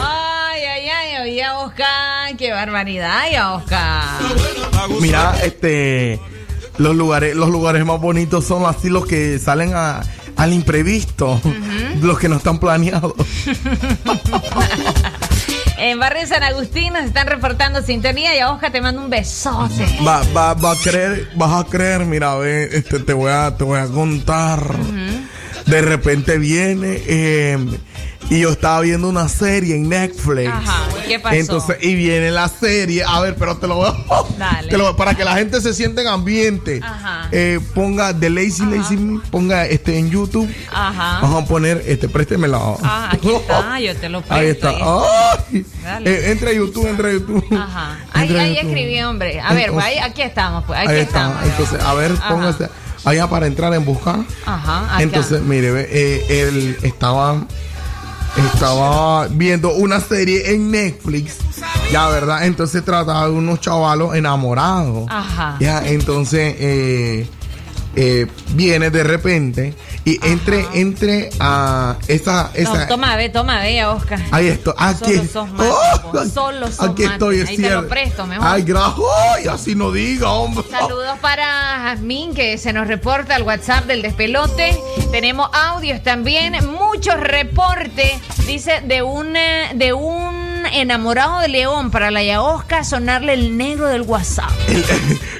Ay, 0.00 0.62
ay, 0.64 0.88
ay, 0.88 1.22
oye, 1.22 1.48
Oscar, 1.50 2.36
qué 2.36 2.52
barbaridad, 2.52 3.24
ya, 3.30 3.54
Oscar. 3.54 4.02
Mira, 5.00 5.34
este 5.42 6.20
los 6.78 6.94
lugares, 6.94 7.34
los 7.34 7.48
lugares 7.48 7.84
más 7.84 8.00
bonitos 8.00 8.44
son 8.46 8.64
así 8.64 8.88
los 8.88 9.04
que 9.06 9.38
salen 9.40 9.72
a- 9.74 10.00
al 10.36 10.52
imprevisto, 10.52 11.40
los 12.00 12.18
que 12.20 12.28
no 12.28 12.36
están 12.36 12.58
planeados. 12.60 13.12
En 15.80 16.00
Barrio 16.00 16.26
San 16.26 16.42
Agustín 16.42 16.92
nos 16.92 17.04
están 17.04 17.28
reportando 17.28 17.82
sintonía 17.82 18.34
y 18.34 18.40
a 18.40 18.50
Oscar 18.50 18.72
te 18.72 18.80
mando 18.80 19.00
un 19.00 19.10
besote. 19.10 19.86
Va, 20.04 20.22
va, 20.36 20.54
va 20.54 20.72
a 20.72 20.76
creer, 20.76 21.28
vas 21.36 21.64
a 21.64 21.68
creer, 21.68 22.04
mira, 22.04 22.34
ve, 22.34 22.68
este, 22.72 22.98
te 22.98 23.12
voy 23.12 23.30
a, 23.30 23.56
te 23.56 23.62
voy 23.62 23.78
a 23.78 23.86
contar. 23.86 24.60
De 25.66 25.80
repente 25.80 26.36
viene 26.38 27.00
eh, 27.06 27.58
y 28.30 28.40
yo 28.40 28.50
estaba 28.50 28.80
viendo 28.80 29.08
una 29.08 29.26
serie 29.28 29.74
en 29.76 29.88
Netflix. 29.88 30.48
Ajá, 30.52 30.84
¿qué 31.06 31.18
pasó? 31.18 31.34
Entonces, 31.36 31.76
y 31.80 31.94
viene 31.94 32.30
la 32.30 32.48
serie, 32.48 33.02
a 33.06 33.20
ver, 33.20 33.36
pero 33.36 33.56
te 33.56 33.66
lo 33.66 33.76
voy 33.76 33.88
a, 33.88 34.22
Dale. 34.38 34.68
te 34.70 34.76
lo- 34.76 34.94
para 34.96 35.14
que 35.14 35.24
la 35.24 35.34
gente 35.36 35.60
se 35.62 35.72
sienta 35.72 36.02
en 36.02 36.08
ambiente. 36.08 36.80
Ajá. 36.82 37.28
Eh, 37.32 37.58
ponga 37.74 38.12
The 38.18 38.28
Lazy 38.28 38.64
Lazy 38.66 38.96
Me, 38.96 39.20
ponga 39.30 39.64
este 39.66 39.98
en 39.98 40.10
YouTube. 40.10 40.52
Ajá. 40.70 41.20
Vamos 41.22 41.44
a 41.44 41.46
poner, 41.46 41.82
este, 41.86 42.08
préstemela. 42.08 42.58
Ah, 42.82 43.08
aquí 43.12 43.30
está, 43.34 43.80
yo 43.80 43.96
te 43.96 44.08
lo 44.10 44.20
presto. 44.20 44.34
Ahí 44.34 44.46
está. 44.48 44.70
Ay. 45.50 45.66
Dale. 45.82 46.10
Eh, 46.10 46.30
entra 46.32 46.50
a 46.50 46.52
YouTube, 46.52 46.86
entra 46.86 47.08
a 47.08 47.12
YouTube. 47.12 47.44
Ajá. 47.56 47.98
Ahí, 48.12 48.36
ahí 48.36 48.54
YouTube. 48.56 48.68
escribí, 48.68 49.02
hombre. 49.02 49.40
A 49.40 49.54
ver, 49.54 49.68
Entonces- 49.68 49.72
pues, 49.72 49.84
ahí, 49.86 49.98
aquí 50.10 50.22
estamos, 50.22 50.64
pues. 50.66 50.78
Aquí 50.80 50.88
Ahí 50.90 50.98
estamos. 51.00 51.36
está. 51.42 51.50
Entonces, 51.50 51.80
a 51.86 51.94
ver, 51.94 52.12
Ajá. 52.12 52.28
póngase 52.28 52.68
allá 53.04 53.26
para 53.28 53.46
entrar 53.46 53.72
en 53.72 53.84
buscar. 53.86 54.18
Ajá. 54.44 55.00
Entonces, 55.02 55.40
mire, 55.40 55.70
ve, 55.70 55.88
eh, 55.90 56.26
él 56.48 56.76
estaba 56.82 57.36
estaba 58.36 59.28
viendo 59.28 59.74
una 59.74 60.00
serie 60.00 60.52
en 60.54 60.70
Netflix, 60.70 61.38
ya, 61.92 62.08
¿verdad? 62.08 62.46
Entonces 62.46 62.84
trataba 62.84 63.26
de 63.26 63.32
unos 63.32 63.60
chavalos 63.60 64.14
enamorados. 64.14 65.06
Ajá. 65.08 65.56
Ya, 65.60 65.86
entonces 65.86 66.54
eh, 66.58 67.28
eh, 67.96 68.26
viene 68.54 68.90
de 68.90 69.02
repente 69.02 69.74
y 70.08 70.18
entre, 70.22 70.66
entre 70.72 71.28
a 71.38 71.96
esa, 72.08 72.50
esa 72.54 72.78
No, 72.78 72.86
toma, 72.86 73.14
ve, 73.16 73.28
toma, 73.28 73.60
ve, 73.60 73.84
Oscar. 73.84 74.18
Ahí 74.30 74.46
estoy, 74.46 74.72
aquí. 74.78 75.16
Solo 75.16 75.28
sos 75.28 75.50
mate, 75.52 75.70
¡Oh! 75.70 76.24
solo 76.32 76.66
sos 76.68 76.80
Aquí 76.80 77.02
mate. 77.02 77.14
estoy, 77.14 77.40
es 77.40 77.48
Ahí 77.50 77.56
te 77.58 77.70
lo 77.70 77.88
presto, 77.88 78.26
mejor. 78.26 78.46
Ay, 78.46 78.62
gracias. 78.62 78.94
Ay, 79.36 79.48
así 79.48 79.74
no 79.74 79.92
diga, 79.92 80.30
hombre. 80.30 80.64
Saludos 80.70 81.18
para 81.20 81.44
Jazmín 81.44 82.32
que 82.32 82.56
se 82.56 82.72
nos 82.72 82.86
reporta 82.88 83.34
al 83.34 83.42
WhatsApp 83.42 83.84
del 83.84 84.00
despelote. 84.00 84.80
Tenemos 85.10 85.50
audios 85.52 86.02
también, 86.02 86.54
muchos 86.72 87.20
reportes. 87.20 88.12
Dice 88.46 88.80
de 88.86 89.02
un 89.02 89.36
eh, 89.36 89.72
de 89.74 89.92
un 89.92 90.64
enamorado 90.72 91.40
de 91.40 91.48
León 91.48 91.90
para 91.90 92.10
la 92.10 92.22
Yaosca 92.22 92.82
sonarle 92.82 93.34
el 93.34 93.58
negro 93.58 93.88
del 93.88 94.02
WhatsApp. 94.02 94.50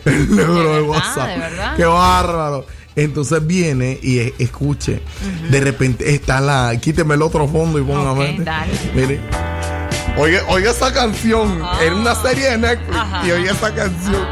El 0.04 0.28
negro 0.36 0.54
de, 0.54 0.62
verdad, 0.62 0.82
WhatsApp. 0.82 1.28
de 1.28 1.38
verdad. 1.38 1.76
Qué 1.76 1.84
bárbaro. 1.86 2.66
Entonces 2.98 3.46
viene 3.46 3.96
y 4.02 4.18
escuche. 4.42 5.00
De 5.50 5.60
repente 5.60 6.12
está 6.14 6.40
la. 6.40 6.76
Quíteme 6.80 7.14
el 7.14 7.22
otro 7.22 7.46
fondo 7.46 7.78
y 7.78 7.82
póngame. 7.82 8.32
Ok, 8.34 8.44
dale. 8.44 8.72
Mire. 8.92 9.20
Oiga, 10.16 10.40
oiga 10.48 10.72
esa 10.72 10.92
canción. 10.92 11.62
En 11.80 11.94
una 11.94 12.16
serie 12.16 12.50
de 12.50 12.58
Netflix. 12.58 12.96
Ajá. 12.96 13.24
Y 13.24 13.30
oiga 13.30 13.52
esa 13.52 13.72
canción. 13.72 14.26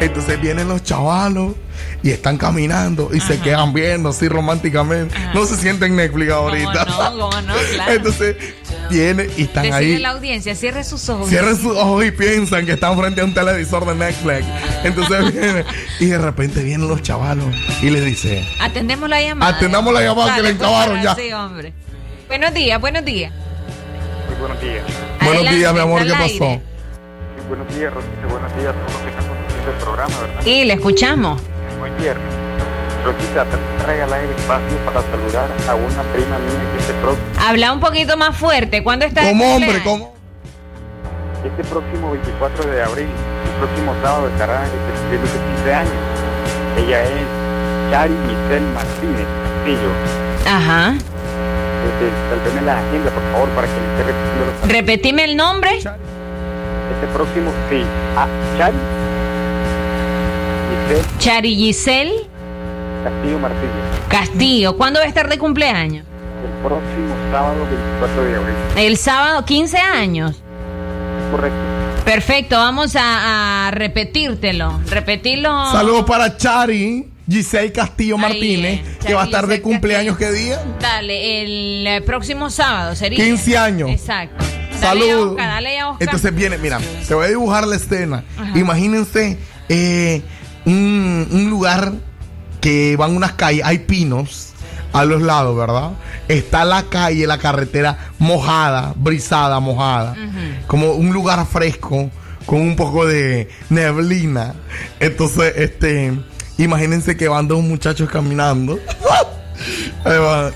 Entonces 0.00 0.40
vienen 0.40 0.66
los 0.68 0.82
chavalos 0.82 1.54
y 2.02 2.10
están 2.10 2.36
caminando 2.36 3.10
y 3.14 3.20
se 3.20 3.38
quedan 3.38 3.72
viendo 3.72 4.08
así 4.08 4.26
románticamente. 4.26 5.14
No 5.32 5.46
se 5.46 5.56
sienten 5.56 5.94
Netflix 5.94 6.32
ahorita. 6.32 6.84
no? 6.86 6.96
¿Cómo 6.96 7.40
no? 7.42 7.54
Claro. 7.74 7.92
Entonces 7.92 8.36
viene 8.90 9.28
y 9.36 9.42
están 9.42 9.64
Decirle 9.64 9.94
ahí. 9.94 9.98
la 9.98 10.10
audiencia, 10.10 10.54
cierre 10.54 10.84
sus 10.84 11.08
ojos. 11.08 11.28
Cierren 11.28 11.56
sus 11.56 11.76
ojos 11.76 12.04
y 12.04 12.10
piensan 12.10 12.66
que 12.66 12.72
están 12.72 12.98
frente 12.98 13.20
a 13.20 13.24
un 13.24 13.34
televisor 13.34 13.84
de 13.86 13.94
Netflix. 13.94 14.44
Entonces 14.84 15.32
viene 15.40 15.64
y 16.00 16.06
de 16.06 16.18
repente 16.18 16.62
vienen 16.62 16.88
los 16.88 17.02
chavalos 17.02 17.46
y 17.82 17.90
le 17.90 18.00
dice, 18.00 18.46
Atendemos 18.60 19.08
la 19.08 19.20
llamada. 19.20 19.56
Atendamos 19.56 19.92
la 19.94 20.02
llamada 20.02 20.34
que 20.36 20.42
le 20.42 20.54
pues, 20.54 20.60
encabaron 20.60 21.02
ya. 21.02 21.14
Sí, 21.14 21.32
hombre. 21.32 21.72
Buenos 22.28 22.54
días, 22.54 22.80
buenos 22.80 23.04
días. 23.04 23.32
Muy 24.28 24.36
buenos 24.40 24.60
días. 24.60 24.82
buenos 25.20 25.34
Adelante, 25.36 25.56
días 25.58 25.74
mi 25.74 25.80
amor, 25.80 26.02
¿qué 26.04 26.10
pasó? 26.12 26.44
Muy 26.44 26.60
buenos 27.48 27.74
días, 27.76 27.92
Rosita. 27.94 28.26
Buenos 28.28 28.56
días 28.56 28.68
a 28.68 28.72
todos 28.72 28.92
los 28.92 29.02
que 29.02 29.08
están 29.10 29.26
conduciendo 29.28 29.70
el 29.70 29.76
programa, 29.76 30.20
¿verdad? 30.20 30.46
Y 30.46 30.64
le 30.64 30.74
escuchamos. 30.74 31.42
Muy 31.78 31.90
bien. 32.02 32.43
Rosita, 33.04 33.44
te 33.44 33.86
regala 33.86 34.18
el 34.22 34.30
espacio 34.30 34.76
para 34.84 35.02
saludar 35.02 35.48
a 35.68 35.74
una 35.74 36.02
prima 36.12 36.38
mía 36.38 36.72
que 36.72 36.78
este, 36.80 36.92
pro- 36.94 37.16
Habla 37.46 37.72
un 37.72 37.80
poquito 37.80 38.16
más 38.16 38.34
fuerte. 38.36 38.82
¿Cuándo 38.82 39.04
está? 39.04 39.28
Como 39.28 39.56
hombre, 39.56 39.82
como... 39.82 40.14
este 41.44 41.64
próximo 41.64 42.12
24 42.12 42.64
de 42.70 42.82
abril, 42.82 43.06
el 43.08 43.58
próximo 43.66 43.94
sábado, 44.02 44.28
estará 44.28 44.64
este, 44.64 44.76
cumpliendo 45.00 45.26
sus 45.26 45.36
15 45.56 45.74
años. 45.74 45.92
Ella 46.78 47.02
es 47.04 47.90
Chari 47.90 48.14
Michelle 48.14 48.66
Martínez 48.72 49.26
Castillo. 49.54 49.90
Ajá. 50.46 50.94
Este, 50.94 52.50
me 52.54 52.62
la 52.62 52.78
agenda, 52.78 53.10
por 53.10 53.22
favor, 53.32 53.48
para 53.50 53.66
que 53.66 53.72
le 53.74 53.78
esté 53.92 54.02
repitiendo 54.04 54.46
los 54.62 54.68
Repetime 54.72 55.24
el 55.24 55.36
nombre. 55.36 55.76
Este 55.76 57.06
próximo, 57.12 57.52
sí. 57.68 57.84
Ah, 58.16 58.26
Chari 58.56 58.76
Michelle 60.70 61.04
Chari 61.18 61.54
Giselle 61.56 62.12
Castillo 63.04 63.38
Martínez. 63.38 63.70
Castillo. 64.08 64.76
¿Cuándo 64.76 64.98
va 64.98 65.04
a 65.04 65.08
estar 65.08 65.28
de 65.28 65.38
cumpleaños? 65.38 66.06
El 66.42 66.66
próximo 66.66 67.14
sábado 67.30 67.66
24 67.66 68.24
de 68.24 68.36
abril. 68.36 68.54
El 68.76 68.96
sábado, 68.96 69.44
15 69.44 69.78
años. 69.78 70.42
Correcto. 71.30 71.58
Perfecto, 72.04 72.56
vamos 72.56 72.96
a, 72.96 73.68
a 73.68 73.70
repetírtelo. 73.70 74.80
Repetirlo. 74.88 75.70
Saludos 75.70 76.04
para 76.04 76.36
Chari, 76.36 77.08
Giselle 77.28 77.72
Castillo 77.72 78.16
Ahí 78.16 78.20
Martínez, 78.22 78.80
es, 78.80 78.96
que 78.96 79.02
Chari 79.02 79.14
va 79.14 79.22
a 79.22 79.24
estar 79.24 79.46
de 79.46 79.62
cumpleaños, 79.62 80.16
¿qué 80.16 80.30
día? 80.30 80.62
Dale, 80.80 81.42
el 81.42 81.86
eh, 81.86 82.00
próximo 82.02 82.50
sábado 82.50 82.94
sería. 82.94 83.22
15 83.22 83.56
años. 83.56 83.90
Exacto. 83.90 84.44
Dale. 84.80 85.14
Oscar, 85.14 85.46
dale, 85.46 85.84
Oscar. 85.84 86.02
Entonces 86.02 86.34
viene, 86.34 86.58
mira, 86.58 86.78
te 87.06 87.14
voy 87.14 87.24
a 87.24 87.28
dibujar 87.28 87.66
la 87.66 87.76
escena. 87.76 88.24
Ajá. 88.38 88.58
Imagínense 88.58 89.38
eh, 89.70 90.22
un, 90.66 91.26
un 91.30 91.48
lugar 91.48 91.92
que 92.64 92.96
van 92.96 93.14
unas 93.14 93.34
calles, 93.34 93.62
hay 93.62 93.80
pinos 93.80 94.54
a 94.94 95.04
los 95.04 95.20
lados, 95.20 95.54
¿verdad? 95.54 95.90
Está 96.28 96.64
la 96.64 96.84
calle, 96.84 97.26
la 97.26 97.36
carretera 97.36 98.10
mojada, 98.18 98.94
brisada, 98.96 99.60
mojada. 99.60 100.16
Como 100.66 100.92
un 100.92 101.12
lugar 101.12 101.44
fresco, 101.46 102.10
con 102.46 102.62
un 102.62 102.74
poco 102.74 103.04
de 103.04 103.50
neblina. 103.68 104.54
Entonces, 104.98 105.52
este, 105.56 106.14
imagínense 106.56 107.18
que 107.18 107.28
van 107.28 107.48
dos 107.48 107.62
muchachos 107.62 108.08
caminando. 108.08 108.80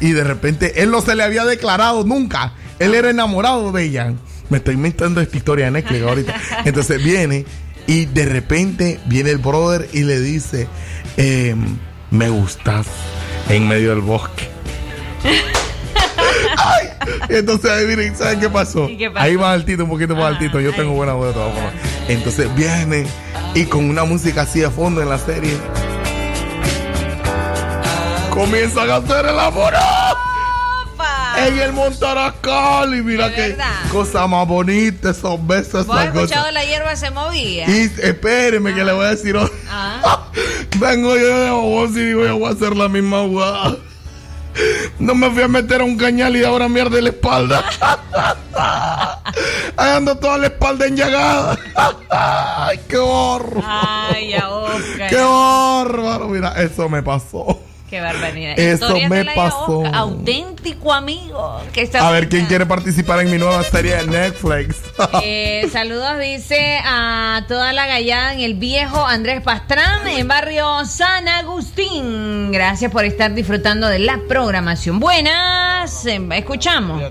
Y 0.01 0.13
de 0.13 0.25
repente 0.25 0.83
él 0.83 0.91
no 0.91 1.01
se 1.01 1.15
le 1.15 1.23
había 1.23 1.45
declarado 1.45 2.05
nunca. 2.05 2.53
Él 2.79 2.95
era 2.95 3.11
enamorado 3.11 3.71
de 3.73 3.85
ella. 3.85 4.15
Me 4.49 4.59
estoy 4.59 4.75
inventando 4.75 5.21
esta 5.21 5.37
historia 5.37 5.67
de 5.67 5.71
Netflix 5.73 6.03
ahorita. 6.03 6.35
Entonces 6.65 7.03
viene 7.03 7.47
y 7.87 8.05
de 8.07 8.27
repente 8.27 9.01
viene 9.07 9.31
el 9.31 9.39
brother 9.39 9.89
y 9.93 10.05
le 10.05 10.21
dice, 10.21 10.69
em, 11.17 11.79
me 12.11 12.29
gustas 12.29 12.87
en 13.49 13.69
medio 13.69 13.91
del 13.91 14.01
bosque. 14.01 14.49
Ay, 16.57 16.89
entonces 17.29 17.71
ahí 17.71 17.87
miren, 17.87 18.17
¿saben 18.17 18.41
qué 18.41 18.49
pasó? 18.49 18.89
¿Y 18.89 18.97
qué 18.97 19.11
pasó? 19.11 19.25
Ahí 19.25 19.37
va 19.37 19.53
altito, 19.53 19.85
un 19.85 19.91
poquito 19.91 20.15
más 20.15 20.25
Ah, 20.25 20.29
altito. 20.29 20.61
Yo 20.61 20.73
tengo 20.73 20.93
buena 20.93 21.13
voz 21.13 21.29
de 21.29 21.35
todas 21.35 21.55
formas. 21.55 21.73
Entonces 22.09 22.55
viene 22.55 23.07
y 23.55 23.65
con 23.65 23.89
una 23.89 24.05
música 24.05 24.43
así 24.43 24.61
de 24.61 24.71
fondo 24.71 25.03
en 25.03 25.09
la 25.09 25.19
serie. 25.19 25.57
Comienzan 28.31 28.91
a 28.91 28.97
hacer 28.97 29.27
el 29.27 29.39
amor. 29.39 29.73
En 31.47 31.59
el 31.59 31.73
Montarascal 31.73 32.95
y 32.95 33.03
mira 33.03 33.29
¿De 33.29 33.35
qué 33.35 33.57
cosa 33.91 34.27
más 34.27 34.47
bonita 34.47 35.11
esos 35.11 35.47
besos, 35.47 35.87
¿Vos 35.87 35.97
has 35.97 36.07
escuchado 36.07 36.51
la 36.51 36.65
hierba 36.65 36.97
se 36.97 37.11
movía? 37.11 37.69
Y 37.69 37.91
espéreme 38.03 38.75
que 38.75 38.85
le 38.85 38.93
voy 38.93 39.07
a 39.07 39.11
decir 39.11 39.37
otra. 39.37 39.57
Ah. 39.71 40.31
Vengo 40.79 41.17
yo 41.17 41.39
de 41.39 41.51
voz 41.51 41.91
y 41.91 42.05
digo, 42.07 42.25
yo 42.25 42.39
voy 42.39 42.49
a 42.49 42.53
hacer 42.53 42.77
la 42.77 42.89
misma 42.89 43.23
jugada. 43.23 43.77
No 44.99 45.15
me 45.15 45.31
fui 45.31 45.43
a 45.43 45.49
meter 45.49 45.81
a 45.81 45.85
un 45.85 45.97
cañal 45.97 46.37
y 46.37 46.45
ahora 46.45 46.69
mierda 46.69 47.01
la 47.01 47.11
espalda. 47.11 47.65
Ahí 49.77 49.91
ando 49.93 50.17
toda 50.17 50.39
la 50.39 50.47
espalda 50.49 50.87
enllagada. 50.87 51.57
Ay, 52.11 52.81
qué 52.89 52.97
horror. 52.97 53.63
Ay, 53.65 54.31
ya, 54.31 54.49
Oscar. 54.49 55.11
Qué 55.11 55.17
bárbaro. 55.17 56.29
Mira, 56.29 56.61
eso 56.61 56.89
me 56.89 57.03
pasó. 57.03 57.61
Qué 57.89 58.03
barbaridad. 58.03 58.59
Eso 58.59 58.95
me 59.09 59.25
pasó. 59.25 59.83
Auténtico 59.87 60.93
amigo. 60.93 61.61
Que 61.73 61.83
está 61.83 62.07
A 62.07 62.11
ver 62.11 62.29
quién 62.29 62.45
quiere 62.45 62.67
participar 62.67 63.21
en 63.21 63.31
mi 63.31 63.39
nueva 63.39 63.63
serie 63.63 63.97
de 63.97 64.07
Netflix. 64.07 64.77
Eh, 65.23 65.69
saludos, 65.73 66.19
dice 66.19 66.81
a 66.85 67.45
toda 67.49 67.73
la 67.73 67.87
gallada 67.87 68.35
en 68.35 68.41
el 68.41 68.55
viejo 68.55 69.05
Andrés 69.07 69.43
Pastrán, 69.43 70.07
en 70.07 70.27
barrio 70.27 70.85
San 70.85 71.29
Agustín. 71.29 72.51
Gracias 72.51 72.91
por 72.91 73.05
estar 73.05 73.33
disfrutando 73.33 73.89
de 73.89 74.01
la 74.01 74.21
programación. 74.29 74.99
Buenas, 74.99 76.05
eh, 76.07 76.21
escuchamos. 76.33 77.03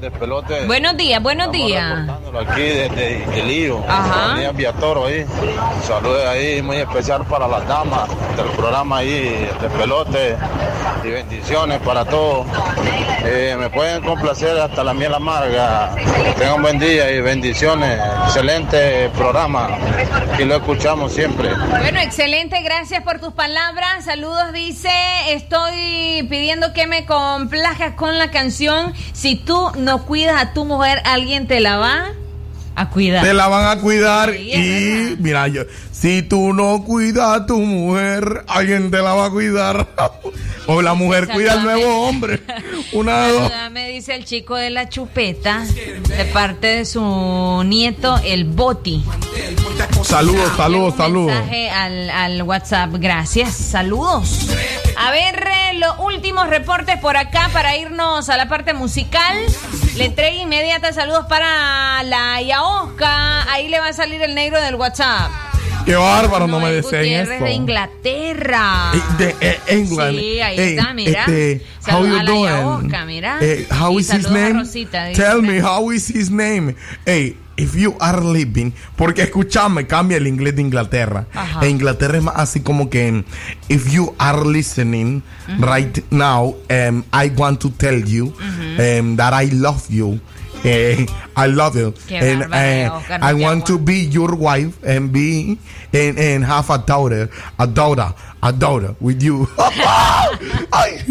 Buenos 0.67 0.97
días, 0.97 1.23
buenos 1.23 1.51
días. 1.51 2.09
Aquí 2.47 2.61
desde 2.61 3.39
el 3.39 3.47
lío, 3.47 3.83
Ajá. 3.87 4.35
Ahí. 4.35 5.25
Saludos 5.85 6.25
ahí 6.27 6.61
muy 6.61 6.77
especial 6.77 7.25
para 7.25 7.47
las 7.47 7.67
damas 7.67 8.09
del 8.35 8.47
programa 8.55 8.97
ahí 8.97 9.47
de 9.61 9.69
pelote 9.77 10.35
y 11.03 11.09
bendiciones 11.09 11.79
para 11.79 12.05
todos. 12.05 12.47
Eh, 13.25 13.55
me 13.59 13.69
pueden 13.69 14.03
complacer 14.03 14.57
hasta 14.59 14.83
la 14.83 14.93
miel 14.93 15.13
amarga. 15.13 15.95
Tengan 16.37 16.55
un 16.55 16.61
buen 16.61 16.79
día 16.79 17.11
y 17.11 17.21
bendiciones. 17.21 17.99
Excelente 18.25 19.09
programa. 19.15 19.69
Y 20.39 20.45
lo 20.45 20.55
escuchamos 20.55 21.13
siempre. 21.13 21.49
Bueno, 21.69 21.99
excelente, 21.99 22.61
gracias 22.61 23.03
por 23.03 23.19
tus 23.19 23.33
palabras. 23.33 24.05
Saludos, 24.05 24.53
dice, 24.53 24.89
estoy 25.29 26.25
pidiendo 26.29 26.73
que 26.73 26.87
me 26.87 27.05
complazcas 27.05 27.93
con 27.93 28.17
la 28.17 28.31
canción. 28.31 28.93
Si 29.13 29.35
tú 29.35 29.71
no 29.77 30.05
cuidas 30.05 30.41
a 30.41 30.53
tu 30.53 30.65
mujer, 30.65 31.01
alguien 31.05 31.47
te 31.47 31.59
la 31.59 31.77
va 31.77 32.11
a 32.77 32.89
cuidar. 32.89 33.23
Te 33.23 33.33
la 33.33 33.47
van 33.47 33.77
a 33.77 33.81
cuidar 33.81 34.31
Sí, 34.31 34.51
y 34.53 35.15
mira 35.19 35.47
yo, 35.47 35.63
si 35.91 36.21
tú 36.21 36.53
no 36.53 36.83
cuidas 36.83 37.41
a 37.41 37.45
tu 37.47 37.57
mujer, 37.57 38.43
alguien 38.47 38.91
te 38.91 38.97
la 38.97 39.13
va 39.13 39.25
a 39.25 39.29
cuidar. 39.31 39.87
o 40.67 40.81
la 40.81 40.93
mujer 40.93 41.27
cuida 41.27 41.53
al 41.53 41.63
nuevo 41.63 42.07
hombre. 42.07 42.41
Una 42.91 43.27
dos. 43.27 43.49
Saludame, 43.49 43.89
dice 43.89 44.15
el 44.15 44.25
chico 44.25 44.55
de 44.55 44.69
la 44.69 44.89
chupeta, 44.89 45.63
de 45.63 46.25
parte 46.25 46.67
de 46.67 46.85
su 46.85 47.63
nieto, 47.65 48.19
el 48.23 48.45
Boti. 48.45 49.03
Saludos, 50.03 50.51
saludos, 50.55 50.95
saludos. 50.95 51.33
Mensaje 51.33 51.69
al, 51.69 52.09
al 52.09 52.41
WhatsApp, 52.43 52.91
gracias, 52.93 53.53
saludos. 53.55 54.47
A 54.97 55.11
ver, 55.11 55.47
eh, 55.47 55.73
los 55.75 55.99
últimos 55.99 56.47
reportes 56.49 56.99
por 56.99 57.17
acá 57.17 57.49
para 57.53 57.77
irnos 57.77 58.29
a 58.29 58.37
la 58.37 58.49
parte 58.49 58.73
musical. 58.73 59.37
Le 59.95 60.05
entrega 60.05 60.35
inmediata 60.35 60.93
saludos 60.93 61.25
para 61.27 62.03
la 62.03 62.41
Yaosca. 62.41 63.51
Ahí 63.51 63.67
le 63.67 63.79
va 63.79 63.89
a 63.89 63.93
salir 63.93 64.21
el 64.21 64.35
negro 64.35 64.59
del 64.61 64.75
WhatsApp. 64.75 65.31
Qué 65.85 65.95
bárbaro, 65.95 66.47
no 66.47 66.59
me 66.59 66.71
deseen 66.73 67.21
eso. 67.21 67.43
de 67.43 67.53
Inglaterra. 67.53 68.91
Eh, 68.93 69.01
De 69.17 69.35
eh, 69.41 69.59
England. 69.67 70.17
Sí, 70.19 70.39
ahí 70.41 70.59
Eh, 70.59 70.75
está, 70.75 70.93
mira. 70.93 71.19
este, 71.21 71.61
how 71.89 72.05
you 72.05 72.25
doing? 72.25 72.43
Yaosca, 72.45 73.05
mira. 73.05 73.37
Eh, 73.41 73.67
how 73.71 73.97
is 73.97 74.11
his 74.13 74.29
name? 74.29 74.53
Rosita. 74.53 75.11
Tell 75.13 75.41
me, 75.41 75.61
how 75.61 75.91
is 75.91 76.09
his 76.09 76.29
name? 76.29 76.75
Hey, 77.05 77.37
if 77.55 77.73
you 77.75 77.95
are 78.01 78.21
living, 78.21 78.71
porque 78.97 79.23
escúchame, 79.23 79.87
cambia 79.87 80.17
el 80.17 80.27
inglés 80.27 80.55
de 80.55 80.61
Inglaterra. 80.61 81.25
Ajá. 81.33 81.63
En 81.63 81.71
Inglaterra 81.71 82.17
es 82.17 82.23
más 82.23 82.35
así 82.35 82.59
como 82.59 82.89
que, 82.89 83.23
if 83.69 83.89
you 83.91 84.13
are 84.19 84.43
listening 84.45 85.23
Ujú. 85.47 85.65
right 85.65 85.99
now, 86.11 86.55
um, 86.69 87.03
I 87.13 87.29
want 87.35 87.59
to 87.61 87.69
tell 87.71 88.03
you 88.03 88.33
um, 88.77 89.15
that 89.15 89.33
I 89.33 89.49
love 89.51 89.83
you. 89.89 90.19
Eh, 90.63 91.05
I 91.35 91.47
love 91.47 91.75
you. 91.77 91.93
Qué 92.07 92.17
and 92.19 92.41
bárbaro, 92.43 92.55
eh, 92.63 92.89
Oscar, 92.89 93.19
I 93.23 93.33
te 93.35 93.43
want 93.43 93.65
to 93.67 93.77
be 93.77 94.07
your 94.09 94.35
wife 94.35 94.73
and 94.85 95.11
be 95.11 95.57
and, 95.93 96.17
and 96.19 96.43
have 96.45 96.69
a 96.69 96.77
daughter, 96.79 97.29
a 97.59 97.67
daughter, 97.67 98.13
a 98.41 98.51
daughter 98.51 98.95
with 98.99 99.21
you. 99.21 99.47
Ay, 100.71 101.03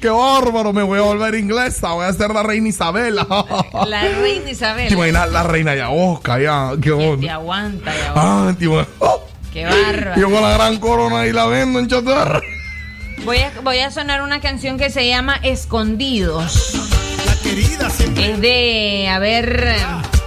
qué 0.00 0.08
bárbaro, 0.10 0.72
me 0.72 0.82
voy 0.82 0.98
a 0.98 1.02
volver 1.02 1.34
inglesa, 1.34 1.92
voy 1.92 2.04
a 2.06 2.12
ser 2.12 2.30
la 2.32 2.42
reina 2.42 2.68
Isabela. 2.68 3.26
La 3.86 4.02
reina 4.02 4.50
Isabel. 4.50 4.88
Te 4.88 4.94
imaginas 4.94 5.30
la 5.30 5.42
reina 5.42 5.74
ya 5.74 5.90
Oscar, 5.90 6.40
ya, 6.40 6.70
qué 6.80 6.90
Te 6.90 6.92
onda. 6.92 7.34
aguanta, 7.34 7.92
ya. 7.94 8.12
Ah, 8.14 8.54
te 8.58 8.66
oh, 8.68 8.86
Qué 9.52 9.64
bárbaro. 9.64 10.20
yo 10.20 10.30
con 10.30 10.42
la 10.42 10.52
gran 10.54 10.78
corona 10.78 11.26
y 11.26 11.32
la 11.32 11.46
vendo 11.46 11.78
en 11.78 11.88
chatarra. 11.88 12.40
Voy 13.24 13.38
a, 13.38 13.52
voy 13.62 13.78
a 13.78 13.90
sonar 13.90 14.22
una 14.22 14.40
canción 14.40 14.78
que 14.78 14.90
se 14.90 15.06
llama 15.06 15.36
Escondidos. 15.42 16.90
La 17.26 17.34
querida 17.42 17.90
siempre. 17.90 18.32
Es 18.32 18.40
de, 18.40 19.08
a 19.08 19.18
ver, 19.18 19.74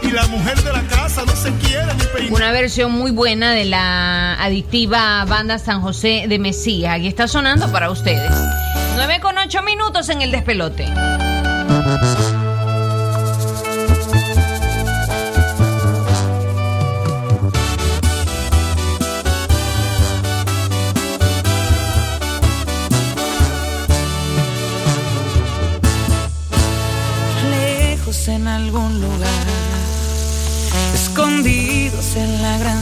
Y 0.01 0.11
la 0.11 0.27
mujer 0.27 0.61
de 0.61 0.71
la 0.73 0.81
casa 0.83 1.23
no 1.25 1.35
se 1.35 1.51
quiere 1.53 1.93
ni 1.95 2.03
peinar. 2.13 2.31
una 2.33 2.51
versión 2.51 2.91
muy 2.91 3.11
buena 3.11 3.51
de 3.51 3.65
la 3.65 4.33
adictiva 4.35 5.25
banda 5.25 5.57
San 5.59 5.81
José 5.81 6.25
de 6.27 6.39
Mesías. 6.39 6.95
Aquí 6.95 7.07
está 7.07 7.27
sonando 7.27 7.71
para 7.71 7.89
ustedes. 7.89 8.31
9 8.95 9.19
con 9.21 9.37
8 9.37 9.61
minutos 9.63 10.09
en 10.09 10.21
el 10.21 10.31
despelote. 10.31 10.85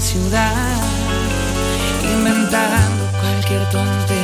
Ciudad, 0.03 0.81
inventando 2.03 3.05
cualquier 3.21 3.69
tontería 3.69 4.22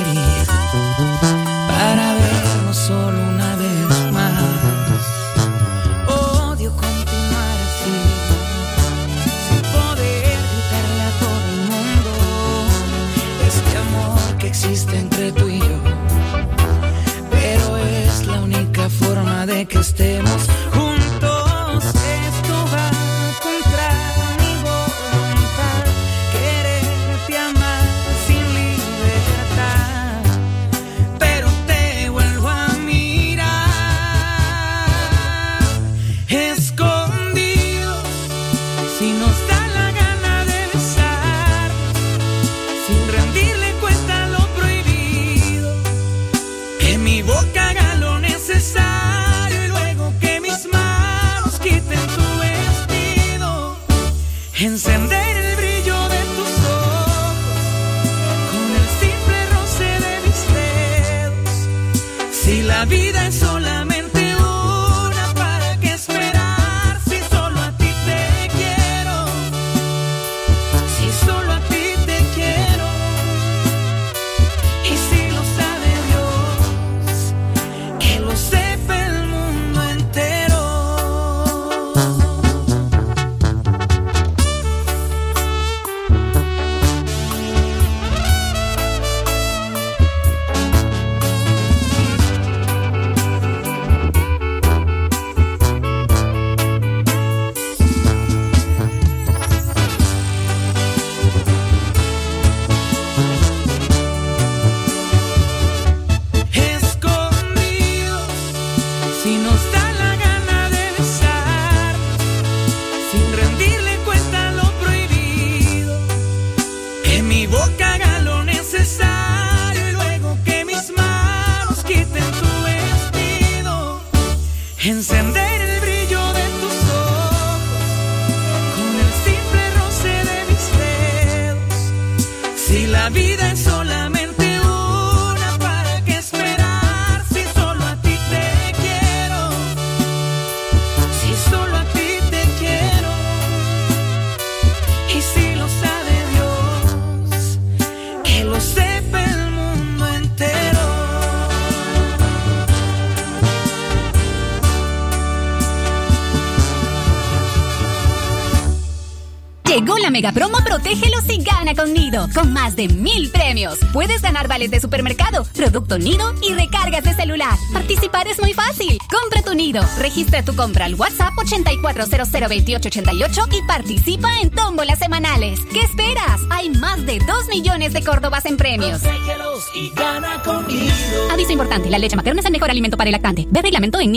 mega 160.20 160.34
promo 160.34 160.58
Protégelos 160.66 161.24
y 161.30 161.42
gana 161.42 161.74
con 161.74 161.94
Nido, 161.94 162.28
con 162.34 162.52
más 162.52 162.76
de 162.76 162.90
mil 162.90 163.32
premios. 163.32 163.80
Puedes 163.94 164.22
ganar 164.22 164.50
vales 164.50 164.70
de 164.70 164.82
supermercado, 164.82 165.46
producto 165.56 165.98
Nido 165.98 166.36
y 166.42 166.54
recargas 166.54 167.06
de 167.06 167.14
celular. 167.14 167.58
Participar 167.72 168.28
es 168.28 168.38
muy 168.42 168.54
fácil. 168.54 168.98
Compra 169.10 169.42
tu 169.44 169.56
Nido, 169.56 169.82
registra 169.98 170.44
tu 170.44 170.54
compra 170.58 170.84
al 170.86 170.96
WhatsApp 170.96 171.34
84002888 171.36 173.58
y 173.58 173.62
participa 173.66 174.42
en 174.42 174.50
tómbolas 174.50 175.00
semanales. 175.00 175.62
¿Qué 175.72 175.80
esperas? 175.80 176.42
Hay 176.50 176.70
más 176.70 177.06
de 177.06 177.20
2 177.20 177.48
millones 177.48 177.94
de 177.94 178.04
Córdobas 178.04 178.46
en 178.46 178.58
premios. 178.58 179.00
Protégelos 179.00 179.64
y 179.74 179.90
gana 179.96 180.44
con 180.44 180.68
Nido. 180.68 181.32
Aviso 181.32 181.54
importante, 181.54 181.90
la 181.90 181.98
leche 181.98 182.18
materna 182.18 182.42
es 182.42 182.46
el 182.46 182.52
mejor 182.52 182.70
alimento 182.70 182.98
para 182.98 183.08
el 183.08 183.14
lactante. 183.14 183.48
Ve 183.50 183.62
reglamento 183.62 184.02
en 184.02 184.12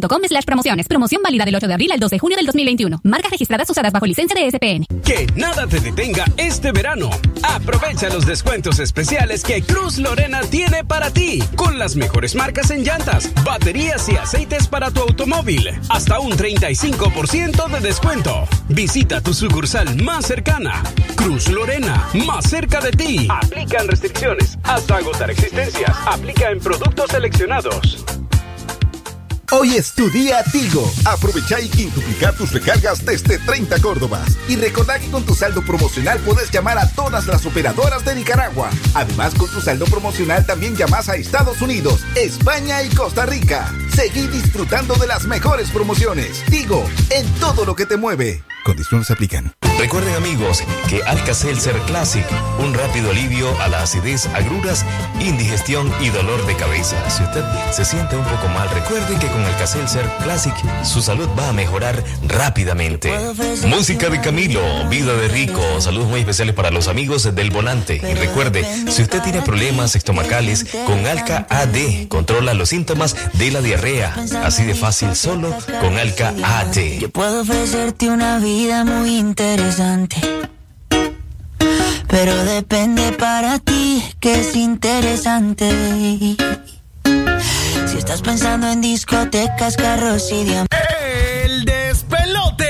nidocentroamérica.com 0.00 0.20
slash 0.28 0.44
promociones. 0.44 0.88
Promoción 0.88 1.22
válida 1.22 1.44
del 1.44 1.54
8 1.54 1.66
de 1.68 1.74
abril 1.74 1.92
al 1.92 2.00
2 2.00 2.10
de 2.10 2.18
junio 2.18 2.36
del 2.36 2.46
2021. 2.46 3.00
Marcas 3.04 3.30
registradas 3.30 3.68
usadas 3.68 3.92
bajo 3.92 4.06
licencia 4.06 4.40
de 4.40 4.50
SPN. 4.50 4.86
Que 5.04 5.26
nada 5.36 5.66
te 5.66 5.80
detenga 5.80 6.24
este 6.36 6.72
verano. 6.72 7.10
Aprovecha 7.42 8.08
los 8.08 8.26
descuentos 8.26 8.78
especiales 8.78 9.42
que 9.42 9.62
Cruz 9.62 9.98
Lorena 9.98 10.40
tiene 10.42 10.84
para 10.84 11.10
ti. 11.10 11.42
Con 11.56 11.78
las 11.78 11.96
mejores 11.96 12.34
marcas 12.34 12.70
en 12.70 12.84
llantas, 12.84 13.30
baterías 13.44 14.08
y 14.08 14.16
aceites 14.16 14.68
para 14.68 14.90
tu 14.90 15.00
automóvil. 15.00 15.68
Hasta 15.88 16.20
un 16.20 16.32
35% 16.32 17.68
de 17.68 17.80
descuento. 17.80 18.48
Visita 18.68 19.20
tu 19.20 19.34
sucursal 19.34 20.02
más 20.02 20.26
cercana. 20.26 20.82
Cruz 21.16 21.48
Lorena, 21.48 22.08
más 22.26 22.48
cerca 22.48 22.80
de 22.80 22.90
ti. 22.92 23.28
Aplican 23.28 23.88
restricciones 23.88 24.58
hasta 24.64 24.96
agotar 24.96 25.30
existencias. 25.30 25.96
Aplica 26.06 26.50
en 26.50 26.60
productos 26.60 27.10
seleccionados. 27.10 27.99
Hoy 29.52 29.74
es 29.74 29.92
tu 29.92 30.08
día 30.10 30.44
Tigo. 30.44 30.88
Aprovecha 31.04 31.60
y 31.60 31.68
quintuplicar 31.68 32.36
tus 32.36 32.52
recargas 32.52 33.04
desde 33.04 33.36
30 33.38 33.80
Córdobas. 33.80 34.38
Y 34.48 34.54
recordá 34.54 35.00
que 35.00 35.10
con 35.10 35.24
tu 35.26 35.34
saldo 35.34 35.62
promocional 35.62 36.20
puedes 36.20 36.52
llamar 36.52 36.78
a 36.78 36.88
todas 36.92 37.26
las 37.26 37.44
operadoras 37.44 38.04
de 38.04 38.14
Nicaragua. 38.14 38.70
Además, 38.94 39.34
con 39.34 39.50
tu 39.50 39.60
saldo 39.60 39.86
promocional 39.86 40.46
también 40.46 40.76
llamas 40.76 41.08
a 41.08 41.16
Estados 41.16 41.60
Unidos, 41.62 42.04
España 42.14 42.84
y 42.84 42.90
Costa 42.90 43.26
Rica. 43.26 43.74
Seguí 43.92 44.28
disfrutando 44.28 44.94
de 44.94 45.08
las 45.08 45.26
mejores 45.26 45.70
promociones. 45.70 46.44
Tigo, 46.48 46.88
en 47.10 47.26
todo 47.40 47.64
lo 47.64 47.74
que 47.74 47.86
te 47.86 47.96
mueve. 47.96 48.44
Condiciones 48.64 49.10
aplican. 49.10 49.52
Recuerden 49.80 50.14
amigos 50.14 50.62
que 50.90 51.02
Alka-Seltzer 51.04 51.74
Classic, 51.86 52.26
un 52.58 52.74
rápido 52.74 53.12
alivio 53.12 53.58
a 53.62 53.68
la 53.68 53.82
acidez, 53.82 54.26
agruras, 54.34 54.84
indigestión 55.20 55.90
y 56.02 56.10
dolor 56.10 56.44
de 56.44 56.54
cabeza. 56.54 56.98
Si 57.08 57.22
usted 57.22 57.42
se 57.72 57.86
siente 57.86 58.14
un 58.14 58.24
poco 58.24 58.46
mal, 58.48 58.68
recuerde 58.68 59.18
que 59.18 59.26
con 59.28 59.42
Alka-Seltzer 59.42 60.04
Classic 60.22 60.52
su 60.84 61.00
salud 61.00 61.26
va 61.36 61.48
a 61.48 61.52
mejorar 61.54 62.04
rápidamente. 62.28 63.10
Música 63.68 64.10
de 64.10 64.20
Camilo, 64.20 64.60
vida 64.90 65.14
de 65.14 65.28
rico, 65.28 65.62
saludos 65.80 66.08
muy 66.08 66.20
especiales 66.20 66.54
para 66.54 66.70
los 66.70 66.86
amigos 66.86 67.34
del 67.34 67.50
volante. 67.50 68.02
Y 68.06 68.14
recuerde, 68.16 68.66
si 68.90 69.00
usted 69.00 69.22
tiene 69.22 69.40
problemas 69.40 69.96
estomacales, 69.96 70.66
con 70.84 71.06
Alka 71.06 71.46
AD 71.48 72.08
controla 72.08 72.52
los 72.52 72.68
síntomas 72.68 73.16
de 73.32 73.50
la 73.50 73.62
diarrea. 73.62 74.14
Así 74.44 74.62
de 74.64 74.74
fácil 74.74 75.16
solo 75.16 75.56
con 75.80 75.96
Alka 75.96 76.34
AD. 76.42 76.98
Yo 77.00 77.08
puedo 77.08 77.40
ofrecerte 77.40 78.10
una 78.10 78.38
vida 78.40 78.84
muy 78.84 79.16
interesante. 79.16 79.69
Pero 82.08 82.44
depende 82.44 83.12
para 83.12 83.60
ti 83.60 84.02
que 84.18 84.40
es 84.40 84.56
interesante. 84.56 85.70
Si 87.86 87.96
estás 87.96 88.20
pensando 88.20 88.66
en 88.66 88.80
discotecas, 88.80 89.76
carros 89.76 90.28
y 90.32 90.42
diamantes. 90.42 90.80
El 91.44 91.64
despelote. 91.64 92.66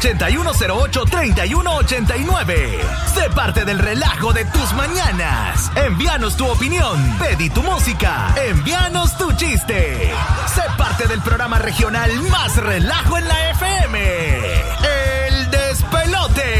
8108-3189. 0.00 2.80
Sé 3.14 3.30
parte 3.30 3.64
del 3.64 3.78
relajo 3.78 4.32
de 4.32 4.44
tus 4.46 4.72
mañanas. 4.72 5.70
Envíanos 5.76 6.36
tu 6.36 6.48
opinión. 6.48 7.16
Pedí 7.20 7.50
tu 7.50 7.62
música. 7.62 8.34
Envíanos 8.48 9.16
tu 9.16 9.30
chiste. 9.34 10.12
Sé 10.52 10.62
parte 10.76 11.06
del 11.06 11.22
programa 11.22 11.60
regional 11.60 12.10
más 12.30 12.56
relajo 12.56 13.16
en 13.16 13.28
la 13.28 13.50
FM. 13.50 14.79
El 16.20 16.34
despelote. 16.34 16.59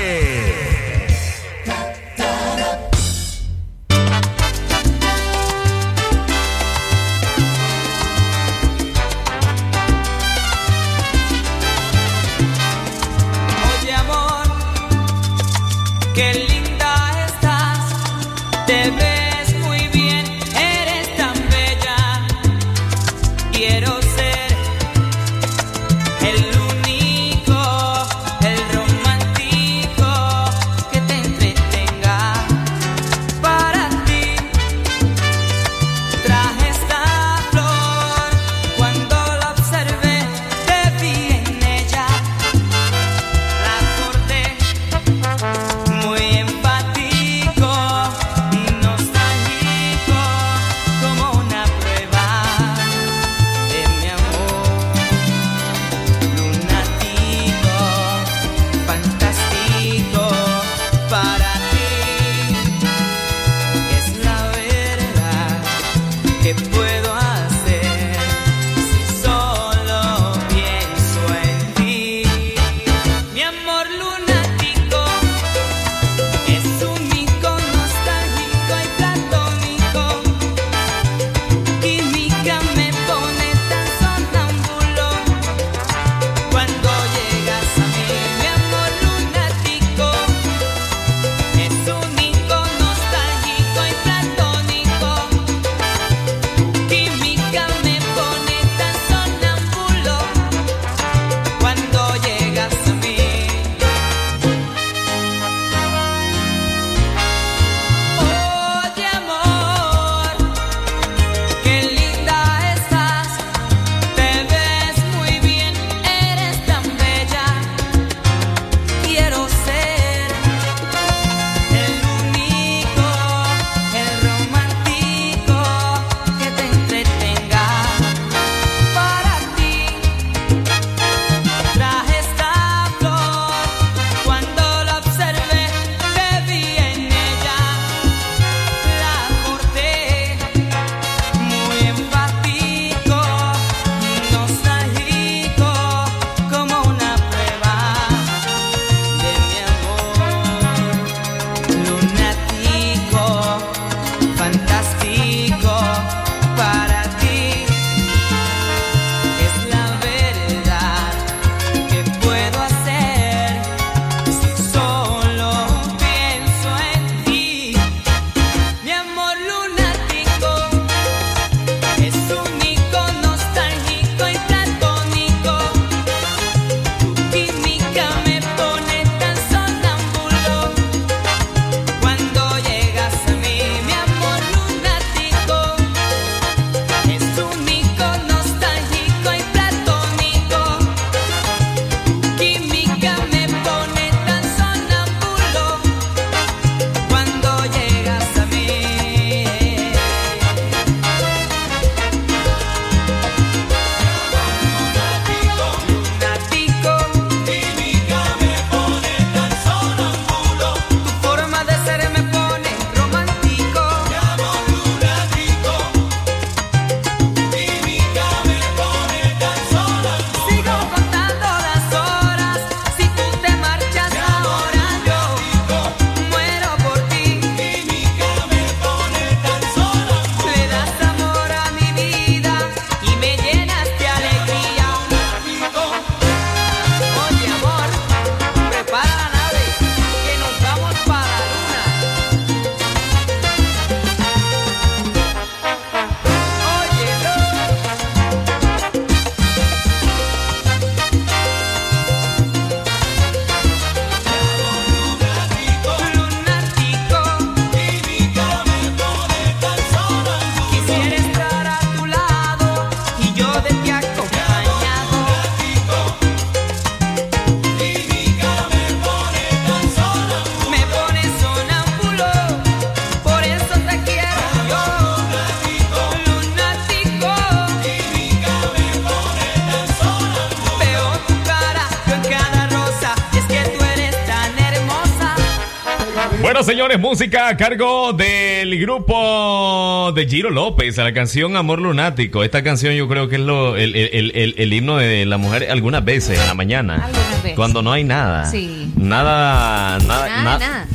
Música 287.31 287.49
a 287.49 287.57
cargo 287.57 288.13
del 288.13 288.77
grupo 288.81 290.11
de 290.17 290.27
Giro 290.27 290.51
López, 290.51 290.99
a 290.99 291.05
la 291.05 291.13
canción 291.15 291.55
Amor 291.57 291.81
Lunático. 291.81 292.43
Esta 292.43 292.65
canción 292.65 292.93
yo 292.95 293.07
creo 293.07 293.29
que 293.29 293.37
es 293.37 293.41
lo, 293.41 293.77
el, 293.77 293.95
el- 293.95 294.55
el- 294.57 294.73
himno 294.73 294.97
de 294.97 295.25
la 295.27 295.39
mujer 295.39 295.69
algunas 295.71 296.05
veces 296.05 296.41
en 296.41 296.47
la 296.49 296.55
mañana. 296.55 296.95
Algunas 297.05 297.43
veces. 297.45 297.55
Cuando 297.55 297.83
no 297.83 297.93
hay 297.93 298.03
nada. 298.03 298.47
Sí. 298.47 298.91
Nada, 298.97 300.01
nada, 300.01 300.27
Nada, 300.29 300.43
na- 300.43 300.59
nada. 300.59 300.87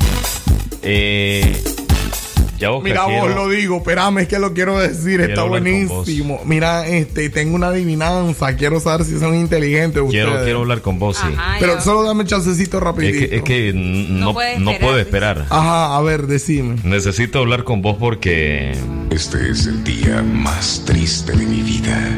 Eh, 0.82 1.62
ya 2.58 2.70
vos 2.70 2.82
Mira, 2.82 3.04
quiero- 3.06 3.26
vos 3.26 3.34
lo 3.34 3.48
digo, 3.48 3.76
espérame, 3.78 4.18
es 4.18 4.28
que 4.28 4.38
lo 4.38 4.52
quiero 4.54 4.78
decir, 4.78 5.20
está 5.20 5.42
buenísimo. 5.44 6.40
Mira, 6.44 6.86
este, 6.86 7.28
tengo 7.30 7.54
una 7.54 7.68
adivinanza, 7.68 8.56
quiero 8.56 8.80
saber 8.80 9.06
si 9.06 9.18
son 9.18 9.34
inteligentes 9.34 10.02
Quiero, 10.10 10.28
ustedes. 10.28 10.44
quiero 10.44 10.60
hablar 10.60 10.80
con 10.80 10.98
vos, 10.98 11.16
sí. 11.18 11.28
Pero 11.60 11.80
solo 11.80 12.02
dame 12.02 12.24
chancecito 12.24 12.78
Es 12.78 12.82
rapidito. 12.82 13.18
que, 13.28 13.36
es 13.36 13.42
que 13.42 13.68
n- 13.70 14.06
no, 14.10 14.34
no 14.58 14.78
puedo 14.78 14.98
esperar. 14.98 15.46
Ajá, 15.50 15.96
a 15.96 16.00
ver, 16.02 16.26
decime. 16.26 16.76
Necesito 16.84 17.38
hablar 17.40 17.64
con 17.64 17.82
vos 17.82 17.96
porque... 17.98 18.72
Este 19.10 19.50
es 19.50 19.66
el 19.66 19.82
día 19.84 20.22
más 20.22 20.82
triste 20.84 21.32
de 21.32 21.46
mi 21.46 21.62
vida. 21.62 22.16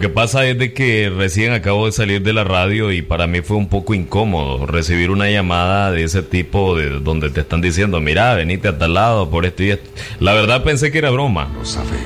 Lo 0.00 0.08
que 0.08 0.14
pasa 0.14 0.46
es 0.46 0.56
de 0.56 0.72
que 0.72 1.12
recién 1.14 1.52
acabo 1.52 1.84
de 1.84 1.92
salir 1.92 2.22
de 2.22 2.32
la 2.32 2.42
radio 2.42 2.90
y 2.90 3.02
para 3.02 3.26
mí 3.26 3.42
fue 3.42 3.58
un 3.58 3.68
poco 3.68 3.92
incómodo 3.92 4.64
recibir 4.64 5.10
una 5.10 5.28
llamada 5.28 5.92
de 5.92 6.04
ese 6.04 6.22
tipo 6.22 6.74
de 6.74 7.00
donde 7.00 7.28
te 7.28 7.42
están 7.42 7.60
diciendo, 7.60 8.00
mira, 8.00 8.32
venite 8.34 8.68
a 8.68 8.78
tal 8.78 8.94
lado 8.94 9.28
por 9.28 9.44
esto 9.44 9.62
y 9.62 9.72
esto. 9.72 9.90
La 10.18 10.32
verdad 10.32 10.64
pensé 10.64 10.90
que 10.90 10.96
era 10.96 11.10
broma. 11.10 11.52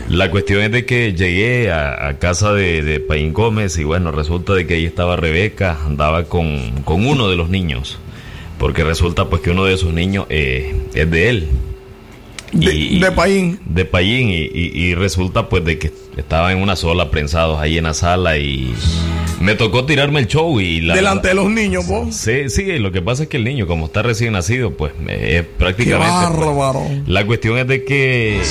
La 0.09 0.29
cuestión 0.29 0.63
es 0.63 0.73
de 0.73 0.85
que 0.85 1.15
llegué 1.15 1.71
a, 1.71 2.09
a 2.09 2.19
casa 2.19 2.53
de, 2.53 2.83
de 2.83 2.99
Paín 2.99 3.33
Gómez 3.33 3.79
y 3.79 3.85
bueno, 3.85 4.11
resulta 4.11 4.55
de 4.55 4.67
que 4.67 4.75
ahí 4.75 4.87
estaba 4.87 5.15
Rebeca, 5.15 5.79
andaba 5.87 6.25
con, 6.25 6.83
con 6.83 7.07
uno 7.07 7.29
de 7.29 7.37
los 7.37 7.49
niños. 7.49 8.01
Porque 8.59 8.83
resulta 8.83 9.27
pues 9.27 9.41
que 9.41 9.53
uno 9.53 9.67
de 9.67 9.75
esos 9.75 9.93
niños 9.95 10.27
eh, 10.31 10.75
es 10.95 11.09
de 11.09 11.29
él. 11.29 11.49
Y- 12.61 12.99
de 13.01 13.13
Paín. 13.13 13.59
de 13.67 13.85
Payín 13.85 14.31
y, 14.31 14.43
y- 14.43 14.71
y 14.75 14.95
resulta 14.95 15.49
pues 15.49 15.65
de 15.65 15.79
que 15.79 15.93
estaban 16.17 16.57
en 16.57 16.63
una 16.63 16.77
sola 16.77 17.11
prensados 17.11 17.59
ahí 17.61 17.79
en 17.79 17.85
la 17.85 17.95
sala 17.95 18.37
y 18.39 18.73
me 19.45 19.55
tocó 19.55 19.85
tirarme 19.85 20.21
el 20.21 20.27
show 20.27 20.59
y 20.61 20.81
la 20.81 20.95
Delante 20.95 21.29
de 21.29 21.35
los 21.35 21.51
niños, 21.51 21.87
vos. 21.87 22.15
Sí, 22.15 22.49
sí, 22.49 22.79
lo 22.79 22.91
que 22.93 23.03
pasa 23.03 23.25
es 23.25 23.29
que 23.29 23.37
el 23.37 23.45
niño 23.45 23.67
como 23.67 23.87
está 23.87 24.03
recién 24.03 24.33
nacido 24.33 24.73
pues 24.73 24.93
eh, 25.09 25.19
Qué 25.31 25.43
prácticamente 25.59 26.13
pues, 26.35 26.47
bárbaro. 26.47 26.81
la 27.07 27.27
cuestión 27.27 27.59
es 27.59 27.67
de 27.69 27.85
que 27.85 28.39
eh, 28.39 28.43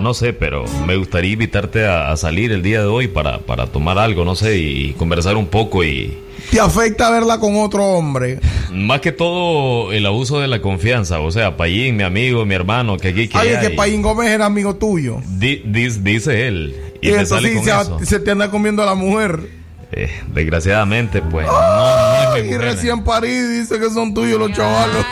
no 0.00 0.14
sé, 0.14 0.32
pero 0.32 0.64
me 0.86 0.96
gustaría 0.96 1.32
invitarte 1.32 1.86
a, 1.86 2.10
a 2.10 2.16
salir 2.16 2.50
el 2.52 2.62
día 2.62 2.80
de 2.80 2.86
hoy 2.88 3.06
para, 3.08 3.38
para 3.38 3.66
tomar 3.68 3.98
algo, 3.98 4.24
no 4.24 4.34
sé, 4.34 4.58
y 4.58 4.92
conversar 4.94 5.36
un 5.36 5.46
poco 5.46 5.84
y 5.84 6.18
¿Te 6.50 6.58
afecta 6.60 7.08
verla 7.10 7.38
con 7.38 7.54
otro 7.56 7.84
hombre? 7.84 8.40
más 8.72 9.00
que 9.00 9.12
todo 9.12 9.92
el 9.92 10.04
abuso 10.06 10.40
de 10.40 10.48
la 10.48 10.60
confianza, 10.60 11.20
o 11.20 11.30
sea, 11.30 11.56
Payín, 11.56 11.96
mi 11.96 12.02
amigo, 12.02 12.44
mi 12.44 12.54
hermano, 12.54 12.96
que 12.96 13.08
aquí 13.08 13.28
que 13.28 13.38
Ay, 13.38 13.48
es 13.50 13.58
que 13.58 13.70
Paín 13.70 14.02
Gómez 14.02 14.28
era 14.30 14.46
amigo 14.46 14.74
tuyo. 14.74 15.18
di- 15.38 15.62
dice 15.64 16.48
él 16.48 16.74
y, 17.00 17.06
Y, 17.08 17.10
entonces 17.10 17.28
sale 17.28 17.54
con 17.54 17.64
se, 17.64 17.70
eso. 17.70 17.98
se 18.02 18.18
te 18.20 18.30
anda 18.32 18.50
comiendo 18.50 18.82
a 18.82 18.86
la 18.86 18.94
mujer. 18.94 19.61
Eh, 19.94 20.10
desgraciadamente, 20.34 21.20
pues 21.22 21.46
no, 21.46 21.52
no 21.52 22.34
es 22.34 22.38
y 22.40 22.42
mi 22.42 22.54
mujer. 22.54 22.60
recién 22.62 23.04
parís 23.04 23.48
dice 23.50 23.78
que 23.78 23.90
son 23.90 24.14
tuyos 24.14 24.38
los 24.38 24.52
chavalos. 24.52 25.04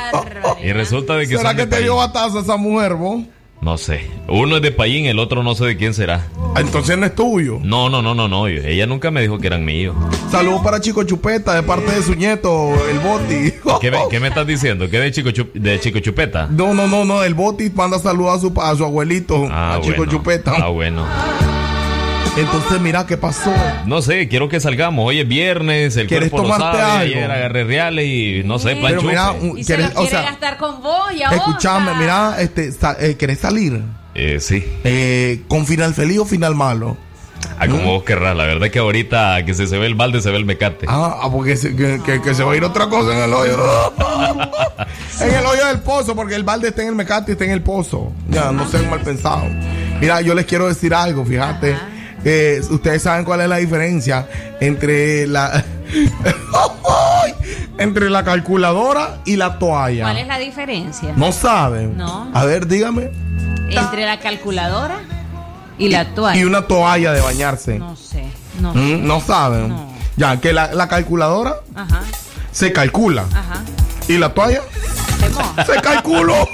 Y 0.65 0.73
resulta 0.73 1.17
de 1.17 1.29
que 1.29 1.37
¿Será 1.37 1.51
son 1.51 1.57
que 1.57 1.63
de 1.63 1.67
te 1.67 1.71
Payín. 1.73 1.85
dio 1.85 1.97
batazo 1.97 2.41
esa 2.41 2.57
mujer, 2.57 2.95
vos? 2.95 3.21
No 3.61 3.77
sé. 3.77 4.07
Uno 4.27 4.57
es 4.57 4.63
de 4.63 4.73
Payín, 4.73 5.05
el 5.05 5.19
otro 5.19 5.43
no 5.43 5.55
sé 5.55 5.67
de 5.67 5.77
quién 5.77 5.93
será. 5.93 6.27
Entonces 6.57 6.97
no 6.97 7.05
es 7.05 7.15
tuyo. 7.15 7.59
No, 7.63 7.91
no, 7.91 8.01
no, 8.01 8.15
no, 8.15 8.27
no. 8.27 8.47
Ella 8.47 8.87
nunca 8.87 9.11
me 9.11 9.21
dijo 9.21 9.39
que 9.39 9.49
eran 9.49 9.67
míos. 9.67 9.95
Saludos 10.31 10.63
para 10.63 10.81
Chico 10.81 11.03
Chupeta 11.05 11.55
de 11.55 11.63
parte 11.63 11.93
de 11.93 12.03
su 12.03 12.15
nieto, 12.15 12.73
el 12.89 12.99
Boti. 13.01 13.53
¿Qué 13.83 13.91
me, 13.91 13.99
qué 14.11 14.19
me 14.19 14.29
estás 14.29 14.47
diciendo? 14.47 14.89
¿Qué 14.89 14.99
de 14.99 15.13
Chico, 15.13 15.29
Chup- 15.29 15.53
de 15.53 15.79
Chico 15.79 15.99
Chupeta? 15.99 16.47
No, 16.51 16.73
no, 16.73 16.87
no, 16.87 17.05
no. 17.05 17.23
El 17.23 17.35
Boti 17.35 17.69
manda 17.69 17.99
saludos 17.99 18.39
a 18.39 18.41
su, 18.41 18.61
a 18.63 18.75
su 18.77 18.85
abuelito, 18.87 19.47
Ah, 19.51 19.75
a 19.75 19.81
Chico 19.83 19.99
bueno. 19.99 20.13
Chupeta. 20.13 20.55
Ah, 20.57 20.69
bueno. 20.69 21.05
Entonces, 22.41 22.81
mira 22.81 23.07
qué 23.07 23.17
pasó. 23.17 23.53
No 23.87 24.03
sé, 24.03 24.29
quiero 24.29 24.49
que 24.49 24.61
salgamos. 24.61 25.07
Hoy 25.07 25.21
es 25.21 25.29
viernes, 25.29 25.97
el 25.97 26.07
¿Quieres 26.07 26.31
cuerpo 26.31 26.49
lo 26.49 26.55
tomarte 26.55 26.79
sabe. 26.79 26.91
algo? 27.03 27.17
Ayer 27.17 27.31
agarré 27.31 27.65
reales 27.65 28.07
y 28.07 28.43
no 28.45 28.59
sé, 28.59 28.77
plan 28.77 28.95
Pero 28.97 29.03
mira, 29.03 29.35
Y 29.57 29.65
se 29.65 29.75
¿quieres- 29.75 29.95
los 29.95 29.97
o 29.97 30.01
quiere 30.09 30.11
sea, 30.17 30.23
gastar 30.31 30.57
con 30.57 30.83
vos 30.83 31.13
y 31.17 31.23
a 31.23 31.29
vos. 31.31 31.37
escúchame, 31.39 31.95
mira, 31.95 32.37
este, 32.41 32.73
sa- 32.73 32.97
eh, 32.99 33.17
¿querés 33.17 33.39
salir? 33.41 33.81
Eh, 34.15 34.39
sí. 34.41 34.65
Eh, 34.85 35.43
¿Con 35.49 35.67
final 35.67 35.95
feliz 35.95 36.19
o 36.19 36.25
final 36.25 36.55
malo? 36.55 36.97
Ah, 37.59 37.67
como 37.69 37.85
vos 37.93 38.05
querrás. 38.05 38.37
La 38.37 38.45
verdad 38.45 38.67
es 38.67 38.73
que 38.73 38.79
ahorita 38.79 39.45
que 39.45 39.55
se, 39.55 39.67
se 39.67 39.79
ve 39.79 39.87
el 39.87 39.95
balde, 39.95 40.21
se 40.21 40.31
ve 40.31 40.37
el 40.37 40.45
mecate. 40.47 40.87
Ah, 40.89 41.21
ah, 41.23 41.31
porque 41.31 41.57
se, 41.57 41.75
que, 41.77 42.01
que- 42.05 42.21
que 42.23 42.35
se 42.35 42.43
va 42.43 42.53
a 42.53 42.57
ir 42.57 42.65
otra 42.65 42.87
cosa 42.89 43.13
en 43.17 43.23
el 43.25 43.33
hoyo. 43.33 43.59
en 45.21 45.35
el 45.35 45.47
hoyo 45.47 45.67
del 45.67 45.81
pozo, 45.81 46.15
porque 46.15 46.35
el 46.35 46.43
balde 46.45 46.69
está 46.69 46.83
en 46.83 46.89
el 46.89 46.95
mecate 46.95 47.31
y 47.31 47.35
está 47.35 47.45
en 47.45 47.51
el 47.53 47.63
pozo. 47.63 48.13
Ya, 48.29 48.51
no 48.53 48.69
sean 48.69 48.89
mal 48.91 49.01
pensados. 49.01 49.49
Mira, 50.01 50.21
yo 50.23 50.35
les 50.35 50.47
quiero 50.47 50.69
decir 50.69 50.95
algo, 50.95 51.25
fíjate. 51.25 51.77
Eh, 52.25 52.61
ustedes 52.71 53.03
saben 53.03 53.25
cuál 53.25 53.41
es 53.41 53.49
la 53.49 53.57
diferencia 53.57 54.29
entre 54.61 55.27
la 55.27 55.65
entre 57.79 58.11
la 58.11 58.25
calculadora 58.25 59.19
y 59.25 59.37
la 59.37 59.59
toalla. 59.59 60.05
¿Cuál 60.05 60.19
es 60.19 60.27
la 60.27 60.39
diferencia? 60.39 61.13
No 61.17 61.33
saben. 61.33 61.97
No. 61.97 62.31
A 62.35 62.45
ver, 62.45 62.67
dígame. 62.67 63.11
Entre 63.71 64.05
la 64.05 64.19
calculadora 64.21 65.01
y 65.79 65.89
la 65.89 66.15
toalla. 66.15 66.39
Y 66.39 66.45
una 66.45 66.67
toalla 66.67 67.13
de 67.13 67.21
bañarse. 67.21 67.79
No 67.79 67.97
sé. 67.97 68.25
No. 68.61 68.75
Mm, 68.75 69.07
no 69.07 69.21
saben. 69.21 69.75
Ya, 70.17 70.39
que 70.41 70.53
la, 70.53 70.75
la 70.75 70.89
calculadora 70.89 71.57
Ajá. 71.75 72.03
se 72.53 72.73
calcula. 72.73 73.25
Ajá. 73.33 73.63
¿Y 74.09 74.19
la 74.19 74.35
toalla? 74.35 74.61
Se 75.67 75.81
calculó. 75.81 76.35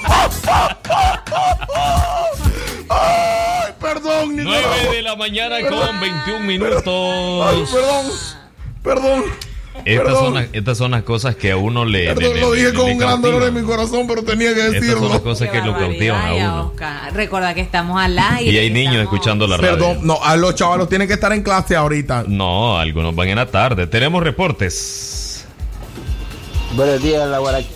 Perdón, 3.80 4.36
Nicolás. 4.36 4.62
9 4.82 4.96
de 4.96 5.02
la 5.02 5.16
mañana 5.16 5.56
con 5.68 6.00
21 6.00 6.40
minutos. 6.40 7.46
Ay, 7.46 7.64
perdón. 7.72 8.06
Perdón. 8.82 9.24
Estas 9.84 10.14
son, 10.18 10.34
las, 10.34 10.46
estas 10.54 10.78
son 10.78 10.90
las 10.92 11.02
cosas 11.02 11.36
que 11.36 11.52
a 11.52 11.58
uno 11.58 11.84
le. 11.84 12.06
Perdón, 12.14 12.34
le- 12.34 12.40
lo 12.40 12.52
dije 12.52 12.68
le- 12.68 12.74
con 12.74 12.86
le 12.86 12.92
un 12.92 12.98
gran 12.98 13.20
dolor 13.20 13.42
en 13.42 13.54
mi 13.54 13.62
corazón, 13.62 14.06
pero 14.06 14.22
tenía 14.24 14.54
que 14.54 14.60
Estas 14.60 14.72
son 14.76 14.80
decirlo. 14.80 15.08
las 15.10 15.20
cosas 15.20 15.50
que 15.50 15.60
lo 15.60 15.76
cautivan 15.78 16.26
a 16.26 16.34
uno. 16.34 16.66
Oscar. 16.68 17.12
Recuerda 17.14 17.52
que 17.54 17.60
estamos 17.60 18.00
al 18.00 18.18
aire. 18.18 18.50
Y 18.52 18.58
hay 18.58 18.70
niños 18.70 18.96
escuchando 18.96 19.46
la 19.46 19.58
radio. 19.58 19.72
Perdón, 19.72 19.98
no, 20.06 20.18
a 20.24 20.34
los 20.36 20.54
chavalos 20.54 20.88
tienen 20.88 21.06
que 21.06 21.14
estar 21.14 21.30
en 21.34 21.42
clase 21.42 21.76
ahorita. 21.76 22.24
No, 22.26 22.78
algunos 22.78 23.14
van 23.14 23.28
en 23.28 23.36
la 23.36 23.46
tarde. 23.46 23.86
Tenemos 23.86 24.22
reportes. 24.22 25.44
Buenos 26.74 27.02
días, 27.02 27.28
la 27.28 27.38
guaracha. 27.38 27.68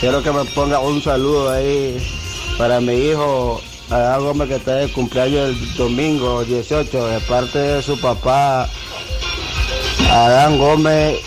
Quiero 0.00 0.22
que 0.22 0.32
me 0.32 0.44
ponga 0.46 0.78
un 0.80 1.02
saludo 1.02 1.50
ahí 1.52 1.98
para 2.58 2.80
mi 2.80 2.94
hijo 2.94 3.60
Adán 3.90 4.20
Gómez 4.20 4.48
que 4.48 4.56
está 4.56 4.76
de 4.76 4.88
cumpleaños 4.92 5.50
el 5.50 5.74
domingo 5.76 6.44
18 6.44 7.06
de 7.08 7.20
parte 7.20 7.58
de 7.58 7.82
su 7.82 8.00
papá 8.00 8.68
Adán 10.10 10.58
Gómez 10.58 11.20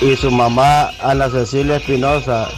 y 0.00 0.16
su 0.16 0.30
mamá 0.30 0.90
Ana 1.00 1.28
Cecilia 1.30 1.76
Espinosa. 1.76 2.48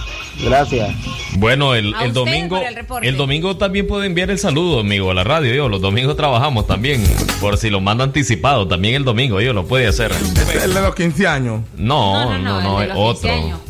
Gracias. 0.43 0.95
Bueno, 1.37 1.75
el, 1.75 1.95
A 1.95 2.05
el 2.05 2.13
domingo, 2.13 2.61
el 3.03 3.17
domingo 3.17 3.57
también 3.57 3.87
puede 3.87 4.07
enviar 4.07 4.31
el 4.31 4.39
saludo, 4.39 4.81
amigo, 4.81 5.11
a 5.11 5.15
la 5.15 5.25
radio. 5.25 5.55
Yo, 5.55 5.69
los 5.69 5.81
domingos 5.81 6.17
trabajamos 6.17 6.67
también. 6.67 7.05
Por 7.41 7.59
si 7.59 7.71
lo 7.71 7.81
mando 7.81 8.05
anticipado, 8.05 8.69
también 8.69 8.95
el 8.95 9.05
domingo, 9.05 9.41
yo 9.41 9.53
lo 9.53 9.67
puede 9.67 9.87
hacer. 9.87 10.13
El 10.63 10.75
de 10.75 10.81
los 10.81 10.95
15 10.95 11.27
años. 11.27 11.61
No, 11.77 12.39
no, 12.39 12.61
no, 12.61 12.81
el 12.81 12.89
de 12.89 12.95
15 12.95 13.09
otro. 13.09 13.33
años. 13.33 13.61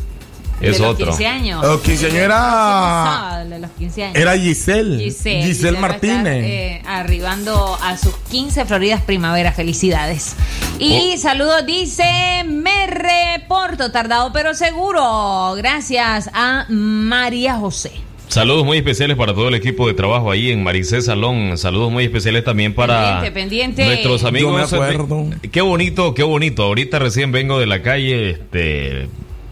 Es 0.63 0.77
de 0.77 0.83
los 0.83 0.91
otro. 0.93 1.05
15 1.07 1.27
años. 1.27 1.63
Los 1.65 1.81
15 1.81 2.05
años 2.07 2.17
era. 2.17 3.39
El 3.43 3.49
de 3.49 3.59
los 3.59 3.71
15 3.71 4.03
años. 4.03 4.15
Era 4.17 4.37
Giselle. 4.37 5.03
Giselle, 5.03 5.03
Giselle, 5.03 5.43
Giselle 5.45 5.79
va 5.81 5.87
a 5.87 5.91
estar, 5.95 6.09
Martínez. 6.15 6.43
eh, 6.45 6.81
arribando 6.85 7.77
a 7.81 7.97
sus 7.97 8.15
15 8.31 8.65
Floridas 8.65 9.01
Primavera. 9.01 9.51
Felicidades. 9.51 10.35
Y 10.79 11.17
saludos, 11.17 11.65
dice, 11.65 12.03
me 12.45 12.87
reporto, 12.87 13.91
tardado 13.91 14.31
pero 14.33 14.53
seguro. 14.53 15.53
Gracias 15.55 16.29
a 16.33 16.65
María 16.69 17.55
José. 17.55 17.91
Saludos 18.29 18.65
muy 18.65 18.77
especiales 18.79 19.15
para 19.15 19.33
todo 19.35 19.49
el 19.49 19.53
equipo 19.53 19.85
de 19.87 19.93
trabajo 19.93 20.31
ahí 20.31 20.49
en 20.49 20.63
Maricé 20.63 21.01
Salón. 21.03 21.55
Saludos 21.57 21.91
muy 21.91 22.05
especiales 22.05 22.43
también 22.43 22.73
para 22.73 23.21
Pendiente, 23.21 23.31
pendiente. 23.31 23.85
nuestros 23.85 24.23
amigos. 24.23 24.71
Yo 24.71 24.77
me 24.79 24.85
acuerdo. 24.87 25.25
Qué 25.51 25.61
bonito, 25.61 26.15
qué 26.15 26.23
bonito. 26.23 26.63
Ahorita 26.63 26.97
recién 26.97 27.31
vengo 27.31 27.59
de 27.59 27.67
la 27.67 27.83
calle, 27.83 28.31
este. 28.31 29.07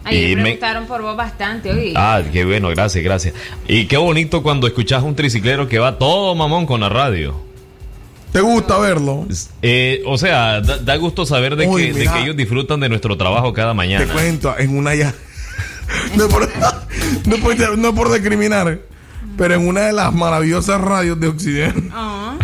Y 0.09 0.35
me- 0.35 0.41
preguntaron 0.43 0.85
por 0.87 1.01
vos 1.01 1.15
bastante 1.15 1.71
hoy. 1.71 1.93
Ah, 1.95 2.21
qué 2.31 2.43
bueno, 2.45 2.69
gracias, 2.69 3.03
gracias. 3.03 3.33
Y 3.67 3.85
qué 3.85 3.97
bonito 3.97 4.41
cuando 4.41 4.65
escuchas 4.67 5.03
un 5.03 5.15
triciclero 5.15 5.67
que 5.67 5.77
va 5.79 5.97
todo 5.99 6.33
mamón 6.35 6.65
con 6.65 6.79
la 6.81 6.89
radio. 6.89 7.39
¿Te 8.31 8.39
gusta 8.41 8.79
verlo? 8.79 9.27
Eh, 9.61 10.01
o 10.05 10.17
sea, 10.17 10.61
da, 10.61 10.77
da 10.77 10.95
gusto 10.95 11.25
saber 11.25 11.55
de, 11.57 11.67
Uy, 11.67 11.87
que, 11.87 11.93
de 11.93 12.07
que 12.07 12.19
ellos 12.23 12.37
disfrutan 12.37 12.79
de 12.79 12.87
nuestro 12.89 13.17
trabajo 13.17 13.51
cada 13.53 13.73
mañana. 13.73 14.05
Te 14.05 14.11
cuento, 14.11 14.55
en 14.57 14.77
una 14.77 14.95
ya. 14.95 15.13
No 16.15 16.25
es 16.25 16.33
por, 16.33 16.49
no 17.25 17.35
por- 17.37 17.77
no 17.77 17.93
por 17.93 18.11
discriminar, 18.13 18.79
pero 19.37 19.55
en 19.55 19.67
una 19.67 19.81
de 19.81 19.91
las 19.93 20.13
maravillosas 20.13 20.79
radios 20.79 21.19
de 21.19 21.27
Occidente 21.27 21.89
Ah. 21.93 22.35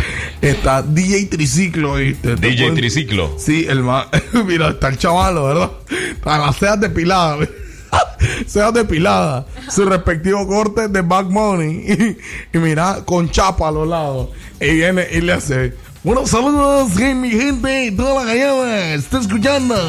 Está 0.41 0.81
DJ 0.81 1.25
Triciclo, 1.25 1.95
¿viste? 1.95 2.35
Te 2.35 2.47
DJ 2.47 2.57
pueden- 2.65 2.75
Triciclo. 2.75 3.35
Sí, 3.37 3.65
el 3.67 3.83
más. 3.83 4.07
Mira, 4.45 4.69
está 4.69 4.89
el 4.89 4.97
chavalo, 4.97 5.45
¿verdad? 5.45 5.71
Está 6.11 6.37
las 6.37 6.57
cejas 6.57 6.79
depiladas, 6.79 7.49
cejas 8.47 8.73
depiladas. 8.73 9.45
su 9.69 9.85
respectivo 9.85 10.47
corte 10.47 10.87
de 10.87 11.01
back 11.01 11.27
money. 11.27 12.17
Y, 12.53 12.57
y 12.57 12.59
mira, 12.59 13.01
con 13.05 13.29
chapa 13.29 13.67
a 13.69 13.71
los 13.71 13.87
lados. 13.87 14.29
Y 14.59 14.71
viene 14.75 15.07
y 15.11 15.21
le 15.21 15.33
hace. 15.33 15.73
Bueno, 16.03 16.25
saludos, 16.25 16.97
eh, 16.99 17.13
mi 17.13 17.29
gente, 17.31 17.91
toda 17.97 18.23
la 18.23 18.33
gallada, 18.33 18.93
está 18.93 19.19
escuchando. 19.19 19.75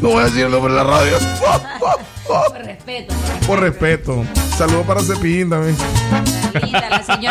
No 0.00 0.08
voy 0.10 0.22
a 0.22 0.24
decir 0.26 0.46
el 0.46 0.50
nombre 0.52 0.72
de 0.72 0.78
la 0.78 0.84
radio. 0.84 1.12
Por 2.26 2.64
respeto. 2.64 3.14
Por 3.46 3.60
respeto. 3.60 4.24
Saludos 4.56 4.86
para 4.86 5.02
Cepillín 5.02 5.50
también. 5.50 5.76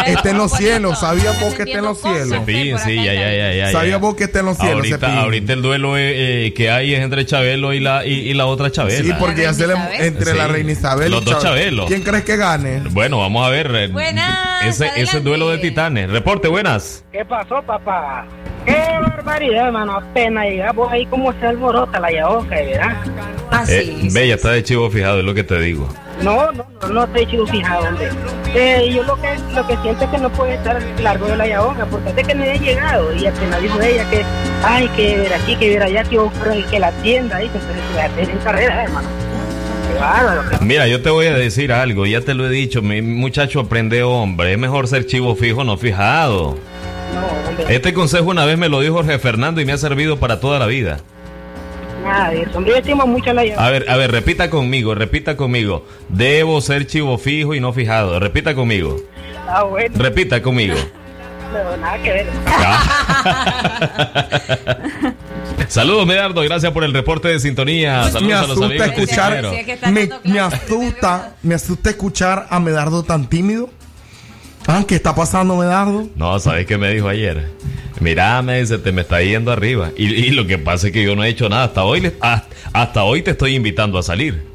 Está 0.06 0.30
en 0.30 0.38
los 0.38 0.52
cielos, 0.52 1.00
sabía 1.00 1.32
vos 1.40 1.54
que 1.54 1.64
está 1.64 1.78
en 1.80 1.86
los 1.86 2.02
cielos. 2.02 2.30
Cepillín, 2.30 2.80
sí, 2.80 2.96
ya, 2.96 3.14
ya, 3.14 3.32
ya, 3.34 3.54
ya. 3.54 3.72
Sabía 3.72 3.92
ya. 3.92 3.98
vos 3.98 4.16
que 4.16 4.24
está 4.26 4.40
en 4.40 4.46
los 4.48 4.58
cielos, 4.58 4.86
Ahorita, 5.02 5.54
el 5.54 5.62
duelo 5.62 5.98
eh, 5.98 6.48
eh, 6.48 6.54
que 6.54 6.70
hay 6.72 6.94
es 6.94 7.02
entre 7.02 7.26
Chabelo 7.26 7.74
y 7.74 7.80
la, 7.80 8.06
y, 8.06 8.12
y 8.14 8.34
la 8.34 8.46
otra 8.46 8.72
Chabela. 8.72 9.04
Sí, 9.04 9.12
porque 9.20 9.44
ya 9.44 9.54
se 9.54 9.68
le 9.68 9.74
entre 10.06 10.34
la 10.34 10.46
Sí. 10.48 10.52
reina 10.52 10.72
Isabel 10.72 11.12
Los 11.12 11.22
y 11.22 11.26
dos 11.26 11.34
Chabelo. 11.42 11.50
Chabelos. 11.60 11.86
¿Quién 11.88 12.02
crees 12.04 12.24
que 12.24 12.38
gane? 12.38 12.82
Bueno, 12.92 13.20
vamos 13.20 13.46
a 13.46 13.50
ver. 13.50 13.72
eh, 13.76 13.88
Buenas, 13.88 14.66
ese, 14.66 14.90
ese 14.96 15.20
duelo 15.22 15.50
de 15.50 15.58
titanes. 15.60 16.10
Reporte, 16.10 16.48
buenas. 16.48 17.04
¿Qué 17.12 17.26
pasó, 17.26 17.62
papá? 17.64 18.26
Qué 18.66 18.74
barbaridad, 19.02 19.68
hermano. 19.68 19.98
Apenas 19.98 20.46
llegamos 20.46 20.92
ahí, 20.92 21.06
como 21.08 21.32
se 21.34 21.46
alborota 21.48 22.00
la 22.00 22.12
yaoca, 22.12 22.56
¿verdad? 22.56 22.98
Eh, 23.70 24.10
Bella 24.12 24.36
está 24.36 24.52
de 24.52 24.64
chivo 24.64 24.90
fijado, 24.92 25.20
es 25.20 25.26
lo 25.26 25.34
que 25.34 25.44
te 25.44 25.60
digo. 25.60 25.90
No, 26.24 26.52
no, 26.52 26.66
no, 26.82 26.88
no 26.90 27.04
estoy 27.06 27.26
chido 27.28 27.48
fijado, 27.48 27.88
hombre. 27.88 28.10
Eh, 28.54 28.92
yo 28.94 29.04
lo 29.04 29.16
que, 29.16 29.38
lo 29.54 29.66
que 29.68 29.78
siento 29.78 30.04
es 30.04 30.10
que 30.10 30.18
no 30.18 30.30
puede 30.32 30.56
estar 30.56 30.82
largo 31.02 31.28
de 31.28 31.38
la 31.38 31.48
yaoca, 31.48 31.86
porque 31.86 32.10
hace 32.10 32.24
que 32.24 32.36
me 32.36 32.56
he 32.56 32.60
llegado 32.60 33.14
y 33.14 33.26
apenas 33.26 33.62
dijo 33.62 33.80
ella 33.82 34.10
que, 34.10 34.24
ay, 34.64 34.88
que 34.96 35.18
ver 35.18 35.34
aquí, 35.34 35.56
que 35.56 35.70
ver 35.70 35.84
allá, 35.84 36.04
que 36.04 36.16
yo 36.16 36.32
que 36.70 36.80
la 36.80 36.92
tienda, 36.94 37.38
dice, 37.38 37.58
entonces 37.58 37.98
hacer 37.98 38.30
en 38.30 38.38
carrera, 38.40 38.84
hermano. 38.84 39.08
Mira, 40.62 40.88
yo 40.88 41.02
te 41.02 41.10
voy 41.10 41.28
a 41.28 41.34
decir 41.34 41.74
algo, 41.74 42.06
ya 42.06 42.22
te 42.22 42.34
lo 42.34 42.48
he 42.48 42.50
dicho, 42.50 42.82
mi 42.82 43.02
muchacho 43.02 43.60
aprende 43.60 44.04
hombre, 44.04 44.54
es 44.54 44.58
mejor 44.58 44.88
ser 44.88 45.06
chivo 45.06 45.36
fijo, 45.36 45.64
no 45.64 45.78
fijado. 45.78 46.58
Este 47.70 47.94
consejo 47.94 48.30
una 48.30 48.46
vez 48.46 48.58
me 48.58 48.70
lo 48.70 48.80
dijo 48.80 48.96
Jorge 48.96 49.20
Fernando 49.20 49.62
y 49.62 49.66
me 49.66 49.74
ha 49.74 49.78
servido 49.78 50.18
para 50.18 50.40
toda 50.40 50.60
la 50.60 50.68
vida. 50.68 51.00
Nada 52.04 52.30
de 52.30 52.42
eso. 52.44 52.58
Hombre, 52.58 52.72
yo 52.72 52.78
estimo 52.78 53.06
mucho 53.06 53.34
la 53.34 53.46
yaoca. 53.46 53.66
A 53.66 53.70
ver, 53.70 53.86
a 53.90 53.98
ver, 53.98 54.12
repita 54.12 54.50
conmigo, 54.50 54.96
repita 54.96 55.36
conmigo. 55.38 55.86
Debo 56.10 56.62
ser 56.62 56.88
chivo 56.88 57.18
fijo 57.18 57.56
y 57.56 57.60
no 57.60 57.74
fijado. 57.74 58.20
Repita 58.20 58.56
conmigo. 58.56 58.98
Ah, 59.48 59.64
bueno. 59.64 59.96
Repita 59.98 60.42
conmigo. 60.42 60.76
No, 61.50 61.76
nada 61.78 61.98
que 62.04 62.12
ver. 62.12 62.28
Saludos, 65.68 66.06
Medardo. 66.06 66.44
Gracias 66.44 66.72
por 66.72 66.84
el 66.84 66.94
reporte 66.94 67.28
de 67.28 67.40
sintonía. 67.40 68.04
Me 68.06 68.12
Saludos 68.12 68.38
a 68.38 68.42
los 68.42 68.52
asusta 68.52 68.84
amigos 68.84 68.88
escuchar, 68.88 69.44
me, 69.92 70.10
me 70.26 70.40
asusta, 70.40 71.34
me 71.42 71.56
asusta 71.56 71.90
escuchar 71.90 72.46
a 72.52 72.60
Medardo 72.60 73.02
tan 73.02 73.28
tímido. 73.28 73.72
Ah, 74.72 74.84
¿qué 74.88 74.94
está 74.96 75.16
pasando, 75.16 75.56
Medardo? 75.56 76.08
No, 76.16 76.40
¿sabes 76.40 76.68
qué 76.68 76.78
me 76.78 76.94
dijo 76.94 77.08
ayer? 77.08 77.50
Mira, 78.02 78.40
me 78.44 78.60
dice, 78.60 78.78
te 78.78 78.92
me 78.92 79.02
está 79.02 79.20
yendo 79.22 79.52
arriba. 79.52 79.90
Y, 79.98 80.06
y 80.14 80.30
lo 80.30 80.46
que 80.46 80.60
pasa 80.60 80.88
es 80.88 80.94
que 80.94 81.04
yo 81.04 81.16
no 81.16 81.24
he 81.24 81.30
hecho 81.30 81.50
nada. 81.50 81.64
Hasta 81.64 81.84
hoy, 81.84 82.02
le- 82.02 82.16
hasta, 82.22 82.48
hasta 82.72 83.04
hoy 83.04 83.24
te 83.24 83.32
estoy 83.32 83.56
invitando 83.56 83.98
a 83.98 84.04
salir. 84.04 84.46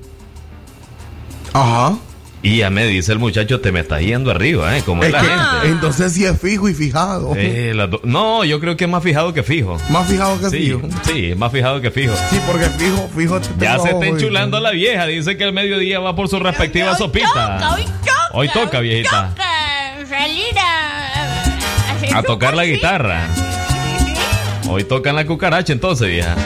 Ajá. 1.52 1.96
Y 2.42 2.58
ya 2.58 2.70
me 2.70 2.84
dice 2.86 3.10
el 3.10 3.18
muchacho, 3.18 3.60
te 3.60 3.72
me 3.72 3.80
estás 3.80 4.02
yendo 4.02 4.30
arriba, 4.30 4.76
¿eh? 4.76 4.82
Como 4.84 5.02
es 5.02 5.08
Es 5.08 5.12
la 5.14 5.20
que, 5.20 5.26
gente. 5.28 5.68
entonces 5.68 6.12
sí 6.12 6.24
es 6.26 6.38
fijo 6.38 6.68
y 6.68 6.74
fijado. 6.74 7.32
Eh, 7.36 7.72
do- 7.90 8.00
no, 8.04 8.44
yo 8.44 8.60
creo 8.60 8.76
que 8.76 8.84
es 8.84 8.90
más 8.90 9.02
fijado 9.02 9.32
que 9.32 9.42
fijo. 9.42 9.78
Más 9.88 10.06
fijado 10.06 10.38
que 10.38 10.50
Sí, 10.50 10.58
fijo. 10.58 10.80
sí, 11.04 11.30
es 11.32 11.36
más 11.38 11.50
fijado 11.50 11.80
que 11.80 11.90
fijo. 11.90 12.14
Sí, 12.30 12.38
porque 12.46 12.66
fijo, 12.66 13.08
fijo. 13.16 13.40
te 13.40 13.64
Ya 13.64 13.78
se 13.78 13.90
está 13.90 14.06
enchulando 14.06 14.60
la 14.60 14.70
vieja. 14.72 15.06
Dice 15.06 15.36
que 15.38 15.44
el 15.44 15.52
mediodía 15.54 15.98
va 16.00 16.14
por 16.14 16.28
su 16.28 16.38
respectiva 16.38 16.94
sopita. 16.96 17.76
Hoy 18.32 18.48
toca, 18.48 18.80
viejita. 18.80 19.32
Salir 20.16 20.54
a, 20.58 22.18
A 22.18 22.22
tocar 22.22 22.54
la 22.54 22.64
guitarra. 22.64 23.28
Hoy 24.68 24.84
tocan 24.84 25.16
la 25.16 25.26
cucaracha 25.26 25.72
entonces, 25.72 26.06
vieja. 26.08 26.36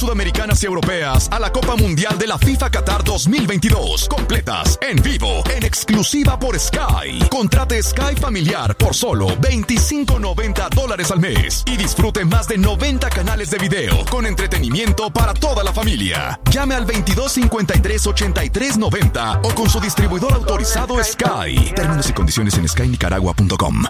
Sudamericanas 0.00 0.62
y 0.62 0.66
europeas 0.66 1.28
a 1.30 1.38
la 1.38 1.52
Copa 1.52 1.76
Mundial 1.76 2.18
de 2.18 2.26
la 2.26 2.38
FIFA 2.38 2.70
Qatar 2.70 3.04
2022. 3.04 4.08
Completas, 4.08 4.78
en 4.80 5.00
vivo, 5.02 5.42
en 5.54 5.62
exclusiva 5.62 6.38
por 6.38 6.58
Sky. 6.58 7.28
Contrate 7.30 7.82
Sky 7.82 8.16
familiar 8.18 8.74
por 8.76 8.94
solo 8.94 9.28
25.90 9.28 10.70
dólares 10.70 11.10
al 11.10 11.20
mes 11.20 11.62
y 11.66 11.76
disfrute 11.76 12.24
más 12.24 12.48
de 12.48 12.56
90 12.56 13.10
canales 13.10 13.50
de 13.50 13.58
video 13.58 14.04
con 14.06 14.24
entretenimiento 14.24 15.10
para 15.10 15.34
toda 15.34 15.62
la 15.62 15.72
familia. 15.72 16.40
Llame 16.50 16.74
al 16.76 16.86
2253 16.86 18.06
8390 18.06 19.40
o 19.42 19.54
con 19.54 19.68
su 19.68 19.80
distribuidor 19.80 20.32
autorizado 20.32 21.02
Sky. 21.04 21.74
Términos 21.76 22.08
y 22.08 22.14
condiciones 22.14 22.56
en 22.56 22.66
skynicaragua.com. 22.66 23.84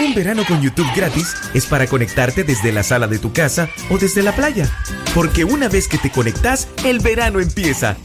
Un 0.00 0.14
verano 0.14 0.44
con 0.48 0.62
YouTube 0.62 0.88
gratis 0.96 1.34
es 1.52 1.66
para 1.66 1.86
conectarte 1.86 2.42
desde 2.42 2.72
la 2.72 2.82
sala 2.82 3.06
de 3.06 3.18
tu 3.18 3.32
casa 3.32 3.68
o 3.90 3.98
desde 3.98 4.22
la 4.22 4.34
playa. 4.34 4.70
Porque 5.14 5.44
una 5.44 5.68
vez 5.68 5.88
que 5.88 5.98
te 5.98 6.10
conectas, 6.10 6.68
el 6.84 6.98
verano 7.00 7.40
empieza. 7.40 7.96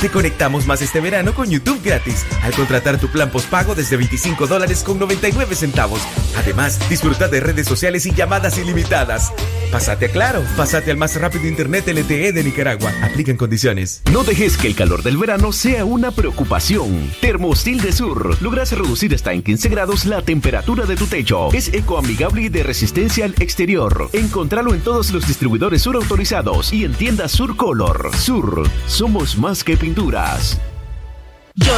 Te 0.00 0.10
conectamos 0.10 0.66
más 0.66 0.82
este 0.82 1.00
verano 1.00 1.34
con 1.34 1.50
YouTube 1.50 1.80
gratis 1.82 2.24
al 2.42 2.52
contratar 2.52 2.98
tu 2.98 3.08
plan 3.08 3.30
postpago 3.30 3.74
desde 3.74 3.96
25 3.96 4.46
dólares 4.46 4.82
con 4.84 4.98
99 4.98 5.54
centavos. 5.56 6.00
Además, 6.36 6.78
disfruta 6.88 7.28
de 7.28 7.40
redes 7.40 7.66
sociales 7.66 8.06
y 8.06 8.14
llamadas 8.14 8.58
ilimitadas. 8.58 9.32
Pásate 9.70 10.06
a 10.06 10.08
Claro, 10.08 10.42
pásate 10.56 10.90
al 10.90 10.96
más 10.96 11.14
rápido 11.20 11.46
internet 11.46 11.86
LTE 11.86 12.32
de 12.32 12.42
Nicaragua. 12.42 12.92
Aplican 13.02 13.36
condiciones. 13.36 14.02
No 14.12 14.24
dejes 14.24 14.56
que 14.56 14.66
el 14.66 14.74
calor 14.74 15.02
del 15.02 15.18
verano 15.18 15.52
sea 15.52 15.84
una 15.84 16.10
preocupación. 16.10 17.10
Termostil 17.20 17.80
de 17.80 17.92
Sur 17.92 18.40
logras 18.40 18.72
reducir 18.72 19.14
hasta 19.14 19.32
en 19.32 19.42
15 19.42 19.68
grados 19.68 20.06
la 20.06 20.22
temperatura 20.22 20.86
de 20.86 20.96
tu 20.96 21.06
techo. 21.06 21.52
Es 21.52 21.72
ecoamigable 21.74 22.42
y 22.42 22.48
de 22.48 22.62
resistencia 22.62 23.26
al 23.26 23.34
exterior. 23.38 24.08
Encontralo 24.12 24.74
en 24.74 24.80
todos 24.80 25.10
los 25.10 25.26
distribuidores 25.26 25.82
Sur 25.82 25.96
autorizados 25.96 26.72
y 26.72 26.84
en 26.84 26.94
tiendas 26.94 27.32
Sur 27.32 27.56
Color. 27.56 28.10
Sur, 28.16 28.68
somos 28.86 29.36
más 29.36 29.62
que 29.64 29.76
pinturas. 29.76 30.58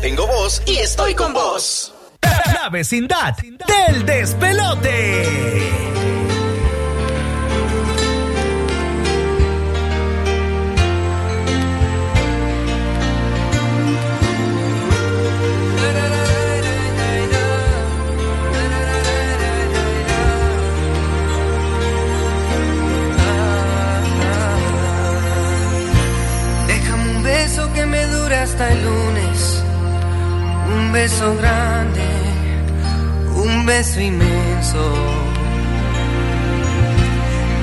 Tengo 0.00 0.26
voz 0.26 0.62
y 0.66 0.76
estoy 0.78 1.14
con 1.14 1.34
vos. 1.34 1.92
La 2.22 2.70
vecindad 2.70 3.36
del 3.36 4.06
despelote. 4.06 5.60
Déjame 26.66 27.16
un 27.16 27.22
beso 27.22 27.72
que 27.74 27.84
me 27.84 28.06
dure 28.06 28.36
hasta 28.36 28.72
el 28.72 28.82
lunes. 28.82 29.29
Un 30.90 30.94
beso 30.94 31.36
grande, 31.36 32.02
un 33.36 33.64
beso 33.64 34.00
inmenso. 34.00 34.92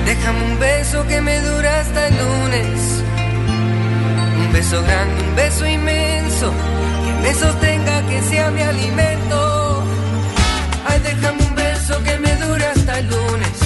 Déjame 0.06 0.44
un 0.44 0.58
beso 0.58 1.06
que 1.06 1.20
me 1.20 1.38
dure 1.40 1.68
hasta 1.68 2.06
el 2.06 2.14
lunes. 2.16 2.80
Un 4.40 4.50
beso 4.50 4.82
grande, 4.82 5.22
un 5.28 5.36
beso 5.36 5.66
inmenso. 5.66 6.50
Que 7.04 7.12
me 7.22 7.34
sostenga, 7.34 8.00
que 8.08 8.22
sea 8.22 8.50
mi 8.50 8.62
alimento. 8.62 9.84
Ay, 10.88 10.98
déjame 11.00 11.42
un 11.42 11.54
beso 11.54 12.02
que 12.02 12.18
me 12.18 12.34
dure 12.36 12.64
hasta 12.64 12.98
el 12.98 13.10
lunes. 13.10 13.58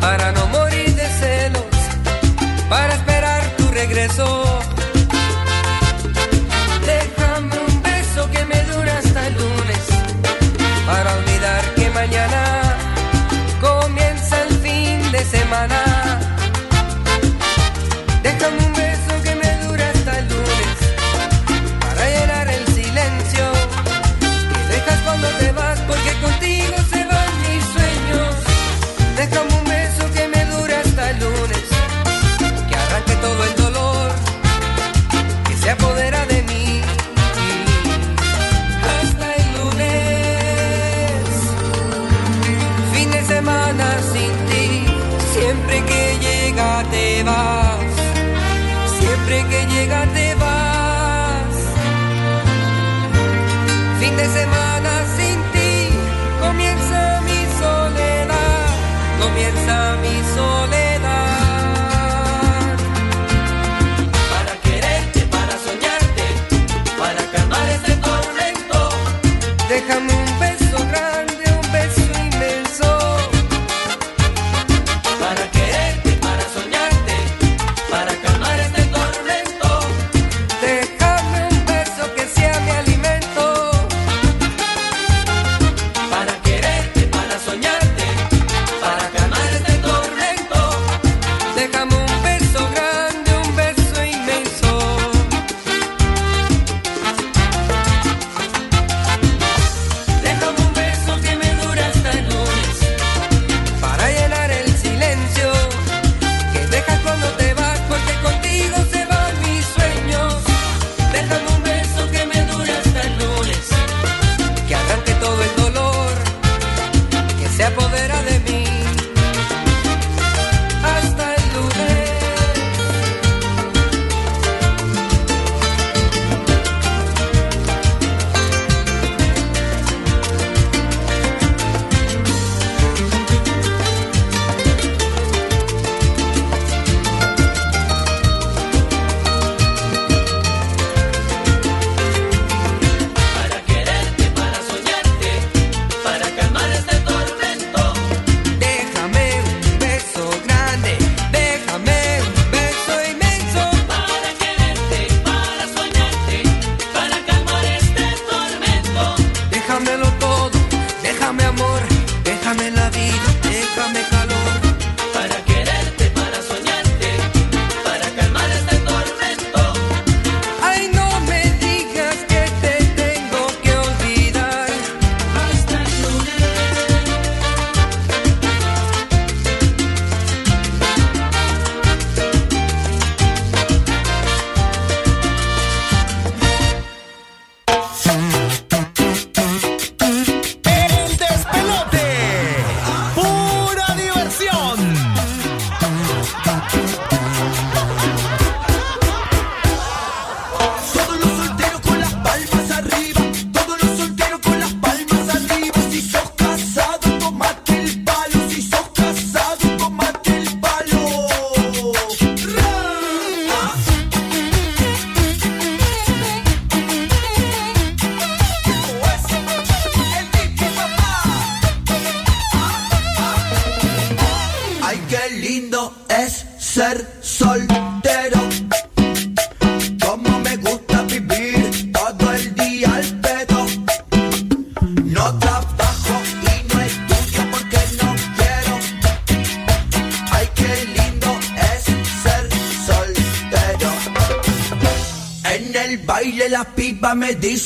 Para 0.00 0.32
no 0.32 0.44
morir 0.48 0.92
de 0.92 1.06
celos. 1.20 1.76
Para 2.68 2.94
esperar 2.94 3.42
tu 3.58 3.68
regreso. 3.68 4.45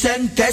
Vicente. 0.03 0.50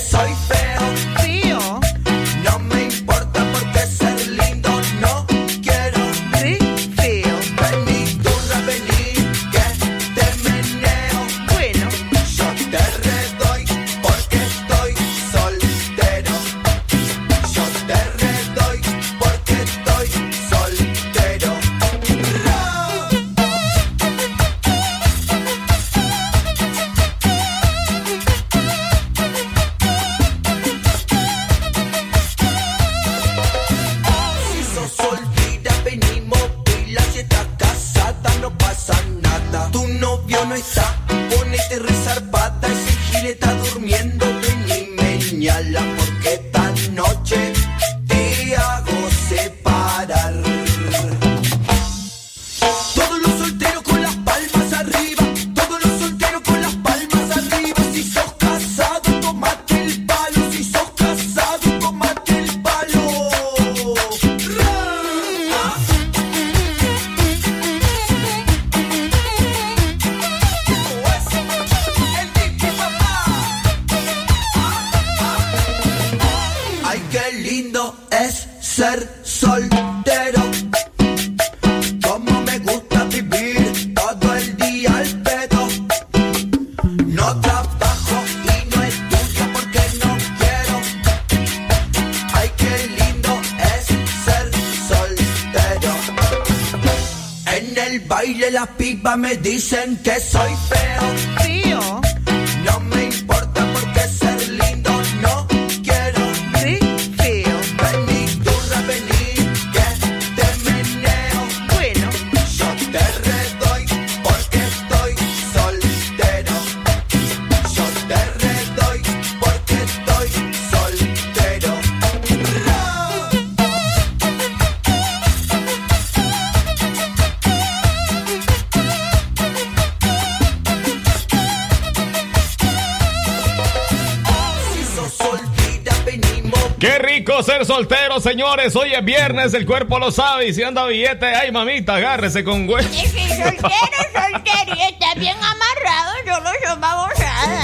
señores, 138.70 138.76
hoy 138.76 138.94
es 138.94 139.06
viernes, 139.06 139.54
el 139.54 139.66
cuerpo 139.66 140.00
lo 140.00 140.12
sabe 140.12 140.48
y 140.48 140.54
si 140.54 140.64
anda 140.64 140.86
billete, 140.86 141.26
ay 141.26 141.52
mamita, 141.52 141.96
agárrese 141.96 142.44
con 142.44 142.68
güey. 142.68 142.84
Si 142.86 143.08
soltero, 143.08 143.70
soltero 144.14 144.74
está 144.90 145.14
bien 145.16 145.38
amarrado. 145.38 146.18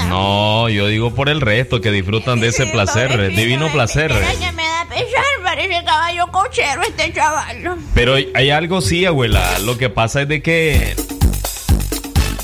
No, 0.08 0.68
yo 0.68 0.86
digo 0.86 1.14
por 1.14 1.28
el 1.28 1.40
resto 1.40 1.80
que 1.80 1.90
disfrutan 1.90 2.40
de 2.40 2.48
ese 2.48 2.66
placer, 2.66 3.34
divino 3.34 3.68
placer. 3.72 4.12
Pero 7.94 8.14
hay 8.34 8.50
algo 8.50 8.80
sí, 8.80 9.04
abuela, 9.04 9.58
lo 9.60 9.76
que 9.76 9.90
pasa 9.90 10.22
es 10.22 10.28
de 10.28 10.42
que 10.42 10.94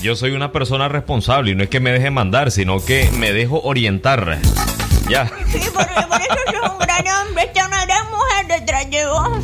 yo 0.02 0.16
soy 0.16 0.32
una 0.32 0.50
persona 0.50 0.88
responsable 0.88 1.52
y 1.52 1.54
no 1.54 1.62
es 1.62 1.68
que 1.68 1.78
me 1.78 1.92
deje 1.92 2.10
mandar, 2.10 2.50
sino 2.50 2.84
que 2.84 3.08
me 3.18 3.32
dejo 3.32 3.60
orientar. 3.62 4.38
Ya. 5.08 5.30
Sí, 5.50 5.60
porque 5.74 5.94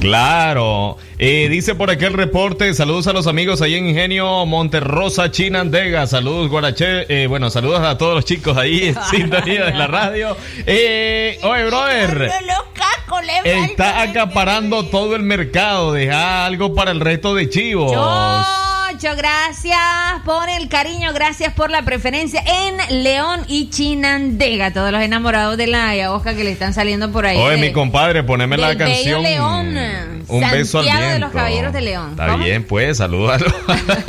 Claro. 0.06 0.98
Eh, 1.18 1.48
dice 1.50 1.74
por 1.74 1.90
aquí 1.90 2.04
el 2.04 2.12
reporte, 2.12 2.72
saludos 2.74 3.08
a 3.08 3.12
los 3.12 3.26
amigos 3.26 3.60
ahí 3.60 3.74
en 3.74 3.88
Ingenio 3.88 4.46
Monterrosa, 4.46 5.32
Chinandega. 5.32 6.06
Saludos, 6.06 6.48
Guarache. 6.48 7.06
Eh, 7.08 7.26
bueno, 7.26 7.50
saludos 7.50 7.80
a 7.80 7.98
todos 7.98 8.14
los 8.14 8.24
chicos 8.24 8.56
ahí 8.56 8.86
en 8.86 8.96
sintonía 9.10 9.64
de 9.64 9.74
la 9.74 9.88
radio. 9.88 10.36
Eh, 10.64 11.40
oye, 11.42 11.64
brother. 11.64 12.30
Está 13.64 14.02
acaparando 14.02 14.86
todo 14.86 15.16
el 15.16 15.24
mercado. 15.24 15.92
Deja 15.92 16.46
algo 16.46 16.72
para 16.72 16.92
el 16.92 17.00
resto 17.00 17.34
de 17.34 17.50
chivos. 17.50 17.90
Pocho, 18.96 19.14
gracias 19.14 19.76
por 20.24 20.48
el 20.48 20.68
cariño, 20.70 21.12
gracias 21.12 21.52
por 21.52 21.70
la 21.70 21.82
preferencia 21.82 22.42
en 22.46 23.02
León 23.02 23.42
y 23.46 23.68
Chinandega. 23.68 24.72
Todos 24.72 24.90
los 24.90 25.02
enamorados 25.02 25.58
de 25.58 25.66
la 25.66 25.90
ayahuasca 25.90 26.34
que 26.34 26.44
le 26.44 26.52
están 26.52 26.72
saliendo 26.72 27.12
por 27.12 27.26
ahí. 27.26 27.36
Oye, 27.36 27.56
de- 27.56 27.60
mi 27.60 27.72
compadre, 27.74 28.22
poneme 28.22 28.56
la 28.56 28.74
canción. 28.74 29.22
León. 29.22 29.76
Un 30.28 30.40
beso 30.50 30.78
al 30.78 30.86
Santiago 30.86 31.12
de 31.12 31.18
los 31.18 31.30
viento. 31.30 31.36
Caballeros 31.36 31.72
de 31.74 31.80
León. 31.82 32.10
Está 32.12 32.26
¿Cómo? 32.28 32.44
bien, 32.44 32.64
pues, 32.64 32.96
saludos 32.96 33.42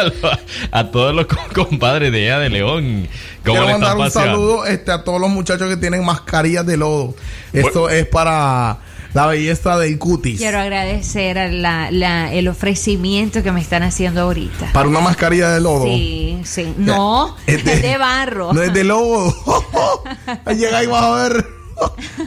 a, 0.72 0.84
todos 0.86 1.14
los 1.14 1.26
co- 1.26 1.38
compadres 1.54 2.14
de 2.14 2.24
allá 2.32 2.40
de 2.40 2.50
León. 2.50 3.10
¿Cómo 3.46 3.58
Quiero 3.58 3.66
mandar 3.72 3.98
un 3.98 4.04
paseando? 4.04 4.32
saludo 4.32 4.66
este, 4.68 4.92
a 4.94 5.04
todos 5.04 5.20
los 5.20 5.30
muchachos 5.30 5.68
que 5.68 5.76
tienen 5.76 6.06
mascarillas 6.06 6.66
de 6.66 6.78
lodo. 6.78 7.14
Esto 7.52 7.90
es 7.90 8.06
para 8.08 8.78
la 9.18 9.26
belleza 9.28 9.78
del 9.80 9.98
cutis. 9.98 10.38
Quiero 10.38 10.60
agradecer 10.60 11.40
a 11.40 11.48
la- 11.48 11.90
la- 11.90 12.32
el 12.32 12.48
ofrecimiento 12.48 13.42
que 13.42 13.52
me 13.52 13.60
están 13.62 13.82
haciendo 13.82 14.22
ahorita. 14.22 14.72
Para 14.74 14.88
una 14.88 15.00
mascarilla 15.00 15.50
de 15.50 15.60
lodo. 15.62 15.86
Sí, 15.86 16.40
sí. 16.44 16.74
No, 16.78 17.36
Es 17.48 17.56
es 17.58 17.66
de- 17.66 17.80
de, 17.82 17.98
barro. 17.98 18.54
No 18.54 18.62
es 18.62 18.72
de 18.74 18.84
lodo. 18.84 19.34
Llega 20.56 20.84
y 20.84 20.88
vas 20.88 21.04
a 21.04 21.16
ver. 21.30 21.46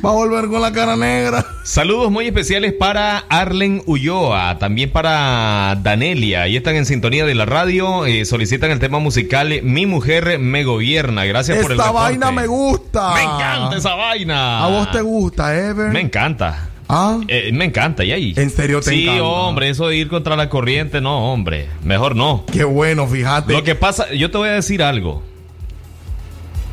Va 0.04 0.10
a 0.10 0.12
volver 0.12 0.46
con 0.46 0.62
la 0.62 0.72
cara 0.72 0.96
negra. 0.96 1.44
Saludos 1.64 2.08
muy 2.12 2.26
especiales 2.28 2.72
para 2.72 3.18
Arlen 3.28 3.82
Ulloa, 3.86 4.58
también 4.60 4.92
para 4.92 5.76
Danelia. 5.82 6.46
Y 6.46 6.56
están 6.56 6.76
en 6.76 6.86
sintonía 6.86 7.24
de 7.24 7.34
la 7.34 7.46
radio. 7.46 8.06
eh, 8.06 8.24
solicitan 8.24 8.70
el 8.70 8.78
tema 8.78 9.00
musical 9.00 9.50
eh, 9.52 9.60
Mi 9.62 9.86
mujer 9.86 10.38
me 10.38 10.62
gobierna. 10.62 11.24
Gracias 11.24 11.58
por 11.58 11.72
el 11.72 11.78
Esta 11.80 11.88
reporte. 11.90 12.18
vaina 12.18 12.30
me 12.30 12.46
gusta. 12.46 13.14
Me 13.14 13.22
encanta 13.24 13.76
esa 13.76 13.94
vaina. 13.96 14.64
A 14.64 14.68
vos 14.68 14.90
te 14.92 15.00
gusta, 15.02 15.56
Ever. 15.56 15.88
Me 15.90 16.00
encanta. 16.00 16.69
¿Ah? 16.92 17.20
Eh, 17.28 17.50
me 17.52 17.66
encanta, 17.66 18.02
y 18.02 18.10
ahí. 18.10 18.34
¿En 18.36 18.50
serio 18.50 18.80
te 18.80 18.90
sí, 18.90 19.04
encanta? 19.04 19.22
hombre, 19.22 19.68
eso 19.68 19.86
de 19.86 19.96
ir 19.96 20.08
contra 20.08 20.34
la 20.34 20.48
corriente, 20.48 21.00
no, 21.00 21.32
hombre. 21.32 21.68
Mejor 21.84 22.16
no. 22.16 22.44
Qué 22.52 22.64
bueno, 22.64 23.06
fíjate. 23.06 23.52
Lo 23.52 23.62
que 23.62 23.76
pasa, 23.76 24.12
yo 24.12 24.30
te 24.32 24.38
voy 24.38 24.48
a 24.48 24.52
decir 24.52 24.82
algo. 24.82 25.22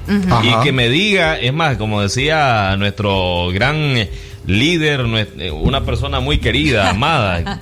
Y 0.09 0.63
que 0.63 0.71
me 0.71 0.89
diga, 0.89 1.37
es 1.37 1.53
más, 1.53 1.77
como 1.77 2.01
decía 2.01 2.75
nuestro 2.77 3.49
gran 3.49 4.07
líder, 4.47 5.05
eh, 5.37 5.51
una 5.51 5.85
persona 5.85 6.19
muy 6.19 6.39
querida, 6.39 6.89
amada, 6.91 7.61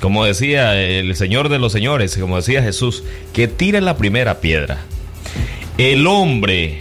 como 0.00 0.26
decía 0.26 0.78
el 0.78 1.14
Señor 1.16 1.48
de 1.48 1.58
los 1.58 1.72
Señores, 1.72 2.16
como 2.18 2.36
decía 2.36 2.62
Jesús, 2.62 3.02
que 3.32 3.48
tire 3.48 3.80
la 3.80 3.96
primera 3.96 4.40
piedra. 4.40 4.78
El 5.78 6.06
hombre, 6.06 6.80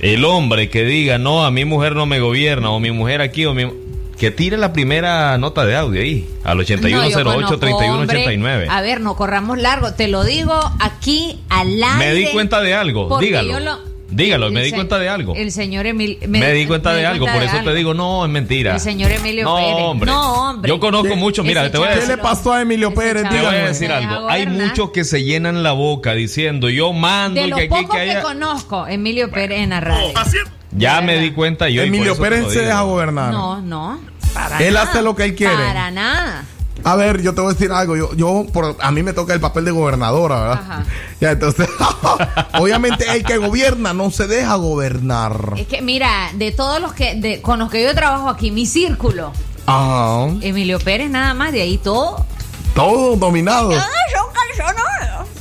el 0.00 0.24
hombre 0.24 0.68
que 0.68 0.84
diga, 0.84 1.16
no, 1.16 1.46
a 1.46 1.50
mi 1.50 1.64
mujer 1.64 1.94
no 1.94 2.04
me 2.04 2.20
gobierna, 2.20 2.70
o 2.70 2.80
mi 2.80 2.90
mujer 2.90 3.22
aquí, 3.22 3.46
o 3.46 3.54
mi... 3.54 3.64
Que 4.18 4.30
tire 4.30 4.56
la 4.56 4.72
primera 4.72 5.36
nota 5.38 5.64
de 5.66 5.76
audio 5.76 6.00
ahí, 6.00 6.28
al 6.44 6.56
No, 6.58 6.62
yo 6.62 6.74
8108 6.76 7.24
conozco, 7.24 7.54
hombre. 7.54 7.58
3189. 7.58 8.66
A 8.70 8.80
ver, 8.80 9.00
no 9.00 9.16
corramos 9.16 9.58
largo. 9.58 9.92
Te 9.94 10.08
lo 10.08 10.22
digo 10.24 10.54
aquí 10.80 11.40
al 11.48 11.82
aire. 11.82 11.96
Me 11.98 12.14
di 12.14 12.26
cuenta 12.32 12.60
de 12.60 12.74
algo, 12.74 13.18
dígalo. 13.20 13.50
yo 13.52 13.60
lo- 13.60 13.94
Dígalo, 14.10 14.52
me 14.52 14.60
el 14.60 14.64
di 14.66 14.70
se- 14.70 14.76
cuenta 14.76 14.98
de 15.00 15.08
algo. 15.08 15.34
El 15.34 15.50
señor 15.50 15.86
Emilio. 15.86 16.18
Me, 16.28 16.52
di 16.52 16.66
cuenta 16.66 16.92
de 16.92 17.04
algo, 17.04 17.26
por 17.26 17.42
eso 17.42 17.56
te 17.64 17.74
digo, 17.74 17.94
no, 17.94 18.24
es 18.24 18.30
mentira. 18.30 18.74
El 18.74 18.80
señor 18.80 19.10
Emilio 19.10 19.42
no, 19.44 19.56
Pérez. 19.56 19.74
Hombre. 19.78 20.10
No, 20.12 20.50
hombre. 20.50 20.68
Yo 20.68 20.78
conozco 20.78 21.16
mucho, 21.16 21.42
mira, 21.42 21.68
te 21.72 21.78
voy 21.78 21.88
a 21.88 21.90
decir. 21.96 22.10
¿Qué 22.10 22.16
le 22.16 22.22
pasó 22.22 22.52
a 22.52 22.62
Emilio 22.62 22.94
Pérez? 22.94 23.24
Te 23.28 23.36
voy 23.40 23.46
a 23.46 23.66
decir 23.66 23.90
algo. 23.90 24.28
Hay 24.28 24.46
muchos 24.46 24.90
que 24.90 25.02
se 25.02 25.24
llenan 25.24 25.64
la 25.64 25.72
boca 25.72 26.12
diciendo, 26.14 26.68
yo 26.70 26.92
mando 26.92 27.40
De 27.40 27.48
lo 27.48 27.56
que 27.56 27.62
aquí 27.64 27.74
que 27.86 27.90
que, 27.90 27.98
haya. 27.98 28.22
conozco, 28.22 28.86
Emilio 28.86 29.30
Pérez 29.32 29.58
en 29.60 29.70
la 29.70 29.80
radio. 29.80 30.12
Ya 30.74 31.00
me 31.00 31.18
di 31.18 31.32
cuenta 31.32 31.68
yo. 31.68 31.82
Emilio 31.82 32.14
te 32.14 32.20
Pérez 32.20 32.52
se 32.52 32.60
deja 32.62 32.82
gobernar. 32.82 33.32
No, 33.32 33.60
no. 33.60 34.00
Para 34.32 34.58
Él 34.58 34.74
nada. 34.74 34.90
hace 34.90 35.02
lo 35.02 35.14
que 35.14 35.24
él 35.24 35.34
quiere. 35.34 35.54
Para 35.54 35.90
nada. 35.90 36.44
A 36.82 36.96
ver, 36.96 37.22
yo 37.22 37.34
te 37.34 37.40
voy 37.40 37.50
a 37.50 37.54
decir 37.54 37.70
algo. 37.70 37.96
Yo, 37.96 38.12
yo 38.14 38.44
por, 38.52 38.76
a 38.80 38.90
mí 38.90 39.02
me 39.02 39.12
toca 39.12 39.32
el 39.32 39.40
papel 39.40 39.64
de 39.64 39.70
gobernadora, 39.70 40.40
¿verdad? 40.40 40.60
Ajá. 40.62 40.84
Ya, 41.20 41.30
entonces, 41.30 41.68
obviamente 42.58 43.06
el 43.16 43.24
que 43.24 43.38
gobierna 43.38 43.94
no 43.94 44.10
se 44.10 44.26
deja 44.26 44.56
gobernar. 44.56 45.54
Es 45.56 45.66
que, 45.68 45.80
mira, 45.80 46.30
de 46.34 46.50
todos 46.52 46.80
los 46.80 46.92
que, 46.92 47.14
de, 47.14 47.40
con 47.40 47.60
los 47.60 47.70
que 47.70 47.82
yo 47.82 47.94
trabajo 47.94 48.28
aquí, 48.28 48.50
mi 48.50 48.66
círculo, 48.66 49.32
Ajá. 49.64 50.26
Emilio 50.42 50.78
Pérez 50.80 51.08
nada 51.08 51.32
más, 51.32 51.52
de 51.52 51.62
ahí 51.62 51.78
todo. 51.78 52.26
Todo 52.74 53.16
dominado. 53.16 53.72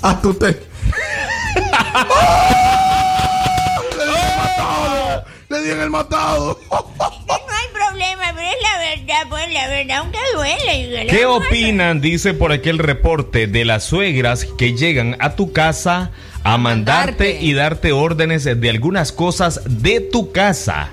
Ah, 0.01 0.19
son 0.21 0.31
usted. 0.31 0.61
Le 0.91 1.01
di 1.01 1.57
el 1.57 1.71
matado. 1.71 2.72
Le 5.53 5.61
di 5.61 5.69
en 5.69 5.81
el 5.81 5.91
matado. 5.91 6.59
No 6.71 6.77
hay 7.27 7.67
problema, 7.71 8.23
pero 8.33 8.47
es 8.47 8.55
la 8.63 8.79
verdad, 8.79 9.29
pues 9.29 9.53
la 9.53 9.67
verdad, 9.67 9.97
aunque 9.97 10.17
duele. 10.33 11.05
¿Qué 11.07 11.27
opinan, 11.27 12.01
dice 12.01 12.33
por 12.33 12.51
aquí 12.51 12.69
el 12.69 12.79
reporte, 12.79 13.45
de 13.45 13.63
las 13.63 13.83
suegras 13.83 14.47
que 14.57 14.73
llegan 14.73 15.15
a 15.19 15.35
tu 15.35 15.53
casa 15.53 16.09
a 16.43 16.57
mandarte 16.57 17.25
mandarte. 17.25 17.45
y 17.45 17.53
darte 17.53 17.91
órdenes 17.91 18.45
de 18.45 18.69
algunas 18.71 19.11
cosas 19.11 19.61
de 19.65 19.99
tu 19.99 20.31
casa? 20.31 20.89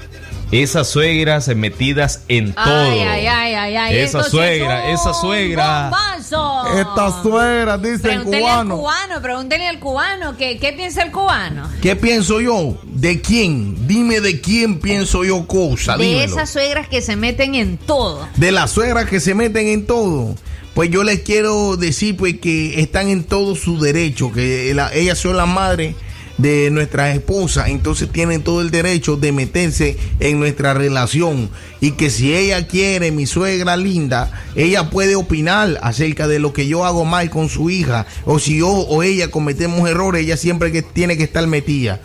Esas 0.52 0.88
suegras 0.88 1.46
metidas 1.54 2.22
en 2.26 2.52
todo. 2.52 2.64
Ay, 2.64 2.98
ay, 3.00 3.26
ay, 3.26 3.54
ay, 3.54 3.76
ay. 3.76 3.96
Esa 3.98 4.24
suegra, 4.24 4.90
esa 4.90 5.14
suegra. 5.14 5.82
bombazo. 5.90 6.76
Esta 6.76 7.22
suegra, 7.22 7.78
dice 7.78 7.94
el 7.94 8.00
Pregúntele 8.00 8.48
al 8.48 8.52
cubano. 8.66 8.76
cubano, 8.78 9.22
pregúntele 9.22 9.68
al 9.68 9.78
cubano, 9.78 10.36
¿qué, 10.36 10.58
qué 10.58 10.72
piensa 10.72 11.02
el 11.04 11.12
cubano? 11.12 11.68
¿Qué 11.80 11.94
pienso 11.94 12.40
yo? 12.40 12.76
¿De 12.84 13.20
quién? 13.20 13.86
Dime 13.86 14.20
de 14.20 14.40
quién 14.40 14.80
pienso 14.80 15.24
yo 15.24 15.46
cosa. 15.46 15.96
De 15.96 16.04
dímelo. 16.04 16.24
esas 16.32 16.50
suegras 16.50 16.88
que 16.88 17.00
se 17.00 17.14
meten 17.14 17.54
en 17.54 17.78
todo. 17.78 18.26
de 18.36 18.50
las 18.50 18.72
suegras 18.72 19.08
que 19.08 19.20
se 19.20 19.34
meten 19.34 19.68
en 19.68 19.86
todo. 19.86 20.34
Pues 20.74 20.90
yo 20.90 21.04
les 21.04 21.20
quiero 21.20 21.76
decir 21.76 22.16
pues 22.16 22.38
que 22.40 22.80
están 22.80 23.08
en 23.08 23.22
todo 23.24 23.54
su 23.54 23.78
derecho, 23.80 24.32
que 24.32 24.72
la- 24.74 24.92
ellas 24.94 25.18
son 25.18 25.36
las 25.36 25.48
madres 25.48 25.94
de 26.40 26.70
nuestras 26.70 27.14
esposas, 27.14 27.68
entonces 27.68 28.08
tienen 28.10 28.42
todo 28.42 28.60
el 28.60 28.70
derecho 28.70 29.16
de 29.16 29.32
meterse 29.32 29.96
en 30.20 30.38
nuestra 30.38 30.74
relación 30.74 31.50
y 31.80 31.92
que 31.92 32.10
si 32.10 32.34
ella 32.34 32.66
quiere, 32.66 33.10
mi 33.10 33.26
suegra 33.26 33.76
linda, 33.76 34.30
ella 34.54 34.90
puede 34.90 35.16
opinar 35.16 35.78
acerca 35.82 36.28
de 36.28 36.38
lo 36.38 36.52
que 36.52 36.66
yo 36.66 36.84
hago 36.84 37.04
mal 37.04 37.30
con 37.30 37.48
su 37.48 37.70
hija 37.70 38.06
o 38.24 38.38
si 38.38 38.58
yo 38.58 38.68
o 38.68 39.02
ella 39.02 39.30
cometemos 39.30 39.88
errores, 39.88 40.24
ella 40.24 40.36
siempre 40.36 40.72
que 40.72 40.82
tiene 40.82 41.16
que 41.16 41.24
estar 41.24 41.46
metida. 41.46 42.00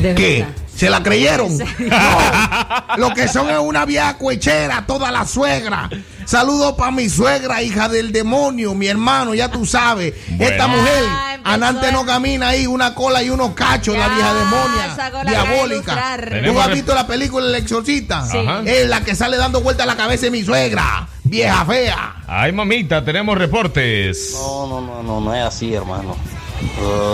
De 0.00 0.14
¿Qué? 0.14 0.38
verdad. 0.40 0.65
¿Se 0.76 0.90
la 0.90 1.02
creyeron? 1.02 1.56
No. 1.78 2.96
Lo 2.96 3.14
que 3.14 3.28
son 3.28 3.48
es 3.50 3.58
una 3.58 3.84
vieja 3.84 4.16
cuechera, 4.16 4.84
toda 4.86 5.10
la 5.10 5.26
suegra. 5.26 5.88
Saludos 6.24 6.74
para 6.76 6.90
mi 6.90 7.08
suegra, 7.08 7.62
hija 7.62 7.88
del 7.88 8.10
demonio, 8.12 8.74
mi 8.74 8.86
hermano, 8.88 9.34
ya 9.34 9.50
tú 9.50 9.64
sabes. 9.64 10.14
Esta 10.38 10.66
mujer, 10.66 11.04
Ah, 11.08 11.34
empezó 11.34 11.54
anante 11.54 11.92
no 11.92 12.04
camina 12.04 12.48
ahí, 12.48 12.66
una 12.66 12.94
cola 12.94 13.22
y 13.22 13.30
unos 13.30 13.52
cachos, 13.54 13.96
la 13.96 14.08
vieja 14.08 14.34
demonia, 14.34 14.96
la 15.24 15.30
diabólica. 15.30 16.18
¿Tú 16.44 16.60
has 16.60 16.70
visto 16.72 16.94
la 16.94 17.06
película 17.06 17.46
El 17.46 17.54
Exorcista? 17.54 18.26
Sí. 18.26 18.38
Ajá. 18.38 18.62
Es 18.64 18.88
la 18.88 19.02
que 19.02 19.14
sale 19.14 19.36
dando 19.36 19.60
vuelta 19.60 19.84
a 19.84 19.86
la 19.86 19.96
cabeza 19.96 20.26
de 20.26 20.30
mi 20.32 20.42
suegra, 20.42 21.06
vieja 21.24 21.64
fea. 21.64 22.16
Ay, 22.26 22.52
mamita, 22.52 23.04
tenemos 23.04 23.38
reportes. 23.38 24.32
No, 24.34 24.66
no, 24.66 24.80
no, 24.80 25.02
no, 25.02 25.20
no 25.20 25.34
es 25.34 25.44
así, 25.44 25.72
hermano. 25.74 26.16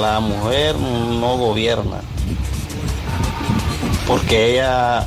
La 0.01 0.21
mujer 0.21 0.77
no 0.77 1.37
gobierna. 1.37 2.01
Porque 4.07 4.53
ella 4.53 5.07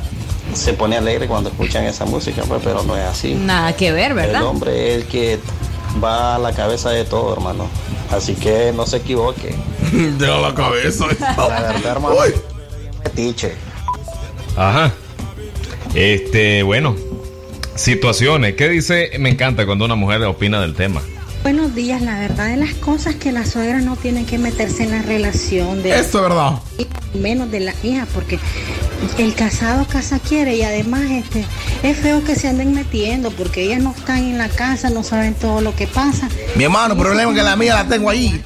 se 0.54 0.72
pone 0.72 0.96
alegre 0.96 1.26
cuando 1.26 1.50
escuchan 1.50 1.84
esa 1.84 2.04
música, 2.06 2.42
pues, 2.48 2.60
pero 2.64 2.82
no 2.84 2.96
es 2.96 3.04
así. 3.04 3.34
Nada 3.34 3.74
que 3.76 3.92
ver, 3.92 4.12
El 4.12 4.16
¿verdad? 4.16 4.44
hombre 4.44 4.90
es 4.94 5.02
el 5.02 5.04
que 5.08 5.38
va 6.02 6.36
a 6.36 6.38
la 6.38 6.52
cabeza 6.52 6.90
de 6.90 7.04
todo, 7.04 7.32
hermano. 7.34 7.66
Así 8.10 8.34
que 8.34 8.72
no 8.74 8.86
se 8.86 8.98
equivoque. 8.98 9.54
De 9.92 10.26
la 10.26 10.54
cabeza. 10.54 11.06
La 11.20 11.48
verdad, 11.48 11.84
hermano. 11.92 12.16
Uy. 12.16 12.32
Tiche. 13.14 13.54
Ajá. 14.56 14.92
Este, 15.94 16.62
bueno. 16.62 16.94
Situaciones. 17.74 18.54
¿Qué 18.54 18.68
dice? 18.68 19.10
Me 19.18 19.28
encanta 19.30 19.66
cuando 19.66 19.84
una 19.84 19.94
mujer 19.96 20.22
opina 20.24 20.60
del 20.60 20.74
tema. 20.74 21.02
Buenos 21.46 21.76
días, 21.76 22.02
la 22.02 22.18
verdad 22.18 22.48
de 22.48 22.56
las 22.56 22.74
cosas 22.74 23.14
que 23.14 23.30
la 23.30 23.46
suegra 23.46 23.78
no 23.78 23.94
tiene 23.94 24.24
que 24.24 24.36
meterse 24.36 24.82
en 24.82 24.90
la 24.90 25.02
relación 25.02 25.80
de 25.80 25.90
Eso 25.90 26.18
es 26.18 26.22
verdad. 26.22 26.58
menos 27.14 27.52
de 27.52 27.60
la 27.60 27.72
hija, 27.84 28.04
porque 28.12 28.40
el 29.16 29.32
casado 29.36 29.86
casa 29.86 30.18
quiere 30.18 30.56
y 30.56 30.62
además 30.62 31.02
este 31.02 31.44
es 31.84 31.98
feo 31.98 32.24
que 32.24 32.34
se 32.34 32.48
anden 32.48 32.74
metiendo 32.74 33.30
porque 33.30 33.62
ellas 33.62 33.80
no 33.80 33.94
están 33.96 34.24
en 34.24 34.38
la 34.38 34.48
casa, 34.48 34.90
no 34.90 35.04
saben 35.04 35.34
todo 35.34 35.60
lo 35.60 35.72
que 35.76 35.86
pasa. 35.86 36.28
Mi 36.56 36.64
hermano, 36.64 36.94
el 36.94 37.00
problema 37.00 37.30
es 37.30 37.36
que 37.36 37.44
la 37.44 37.54
mía 37.54 37.74
la 37.76 37.86
tengo 37.86 38.10
ahí. 38.10 38.42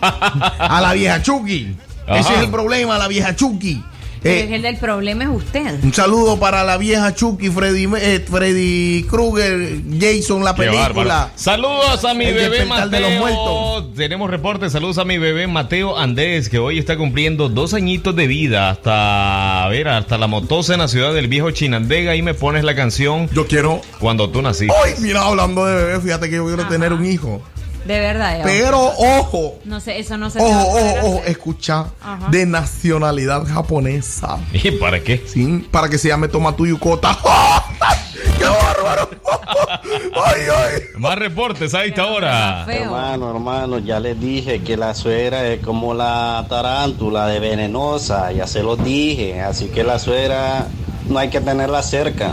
A 0.00 0.80
la 0.80 0.94
vieja 0.94 1.22
Chucky. 1.22 1.76
Ese 2.08 2.34
es 2.34 2.40
el 2.40 2.50
problema, 2.50 2.98
la 2.98 3.06
vieja 3.06 3.36
Chucky. 3.36 3.84
Pero 4.22 4.34
Eh, 4.36 4.44
es 4.44 4.52
el 4.52 4.62
del 4.62 4.76
problema 4.76 5.24
es 5.24 5.30
usted. 5.30 5.82
Un 5.82 5.92
saludo 5.92 6.38
para 6.38 6.62
la 6.64 6.76
vieja 6.76 7.14
Chucky, 7.14 7.50
Freddy, 7.50 7.88
eh, 7.98 8.24
Freddy 8.28 9.04
Krueger, 9.10 9.80
Jason, 10.00 10.44
la 10.44 10.54
Qué 10.54 10.66
bárbaro. 10.66 10.94
película. 10.94 11.32
Saludos 11.34 12.04
a 12.04 12.14
mi 12.14 12.26
El 12.26 12.34
bebé 12.34 12.58
despertar 12.60 12.90
de 12.90 13.00
los 13.00 13.10
Mateo. 13.10 13.20
muertos. 13.20 13.94
Tenemos 13.96 14.30
reportes. 14.30 14.72
Saludos 14.72 14.98
a 14.98 15.04
mi 15.04 15.18
bebé 15.18 15.46
Mateo 15.48 15.98
Andrés, 15.98 16.48
que 16.48 16.58
hoy 16.58 16.78
está 16.78 16.96
cumpliendo 16.96 17.48
dos 17.48 17.74
añitos 17.74 18.14
de 18.14 18.26
vida 18.26 18.70
hasta, 18.70 19.64
a 19.64 19.68
ver, 19.68 19.88
hasta 19.88 20.18
la 20.18 20.26
motosa 20.28 20.74
en 20.74 20.80
la 20.80 20.88
ciudad 20.88 21.12
del 21.14 21.26
viejo 21.28 21.50
Chinandega. 21.50 22.14
Y 22.14 22.22
me 22.22 22.34
pones 22.34 22.64
la 22.64 22.74
canción 22.76 23.28
Yo 23.32 23.46
quiero. 23.46 23.80
cuando 23.98 24.30
tú 24.30 24.40
naciste. 24.42 24.72
Hoy, 24.84 24.90
mira, 25.00 25.22
hablando 25.22 25.64
de 25.66 25.74
bebé, 25.74 26.00
fíjate 26.00 26.30
que 26.30 26.36
yo 26.36 26.46
quiero 26.46 26.66
tener 26.68 26.92
un 26.92 27.04
hijo. 27.04 27.42
De 27.84 27.98
verdad. 27.98 28.38
ya. 28.38 28.44
Pero 28.44 28.80
ojo, 28.80 29.58
No 29.64 29.80
sé, 29.80 29.98
eso 29.98 30.16
no 30.16 30.30
se 30.30 30.38
ojo, 30.38 30.48
ojo, 30.68 30.94
ojo, 31.06 31.22
escucha, 31.26 31.86
Ajá. 32.00 32.28
de 32.30 32.46
nacionalidad 32.46 33.44
japonesa. 33.46 34.38
¿Y 34.52 34.70
para 34.72 35.00
qué? 35.02 35.22
Sí, 35.26 35.66
para 35.70 35.88
que 35.88 35.98
se 35.98 36.08
llame 36.08 36.28
Tomatu 36.28 36.66
Yukota. 36.66 37.18
¡Qué 38.38 38.44
bárbaro! 38.44 39.10
¡Ay, 40.24 40.42
ay! 40.56 40.82
Más 40.98 41.16
reportes 41.18 41.74
a 41.74 41.84
esta 41.84 42.06
hora. 42.06 42.64
Hermano, 42.68 43.30
hermano, 43.30 43.78
ya 43.78 43.98
les 44.00 44.18
dije 44.20 44.60
que 44.62 44.76
la 44.76 44.94
suegra 44.94 45.46
es 45.48 45.60
como 45.64 45.94
la 45.94 46.44
tarántula 46.48 47.26
de 47.26 47.40
venenosa, 47.40 48.30
ya 48.32 48.46
se 48.46 48.62
los 48.62 48.82
dije, 48.84 49.40
así 49.40 49.66
que 49.66 49.82
la 49.82 49.98
suegra 49.98 50.66
no 51.08 51.18
hay 51.18 51.30
que 51.30 51.40
tenerla 51.40 51.82
cerca. 51.82 52.32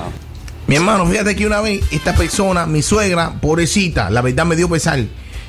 Mi 0.68 0.76
hermano, 0.76 1.08
fíjate 1.08 1.36
que 1.36 1.48
una 1.48 1.62
vez 1.62 1.82
esta 1.92 2.14
persona, 2.14 2.68
mi 2.68 2.84
suegra, 2.84 3.34
pobrecita, 3.42 4.10
la 4.12 4.22
verdad 4.22 4.46
me 4.46 4.56
dio 4.56 4.70
pesar, 4.70 5.00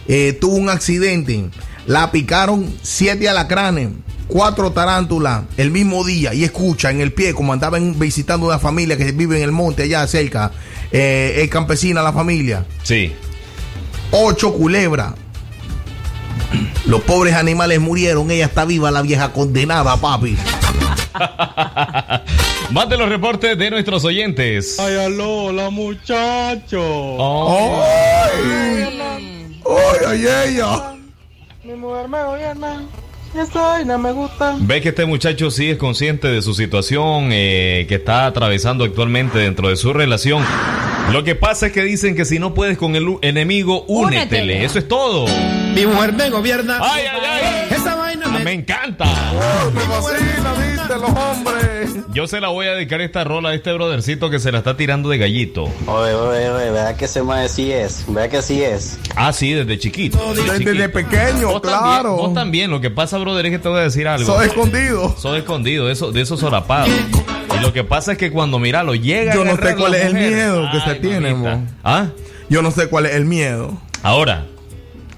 eh, 0.09 0.33
tuvo 0.41 0.57
un 0.57 0.69
accidente. 0.69 1.45
La 1.87 2.11
picaron 2.13 2.73
siete 2.83 3.29
alacranes, 3.29 3.91
cuatro 4.29 4.73
tarántulas 4.73 5.45
el 5.57 5.71
mismo 5.71 6.05
día. 6.05 6.35
Y 6.35 6.45
escucha, 6.45 6.91
en 6.91 7.01
el 7.01 7.13
pie, 7.13 7.35
como 7.35 7.53
andaban 7.53 7.99
visitando 7.99 8.47
una 8.47 8.59
familia 8.59 8.97
que 8.97 9.13
vive 9.13 9.39
en 9.39 9.45
el 9.45 9.53
monte 9.53 9.85
allá 9.85 10.07
cerca, 10.07 10.53
eh, 10.93 11.41
es 11.43 11.51
campesina 11.51 12.03
la 12.03 12.13
familia. 12.13 12.65
Sí. 12.83 13.13
Ocho 14.11 14.53
culebras. 14.53 15.15
Los 16.87 17.03
pobres 17.03 17.35
animales 17.35 17.81
murieron, 17.81 18.31
ella 18.31 18.47
está 18.47 18.65
viva, 18.65 18.91
la 18.91 19.03
vieja 19.03 19.33
condenada, 19.33 19.97
papi. 19.97 20.37
Más 22.71 22.89
de 22.89 22.97
los 22.97 23.09
reportes 23.09 23.59
de 23.59 23.71
nuestros 23.71 24.05
oyentes. 24.05 24.79
Ay, 24.79 24.97
aló, 24.97 25.53
la 25.53 25.71
muchacho. 25.71 26.81
Oh. 26.81 27.83
¡Ay! 27.83 28.93
¡Ay, 28.93 29.40
ay, 30.07 30.27
ella! 30.47 30.95
Mi 31.65 31.75
mujer 31.75 32.09
me 32.09 32.23
gobierna. 32.23 32.83
Esta 33.35 33.61
vaina 33.61 33.97
me 33.97 34.13
gusta. 34.13 34.57
Ve 34.59 34.81
que 34.81 34.89
este 34.89 35.07
muchacho 35.07 35.51
sí 35.51 35.71
es 35.71 35.77
consciente 35.79 36.27
de 36.27 36.43
su 36.43 36.53
situación 36.55 37.29
eh, 37.31 37.87
que 37.89 37.97
está 37.97 38.27
atravesando 38.27 38.85
actualmente 38.85 39.39
dentro 39.39 39.69
de 39.69 39.77
su 39.77 39.93
relación. 39.93 40.45
Lo 41.13 41.23
que 41.23 41.35
pasa 41.37 41.67
es 41.67 41.73
que 41.73 41.83
dicen 41.83 42.17
que 42.17 42.25
si 42.25 42.39
no 42.39 42.55
puedes 42.55 42.77
con 42.77 42.97
el 42.97 43.19
enemigo, 43.23 43.85
únetele. 43.87 44.23
Únetele. 44.23 44.65
Eso 44.65 44.79
es 44.79 44.89
todo. 44.89 45.27
Mi 45.75 45.87
mujer 45.87 46.13
me 46.13 46.31
gobierna. 46.31 46.79
¡Ay, 46.83 47.05
ay, 47.07 47.21
ay! 47.25 47.69
Esa 47.71 47.95
me 48.45 48.53
encanta. 48.53 49.05
Me 49.73 49.81
vacila, 49.87 50.53
viste, 50.55 50.95
los 50.95 51.11
hombres. 51.11 51.91
Yo 52.13 52.27
se 52.27 52.41
la 52.41 52.49
voy 52.49 52.67
a 52.67 52.73
dedicar 52.73 53.01
esta 53.01 53.23
rola 53.25 53.51
a 53.51 53.55
este 53.55 53.73
brodercito 53.73 54.31
que 54.31 54.39
se 54.39 54.51
la 54.53 54.59
está 54.59 54.77
tirando 54.77 55.09
de 55.09 55.19
gallito. 55.19 55.65
Oye, 55.87 56.13
oye, 56.15 56.51
oye, 56.51 56.71
vea 56.71 56.97
que 56.97 57.05
ese 57.05 57.23
mae 57.23 57.49
sí 57.49 57.71
es, 57.73 58.05
vea 58.09 58.29
que 58.29 58.43
sí 58.43 58.63
es. 58.63 58.99
Ah, 59.15 59.33
sí, 59.33 59.53
desde 59.53 59.79
chiquito. 59.79 60.19
Desde 60.35 60.89
pequeño, 60.89 61.49
Vos 61.53 61.61
claro. 61.61 61.81
También, 61.81 62.17
vos 62.17 62.35
también. 62.35 62.71
Lo 62.71 62.81
que 62.81 62.91
pasa, 62.91 63.19
brother, 63.19 63.47
es 63.47 63.53
que 63.53 63.59
te 63.59 63.69
voy 63.69 63.79
a 63.79 63.83
decir 63.83 64.09
algo. 64.09 64.27
Soy 64.27 64.47
escondido. 64.47 65.15
Soy 65.19 65.39
escondido, 65.39 65.91
eso, 65.91 66.13
de 66.13 66.21
esos 66.21 66.41
sorapados. 66.41 66.91
Y 67.57 67.61
lo 67.63 67.73
que 67.73 67.85
pasa 67.85 68.13
es 68.13 68.19
que 68.19 68.31
cuando, 68.31 68.59
mira, 68.59 68.83
lo 68.83 68.95
llega 68.95 69.33
a 69.33 69.35
Yo 69.35 69.45
no 69.45 69.57
sé 69.57 69.77
cuál 69.77 69.95
es 69.95 70.05
el 70.07 70.15
miedo 70.15 70.69
que 70.73 70.81
se 70.81 70.91
Ay, 70.91 70.99
tiene, 71.01 71.33
mamita. 71.33 71.57
mo. 71.57 71.67
¿Ah? 71.85 72.07
Yo 72.49 72.63
no 72.63 72.71
sé 72.71 72.89
cuál 72.89 73.07
es 73.07 73.15
el 73.15 73.25
miedo. 73.27 73.77
Ahora, 74.03 74.47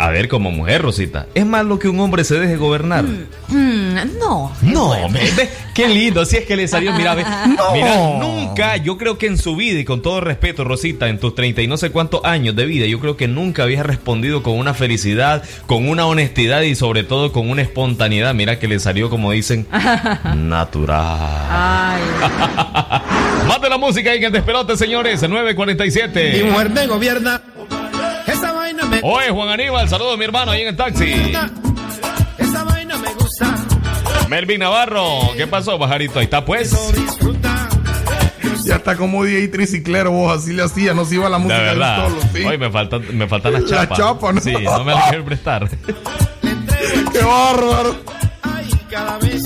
a 0.02 0.10
ver, 0.10 0.26
como 0.26 0.50
mujer, 0.50 0.82
Rosita, 0.82 1.26
¿es 1.32 1.46
malo 1.46 1.78
que 1.78 1.88
un 1.88 2.00
hombre 2.00 2.24
se 2.24 2.34
deje 2.34 2.56
gobernar? 2.56 3.04
Mm, 3.04 4.18
no. 4.18 4.50
No, 4.60 4.90
ve, 5.10 5.30
ve, 5.36 5.48
qué 5.74 5.88
lindo, 5.88 6.24
si 6.24 6.38
es 6.38 6.44
que 6.44 6.56
le 6.56 6.66
salió, 6.66 6.92
mira, 6.92 7.14
ve, 7.14 7.22
No. 7.56 7.72
mira, 7.72 7.96
nunca, 8.18 8.76
yo 8.78 8.98
creo 8.98 9.16
que 9.16 9.26
en 9.28 9.38
su 9.38 9.54
vida, 9.54 9.78
y 9.78 9.84
con 9.84 10.02
todo 10.02 10.20
respeto, 10.20 10.64
Rosita, 10.64 11.08
en 11.08 11.20
tus 11.20 11.36
30 11.36 11.62
y 11.62 11.68
no 11.68 11.76
sé 11.76 11.90
cuántos 11.90 12.24
años 12.24 12.56
de 12.56 12.66
vida, 12.66 12.86
yo 12.86 12.98
creo 12.98 13.16
que 13.16 13.28
nunca 13.28 13.62
habías 13.62 13.86
respondido 13.86 14.42
con 14.42 14.58
una 14.58 14.74
felicidad, 14.74 15.44
con 15.66 15.88
una 15.88 16.04
honestidad 16.06 16.62
y 16.62 16.74
sobre 16.74 17.04
todo 17.04 17.30
con 17.30 17.48
una 17.48 17.62
espontaneidad, 17.62 18.34
mira 18.34 18.58
que 18.58 18.66
le 18.66 18.80
salió, 18.80 19.08
como 19.08 19.30
dicen, 19.30 19.68
natural. 20.36 21.46
Ay. 21.48 22.02
Más 23.46 23.60
de 23.60 23.68
la 23.68 23.78
música 23.78 24.14
y 24.16 24.18
que 24.20 24.26
el 24.26 24.32
despelote, 24.32 24.76
señores, 24.76 25.22
947. 25.22 26.42
Mi 26.42 26.50
mujer 26.50 26.70
me 26.70 26.86
gobierna. 26.88 27.40
Oye, 29.02 29.30
Juan 29.30 29.48
Aníbal, 29.48 29.88
saludos 29.88 30.16
mi 30.16 30.24
hermano 30.24 30.52
ahí 30.52 30.62
en 30.62 30.68
el 30.68 30.76
taxi. 30.76 31.32
Esa 32.38 32.64
vaina 32.64 32.96
me 32.98 33.12
gusta. 33.14 33.54
Melvin 34.28 34.60
Navarro, 34.60 35.20
¿qué 35.36 35.46
pasó, 35.46 35.78
pajarito? 35.78 36.18
Ahí 36.18 36.24
está, 36.24 36.44
pues. 36.44 36.72
Ya 38.64 38.76
está 38.76 38.96
como 38.96 39.24
DJ 39.24 39.48
Triciclero, 39.48 40.12
vos 40.12 40.38
así 40.38 40.52
le 40.52 40.62
hacía, 40.62 40.94
no 40.94 41.04
se 41.04 41.16
iba 41.16 41.28
la 41.28 41.38
De 41.38 41.42
música 41.42 41.62
del 41.62 41.78
verdad. 41.78 42.06
solo, 42.08 42.20
sí. 42.32 42.44
Hoy 42.44 42.58
me 42.58 42.70
faltan, 42.70 43.18
me 43.18 43.26
faltan 43.26 43.52
las 43.54 43.62
La 43.62 43.68
chapas. 43.88 43.98
chapa, 43.98 44.32
¿no? 44.32 44.40
Sí, 44.40 44.52
no 44.52 44.84
me 44.84 44.92
las 44.94 45.08
quiero 45.08 45.24
prestar. 45.24 45.68
¡Qué 47.12 47.18
bárbaro! 47.24 47.96
Ay, 48.42 48.70
cada 48.88 49.18
vez 49.18 49.42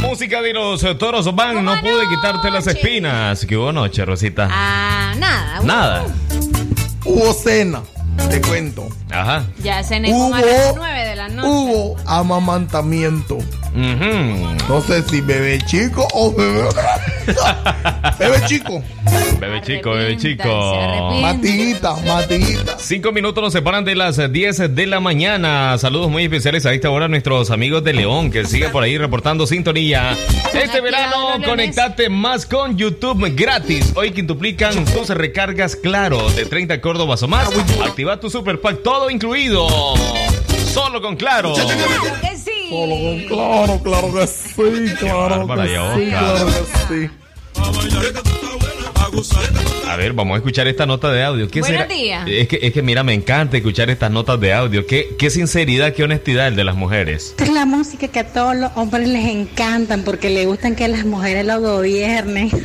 Música 0.00 0.42
de 0.42 0.52
los 0.52 0.82
eh, 0.84 0.94
toros 0.94 1.34
van. 1.34 1.64
No 1.64 1.80
pude 1.80 2.06
quitarte 2.08 2.50
las 2.50 2.66
espinas. 2.66 3.44
¿Qué 3.46 3.56
hubo 3.56 3.72
noche, 3.72 4.04
Rosita? 4.04 4.48
Ah, 4.50 5.12
nada. 5.16 5.60
uh, 5.60 5.64
Nada. 5.64 6.04
Hubo 7.04 7.32
cena, 7.32 7.82
te 8.30 8.40
cuento. 8.40 8.88
Ajá. 9.10 9.44
Ya 9.62 9.82
cené 9.82 10.10
como 10.10 10.34
a 10.34 10.40
las 10.40 10.74
9 10.76 11.04
de 11.08 11.16
la 11.16 11.28
noche. 11.28 11.48
Hubo 11.48 11.96
amamantamiento. 12.06 13.38
No 13.74 14.80
sé 14.86 15.02
si 15.08 15.20
bebé 15.22 15.58
chico 15.64 16.06
o 16.12 16.30
bebé 16.32 16.68
Bebé 18.18 18.44
chico. 18.46 18.82
Bebé 19.42 19.60
chico, 19.60 19.90
bebé 19.90 20.16
chico. 20.16 21.20
Matiguita, 21.20 21.96
matiguita. 22.06 22.78
Cinco 22.78 23.10
minutos 23.10 23.42
nos 23.42 23.52
separan 23.52 23.84
de 23.84 23.96
las 23.96 24.32
10 24.32 24.72
de 24.72 24.86
la 24.86 25.00
mañana. 25.00 25.76
Saludos 25.78 26.08
muy 26.12 26.22
especiales 26.22 26.64
a 26.64 26.72
esta 26.72 26.90
hora 26.90 27.06
a 27.06 27.08
nuestros 27.08 27.50
amigos 27.50 27.82
de 27.82 27.92
León 27.92 28.30
que 28.30 28.44
siguen 28.44 28.70
por 28.70 28.84
ahí 28.84 28.96
reportando 28.96 29.44
sintonía. 29.48 30.16
Este 30.54 30.80
verano 30.80 31.40
conectate 31.44 32.08
más 32.08 32.46
con 32.46 32.76
YouTube 32.78 33.34
gratis. 33.34 33.92
Hoy 33.96 34.12
quintuplican 34.12 34.84
tus 34.84 35.08
recargas 35.08 35.74
claro 35.74 36.30
de 36.30 36.44
30 36.44 36.80
Córdobas 36.80 37.24
o 37.24 37.26
más. 37.26 37.50
Activa 37.84 38.20
tu 38.20 38.30
super 38.30 38.60
pack 38.60 38.84
todo 38.84 39.10
incluido. 39.10 39.66
Solo 40.72 41.02
con 41.02 41.16
claro. 41.16 41.54
Claro 41.54 42.20
que 42.20 42.36
sí. 42.36 42.68
Solo 42.68 42.94
con 42.94 43.20
claro, 43.24 43.80
claro 43.82 44.14
que 44.14 44.24
sí, 44.28 44.52
claro 45.00 45.48
que 45.48 45.66
sí, 45.66 46.10
claro 46.10 46.46
que 46.46 46.94
sí. 46.94 47.10
A 49.88 49.96
ver, 49.96 50.12
vamos 50.14 50.34
a 50.34 50.38
escuchar 50.38 50.66
esta 50.68 50.86
nota 50.86 51.10
de 51.12 51.22
audio. 51.22 51.48
¿Qué 51.48 51.60
Buenos 51.60 51.82
será? 51.82 51.92
días. 51.94 52.24
Es 52.26 52.48
que, 52.48 52.58
es 52.62 52.72
que 52.72 52.82
mira, 52.82 53.02
me 53.02 53.12
encanta 53.12 53.56
escuchar 53.56 53.90
estas 53.90 54.10
notas 54.10 54.40
de 54.40 54.52
audio. 54.54 54.86
Qué, 54.86 55.14
qué 55.18 55.28
sinceridad, 55.28 55.92
qué 55.92 56.04
honestidad 56.04 56.48
el 56.48 56.56
de 56.56 56.64
las 56.64 56.74
mujeres. 56.76 57.28
Esta 57.30 57.44
es 57.44 57.52
la 57.52 57.66
música 57.66 58.08
que 58.08 58.20
a 58.20 58.26
todos 58.26 58.56
los 58.56 58.70
hombres 58.74 59.06
les 59.08 59.26
encantan 59.26 60.02
porque 60.02 60.30
les 60.30 60.46
gustan 60.46 60.74
que 60.76 60.88
las 60.88 61.04
mujeres 61.04 61.44
lo 61.46 61.60
gobiernen. 61.60 62.50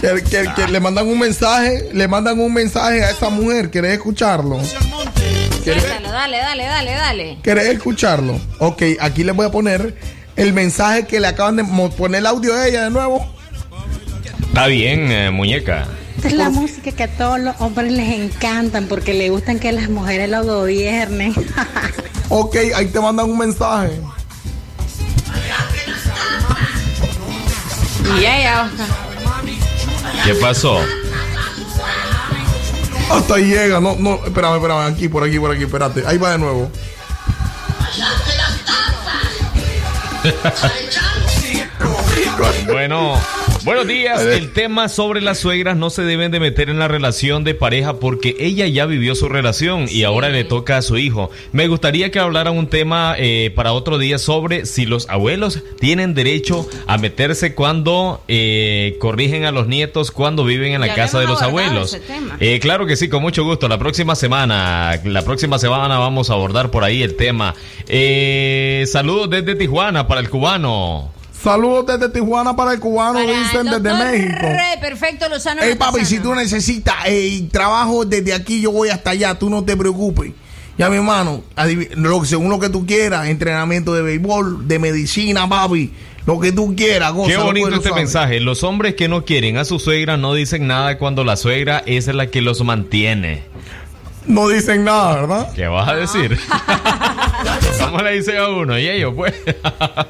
Que, 0.00 0.22
que- 0.22 0.52
que 0.54 0.68
le 0.68 0.78
mandan 0.80 1.06
un 1.08 1.18
mensaje, 1.18 1.88
le 1.92 2.06
mandan 2.08 2.38
un 2.40 2.52
mensaje 2.52 3.02
a 3.04 3.10
esa 3.10 3.30
mujer. 3.30 3.70
¿Querés 3.70 3.92
escucharlo? 3.94 4.58
¿Querés, 5.64 5.82
Suéltalo, 5.82 6.10
dale, 6.12 6.38
dale, 6.38 6.64
dale, 6.64 6.90
dale. 6.92 7.38
querés 7.42 7.66
escucharlo? 7.68 8.38
Ok, 8.58 8.82
aquí 9.00 9.24
les 9.24 9.34
voy 9.34 9.46
a 9.46 9.50
poner 9.50 9.96
el 10.36 10.52
mensaje 10.52 11.06
que 11.06 11.18
le 11.20 11.26
acaban 11.28 11.56
de 11.56 11.64
poner 11.96 12.20
el 12.20 12.26
audio 12.26 12.54
a 12.54 12.66
ella 12.68 12.84
de 12.84 12.90
nuevo. 12.90 13.26
Está 14.48 14.66
bien, 14.66 15.12
eh, 15.12 15.30
muñeca. 15.30 15.86
Esta 16.16 16.28
es 16.28 16.34
la 16.34 16.50
música 16.50 16.90
que 16.90 17.04
a 17.04 17.08
todos 17.08 17.38
los 17.38 17.54
hombres 17.60 17.92
les 17.92 18.08
encantan 18.18 18.86
porque 18.86 19.14
les 19.14 19.30
gustan 19.30 19.60
que 19.60 19.70
las 19.70 19.88
mujeres 19.88 20.28
lo 20.28 20.44
gobiernen. 20.44 21.34
Ok, 22.30 22.56
ahí 22.76 22.86
te 22.88 23.00
mandan 23.00 23.30
un 23.30 23.38
mensaje. 23.38 23.98
Y 28.04 28.20
ya, 28.20 28.38
ya, 28.38 28.62
Oscar. 28.70 28.86
¿Qué 30.24 30.34
pasó? 30.34 30.78
Hasta 33.10 33.34
ahí 33.34 33.44
llega. 33.46 33.80
No, 33.80 33.96
no, 33.98 34.20
espérame, 34.26 34.56
espérame. 34.56 34.92
Aquí, 34.92 35.08
por 35.08 35.24
aquí, 35.24 35.38
por 35.38 35.52
aquí, 35.52 35.62
espérate. 35.62 36.04
Ahí 36.06 36.18
va 36.18 36.32
de 36.32 36.38
nuevo. 36.38 36.70
Bueno, 42.66 43.18
buenos 43.68 43.86
días. 43.86 44.22
El 44.22 44.54
tema 44.54 44.88
sobre 44.88 45.20
las 45.20 45.38
suegras 45.40 45.76
no 45.76 45.90
se 45.90 46.00
deben 46.00 46.30
de 46.30 46.40
meter 46.40 46.70
en 46.70 46.78
la 46.78 46.88
relación 46.88 47.44
de 47.44 47.54
pareja 47.54 48.00
porque 48.00 48.34
ella 48.38 48.66
ya 48.66 48.86
vivió 48.86 49.14
su 49.14 49.28
relación 49.28 49.84
y 49.90 50.04
ahora 50.04 50.30
le 50.30 50.44
toca 50.44 50.78
a 50.78 50.82
su 50.82 50.96
hijo. 50.96 51.30
Me 51.52 51.68
gustaría 51.68 52.10
que 52.10 52.18
hablaran 52.18 52.56
un 52.56 52.68
tema 52.68 53.14
eh, 53.18 53.52
para 53.54 53.74
otro 53.74 53.98
día 53.98 54.16
sobre 54.16 54.64
si 54.64 54.86
los 54.86 55.06
abuelos 55.10 55.62
tienen 55.78 56.14
derecho 56.14 56.66
a 56.86 56.96
meterse 56.96 57.54
cuando 57.54 58.22
eh, 58.26 58.96
corrigen 59.00 59.44
a 59.44 59.52
los 59.52 59.66
nietos 59.66 60.12
cuando 60.12 60.46
viven 60.46 60.72
en 60.72 60.80
la 60.80 60.86
Ya 60.86 60.94
casa 60.94 61.20
de 61.20 61.26
los 61.26 61.42
abuelos. 61.42 61.92
ese 61.92 62.06
tema. 62.06 62.38
Eh, 62.40 62.60
claro 62.60 62.86
que 62.86 62.96
sí, 62.96 63.10
con 63.10 63.20
mucho 63.20 63.44
gusto. 63.44 63.68
La 63.68 63.78
próxima 63.78 64.14
semana, 64.14 64.98
la 65.04 65.22
próxima 65.22 65.58
semana 65.58 65.98
vamos 65.98 66.30
a 66.30 66.32
abordar 66.32 66.70
por 66.70 66.84
ahí 66.84 67.02
el 67.02 67.16
tema. 67.16 67.54
Eh, 67.86 68.84
saludos 68.86 69.28
desde 69.28 69.56
Tijuana 69.56 70.08
para 70.08 70.22
el 70.22 70.30
cubano. 70.30 71.17
Saludos 71.42 71.86
desde 71.86 72.08
Tijuana 72.08 72.56
para 72.56 72.72
el 72.72 72.80
cubano, 72.80 73.20
dicen 73.20 73.64
desde 73.64 73.94
México. 73.94 74.40
Re, 74.42 74.78
perfecto, 74.80 75.28
Lozano. 75.28 75.62
Ey, 75.62 75.76
papi, 75.76 76.04
si 76.04 76.18
tú 76.18 76.34
necesitas 76.34 76.96
ey, 77.06 77.42
trabajo 77.52 78.04
desde 78.04 78.34
aquí, 78.34 78.60
yo 78.60 78.72
voy 78.72 78.88
hasta 78.88 79.10
allá, 79.10 79.38
tú 79.38 79.48
no 79.48 79.64
te 79.64 79.76
preocupes. 79.76 80.32
Ya, 80.76 80.88
mi 80.88 80.96
hermano, 80.96 81.42
lo, 81.96 82.24
según 82.24 82.50
lo 82.50 82.58
que 82.58 82.68
tú 82.68 82.86
quieras, 82.86 83.28
entrenamiento 83.28 83.94
de 83.94 84.02
béisbol, 84.02 84.66
de 84.66 84.78
medicina, 84.78 85.48
papi, 85.48 85.92
lo 86.26 86.40
que 86.40 86.52
tú 86.52 86.74
quieras. 86.76 87.12
Qué 87.12 87.18
gózalo, 87.18 87.44
bonito 87.44 87.74
este 87.74 87.92
mensaje. 87.92 88.40
Los 88.40 88.64
hombres 88.64 88.94
que 88.94 89.08
no 89.08 89.24
quieren 89.24 89.58
a 89.58 89.64
su 89.64 89.78
suegra 89.78 90.16
no 90.16 90.34
dicen 90.34 90.66
nada 90.66 90.98
cuando 90.98 91.24
la 91.24 91.36
suegra 91.36 91.82
es 91.86 92.06
la 92.08 92.28
que 92.28 92.42
los 92.42 92.62
mantiene. 92.64 93.44
No 94.26 94.48
dicen 94.48 94.84
nada, 94.84 95.22
¿verdad? 95.22 95.52
¿Qué 95.54 95.66
vas 95.66 95.88
a 95.88 95.94
decir? 95.94 96.38
¿Cómo 97.90 98.02
le 98.02 98.12
dice 98.12 98.36
a 98.38 98.48
uno? 98.48 98.78
Y 98.78 98.88
ellos, 98.88 99.12
pues. 99.16 99.34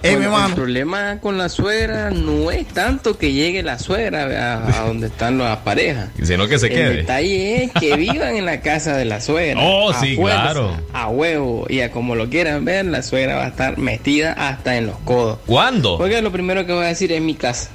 Bueno, 0.02 0.46
el 0.46 0.54
problema 0.54 1.18
con 1.20 1.38
la 1.38 1.48
suegra 1.48 2.10
no 2.10 2.50
es 2.50 2.66
tanto 2.68 3.18
que 3.18 3.32
llegue 3.32 3.62
la 3.62 3.78
suegra 3.78 4.24
a, 4.54 4.82
a 4.82 4.86
donde 4.86 5.08
están 5.08 5.38
las 5.38 5.58
parejas. 5.58 6.08
Sino 6.22 6.46
que 6.48 6.58
se 6.58 6.66
El 6.66 6.72
quede. 6.72 6.96
detalle 6.98 7.64
es 7.64 7.72
que 7.72 7.96
vivan 7.96 8.36
en 8.36 8.44
la 8.46 8.60
casa 8.60 8.96
de 8.96 9.04
la 9.04 9.20
suegra. 9.20 9.60
Oh, 9.62 9.90
A 9.90 10.00
sí, 10.00 10.16
fuerza, 10.16 10.42
claro. 10.42 10.76
A 10.92 11.08
huevo. 11.08 11.66
Y 11.68 11.80
a 11.80 11.90
como 11.90 12.14
lo 12.14 12.28
quieran 12.28 12.64
ver, 12.64 12.84
la 12.86 13.02
suegra 13.02 13.36
va 13.36 13.44
a 13.44 13.48
estar 13.48 13.78
metida 13.78 14.32
hasta 14.32 14.76
en 14.76 14.86
los 14.86 14.96
codos. 14.98 15.38
¿Cuándo? 15.46 15.98
Porque 15.98 16.20
lo 16.22 16.32
primero 16.32 16.64
que 16.66 16.72
voy 16.72 16.84
a 16.84 16.88
decir 16.88 17.12
es 17.12 17.20
mi 17.20 17.34
casa. 17.34 17.70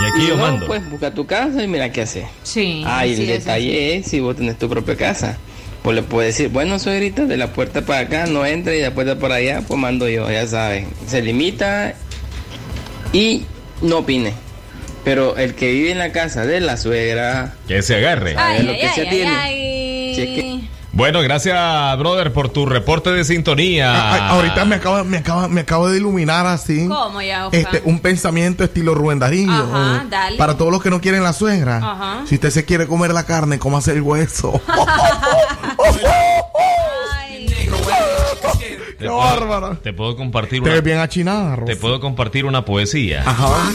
Y 0.00 0.04
aquí 0.18 0.28
yo 0.28 0.36
no, 0.36 0.42
mando. 0.42 0.66
Pues 0.66 0.88
busca 0.90 1.12
tu 1.12 1.26
casa 1.26 1.62
y 1.62 1.68
mira 1.68 1.90
qué 1.92 2.02
hacer. 2.02 2.24
Sí. 2.42 2.82
Ah, 2.86 3.06
y 3.06 3.14
el 3.14 3.20
es, 3.20 3.44
detalle 3.44 3.96
es 3.96 4.06
si 4.06 4.20
vos 4.20 4.34
tenés 4.36 4.58
tu 4.58 4.68
propia 4.68 4.96
casa. 4.96 5.38
Pues 5.82 5.96
le 5.96 6.02
puedes 6.02 6.36
decir, 6.36 6.50
bueno, 6.52 6.78
suegrita, 6.78 7.24
de 7.24 7.36
la 7.36 7.52
puerta 7.52 7.82
para 7.82 8.00
acá 8.00 8.26
no 8.26 8.46
entra 8.46 8.72
y 8.72 8.76
de 8.78 8.84
la 8.84 8.94
puerta 8.94 9.16
para 9.18 9.36
allá, 9.36 9.62
pues 9.66 9.78
mando 9.80 10.08
yo, 10.08 10.30
ya 10.30 10.46
saben. 10.46 10.88
Se 11.08 11.22
limita 11.22 11.94
y 13.12 13.44
no 13.80 13.98
opine. 13.98 14.32
Pero 15.04 15.36
el 15.36 15.54
que 15.56 15.72
vive 15.72 15.90
en 15.90 15.98
la 15.98 16.12
casa 16.12 16.46
de 16.46 16.60
la 16.60 16.76
suegra. 16.76 17.54
Que 17.66 17.82
se 17.82 17.96
agarre. 17.96 18.36
a 18.36 18.50
ver 18.52 18.60
Ay, 18.60 18.62
lo 18.66 18.72
ay, 18.72 18.80
que 18.80 18.88
se 18.90 19.00
ay, 19.00 19.08
tiene. 19.10 19.36
ay, 19.36 20.70
Bueno, 20.92 21.20
gracias, 21.22 21.98
brother, 21.98 22.32
por 22.32 22.50
tu 22.50 22.66
reporte 22.66 23.10
de 23.10 23.24
sintonía. 23.24 24.12
Ay, 24.14 24.20
ahorita 24.36 24.64
me 24.64 24.76
acaba, 24.76 25.02
me 25.02 25.16
acaba, 25.16 25.48
me 25.48 25.62
acabo 25.62 25.88
de 25.90 25.96
iluminar 25.98 26.46
así. 26.46 26.86
¿Cómo 26.86 27.20
ya, 27.20 27.48
Oscar? 27.48 27.60
Este, 27.60 27.82
un 27.84 27.98
pensamiento 27.98 28.62
estilo 28.62 28.94
Rubén 28.94 29.18
Darío. 29.18 29.50
Ajá, 29.50 30.02
eh, 30.04 30.06
dale. 30.08 30.36
Para 30.36 30.56
todos 30.56 30.70
los 30.70 30.80
que 30.80 30.90
no 30.90 31.00
quieren 31.00 31.24
la 31.24 31.32
suegra. 31.32 31.78
Ajá. 31.78 32.20
Si 32.28 32.36
usted 32.36 32.50
se 32.50 32.64
quiere 32.64 32.86
comer 32.86 33.12
la 33.12 33.24
carne, 33.26 33.58
cómase 33.58 33.90
el 33.90 34.02
hueso. 34.02 34.60
Te 39.02 39.08
Qué 39.08 39.12
puedo- 39.12 39.18
bárbara. 39.18 39.78
Te 39.82 39.92
puedo 39.92 40.16
compartir 40.16 40.62
Te 40.62 40.70
una, 40.70 40.80
bien 40.80 40.98
achinada, 40.98 41.56
Rosa. 41.56 41.72
te 41.72 41.76
puedo 41.76 42.00
compartir 42.00 42.44
una 42.44 42.64
poesía. 42.64 43.22
Ajá. 43.26 43.70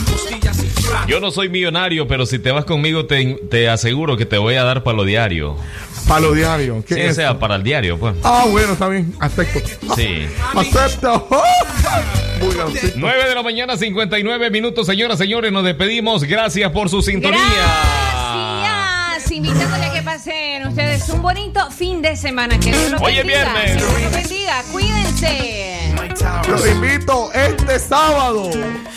Yo 1.06 1.20
no 1.20 1.30
soy 1.30 1.48
millonario, 1.48 2.08
pero 2.08 2.26
si 2.26 2.38
te 2.38 2.50
vas 2.50 2.64
conmigo 2.64 3.06
te, 3.06 3.34
te 3.50 3.68
aseguro 3.68 4.16
que 4.16 4.26
te 4.26 4.38
voy 4.38 4.54
a 4.54 4.64
dar 4.64 4.82
para 4.82 4.96
lo 4.96 5.04
diario. 5.04 5.56
Palo 6.06 6.32
diario. 6.32 6.82
¿Qué 6.86 6.94
Sí, 6.94 7.00
es 7.02 7.12
o 7.12 7.14
sea, 7.14 7.30
eso? 7.30 7.38
para 7.38 7.56
el 7.56 7.62
diario, 7.62 7.98
pues. 7.98 8.14
Ah, 8.24 8.46
bueno, 8.50 8.72
está 8.72 8.88
bien. 8.88 9.12
Acepto. 9.20 9.94
Sí. 9.94 10.26
Acepto. 10.54 11.28
Muy 12.40 12.54
gracioso. 12.54 12.94
9 12.96 13.28
de 13.28 13.34
la 13.34 13.42
mañana, 13.42 13.76
59 13.76 14.50
minutos, 14.50 14.86
señoras, 14.86 15.18
señores, 15.18 15.52
nos 15.52 15.64
despedimos. 15.64 16.24
Gracias 16.24 16.70
por 16.72 16.88
su 16.88 17.02
sintonía. 17.02 17.38
Gracias, 18.62 19.30
invitándole 19.32 19.87
ustedes 20.98 21.14
un 21.14 21.22
bonito 21.22 21.70
fin 21.70 22.02
de 22.02 22.16
semana. 22.16 22.58
Que 22.58 22.70
Dios 22.70 22.90
los 22.90 23.00
Hoy 23.02 23.18
es 23.18 23.26
bendiga. 23.26 23.52
viernes. 23.52 23.72
Que 23.72 23.78
Dios 23.78 24.02
los 24.02 24.12
bendiga. 24.12 24.62
Cuídense. 24.72 25.94
Los 26.48 26.66
invito 26.66 27.30
este 27.32 27.78
sábado. 27.78 28.50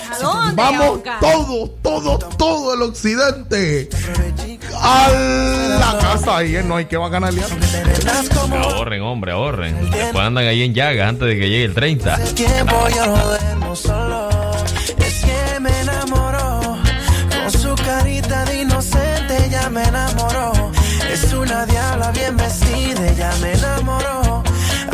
¿A 0.09 0.17
dónde, 0.19 0.55
Vamos 0.55 0.97
Oscar? 0.97 1.19
todo, 1.19 1.69
todo, 1.81 2.19
todo 2.37 2.73
el 2.73 2.81
occidente 2.81 3.89
a 4.81 5.09
la 5.79 5.97
casa 5.99 6.37
ahí, 6.37 6.55
¿eh? 6.55 6.63
no 6.63 6.75
hay 6.75 6.85
que 6.85 6.97
va 6.97 7.05
a 7.07 7.09
ganar 7.09 7.33
Ahorren, 8.51 9.01
hombre, 9.03 9.31
ahorren. 9.31 9.89
Después 9.91 10.25
andan 10.25 10.45
ahí 10.45 10.63
en 10.63 10.73
llagas 10.73 11.09
antes 11.09 11.27
de 11.27 11.35
que 11.39 11.49
llegue 11.49 11.65
el 11.65 11.73
30. 11.73 12.19
Ya 23.17 23.31
me 23.41 23.53
enamoró. 23.53 24.43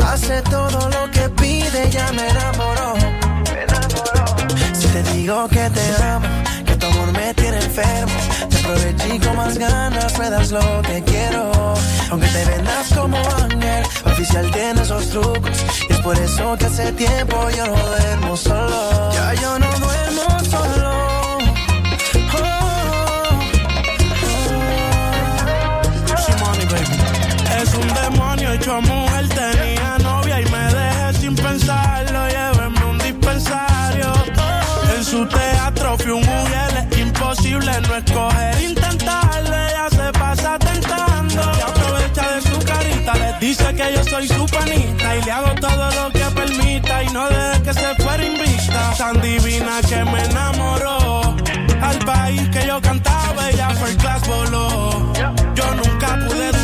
Hace 0.04 0.42
todo 0.42 0.88
lo 0.90 1.10
que 1.10 1.28
pide, 1.30 1.90
ya 1.90 2.10
me 2.12 2.28
enamoró. 2.28 2.94
Me 3.52 3.62
enamoró. 3.62 4.24
Si 4.78 4.86
te 4.88 5.02
digo 5.14 5.48
que 5.48 5.70
te 5.70 6.02
amo, 6.02 6.28
que 6.66 6.76
tu 6.76 6.86
amor 6.86 7.12
me 7.12 7.34
tiene 7.34 7.58
enfermo. 7.58 8.18
Te 8.50 8.58
aproveché 8.58 9.20
con 9.20 9.36
más 9.36 9.58
ganas 9.58 10.18
me 10.18 10.30
das 10.30 10.50
lo 10.50 10.82
que 10.82 11.02
quiero. 11.04 11.74
Aunque 12.10 12.28
te 12.28 12.44
vendas 12.44 12.86
como 12.94 13.16
ángel, 13.16 13.84
oficial 14.04 14.50
tiene 14.50 14.82
esos 14.82 15.08
trucos. 15.10 15.58
Y 15.88 15.92
es 15.92 15.98
por 16.00 16.18
eso 16.18 16.56
que 16.58 16.66
hace 16.66 16.92
tiempo 16.92 17.50
yo 17.50 17.66
no 17.66 17.76
duermo 17.76 18.36
solo. 18.36 19.12
Ya 19.12 19.34
yo 19.34 19.58
no 19.58 19.70
duermo 19.78 20.44
solo. 20.50 21.17
Hecho 28.68 28.80
mujer, 28.82 29.28
tenía 29.28 29.98
novia 29.98 30.40
y 30.40 30.44
me 30.44 30.74
dejé 30.74 31.20
sin 31.20 31.34
pensarlo. 31.34 32.28
Llévenme 32.28 32.84
un 32.84 32.98
dispensario. 32.98 34.12
En 34.94 35.04
su 35.04 35.26
teatro 35.26 35.96
fui 35.98 36.10
un 36.10 36.24
mujer, 36.24 36.88
imposible 36.98 37.72
no 37.80 37.96
escoger, 37.96 38.62
intentarlo. 38.62 39.56
Ella 39.56 39.88
se 39.90 40.12
pasa 40.18 40.58
tentando. 40.58 41.54
Se 41.54 41.62
aprovecha 41.62 42.34
de 42.34 42.40
su 42.42 42.58
carita, 42.64 43.14
les 43.14 43.40
dice 43.40 43.74
que 43.74 43.92
yo 43.94 44.04
soy 44.04 44.28
su 44.28 44.46
panita 44.46 45.16
y 45.16 45.22
le 45.22 45.30
hago 45.32 45.54
todo 45.60 45.90
lo 45.90 46.10
que 46.10 46.24
permita 46.34 47.02
y 47.02 47.08
no 47.10 47.28
deje 47.28 47.62
que 47.62 47.74
se 47.74 47.94
fuera 48.02 48.24
invista. 48.24 48.94
Tan 48.98 49.20
divina 49.20 49.80
que 49.88 50.04
me 50.04 50.24
enamoró. 50.24 51.36
Al 51.80 51.98
país 52.00 52.48
que 52.50 52.66
yo 52.66 52.80
cantaba, 52.82 53.50
ella 53.50 53.70
fue 53.70 53.90
el 53.90 53.96
class 53.96 54.26
voló. 54.26 55.12
Yo 55.54 55.74
nunca 55.74 56.18
pude 56.26 56.57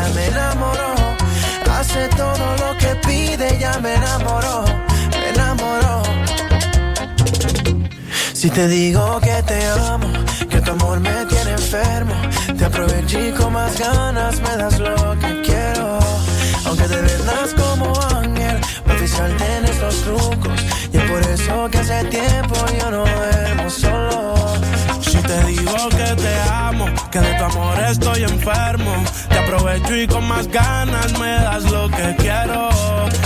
ya 0.00 0.14
me 0.14 0.26
enamoró. 0.26 0.94
Hace 1.78 2.08
todo 2.16 2.46
lo 2.62 2.76
que 2.78 2.94
pide, 3.06 3.58
ya 3.58 3.78
me 3.78 3.94
enamoró. 3.94 4.64
Me 5.12 5.28
enamoró. 5.30 6.02
Si 8.32 8.48
te 8.50 8.68
digo 8.68 9.20
que 9.20 9.42
te 9.42 9.66
amo, 9.66 10.08
que 10.48 10.60
tu 10.60 10.70
amor 10.70 11.00
me 11.00 11.26
tiene 11.26 11.50
enfermo, 11.52 12.14
te 12.56 12.64
aproveché 12.64 13.32
con 13.34 13.52
más 13.52 13.78
ganas 13.78 14.40
me 14.40 14.56
das 14.56 14.78
lo 14.78 15.18
que 15.20 15.42
quiero. 15.42 15.98
Aunque 16.66 16.84
te 16.84 16.96
vendas 16.96 17.54
como 17.54 17.86
ángel, 18.18 18.58
oficial 18.86 19.36
tienes 19.36 19.78
los 19.80 19.96
trucos. 20.02 20.60
Y 20.92 20.96
es 20.96 21.10
por 21.10 21.22
eso 21.34 21.68
que 21.70 21.78
hace 21.78 22.04
tiempo 22.04 22.54
yo 22.78 22.90
no 22.90 23.04
duermo 23.04 23.70
solo. 23.70 24.09
Que 27.10 27.18
de 27.18 27.34
tu 27.34 27.44
amor 27.44 27.78
estoy 27.88 28.22
enfermo. 28.22 28.92
Te 29.28 29.38
aprovecho 29.38 29.96
y 29.96 30.06
con 30.06 30.26
más 30.28 30.46
ganas 30.48 31.18
me 31.18 31.32
das 31.32 31.64
lo 31.70 31.88
que 31.88 32.14
quiero. 32.18 32.68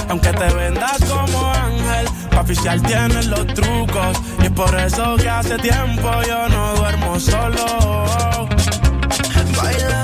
Aunque 0.08 0.32
te 0.32 0.54
vendas 0.54 0.98
como 1.04 1.52
ángel, 1.52 2.06
pa' 2.30 2.40
oficial 2.40 2.82
tienes 2.82 3.26
los 3.26 3.46
trucos. 3.48 4.18
Y 4.40 4.44
es 4.46 4.50
por 4.52 4.74
eso 4.78 5.16
que 5.16 5.28
hace 5.28 5.56
tiempo 5.58 6.10
yo 6.26 6.48
no 6.48 6.74
duermo 6.76 7.20
solo. 7.20 8.46
Bailando 9.56 10.03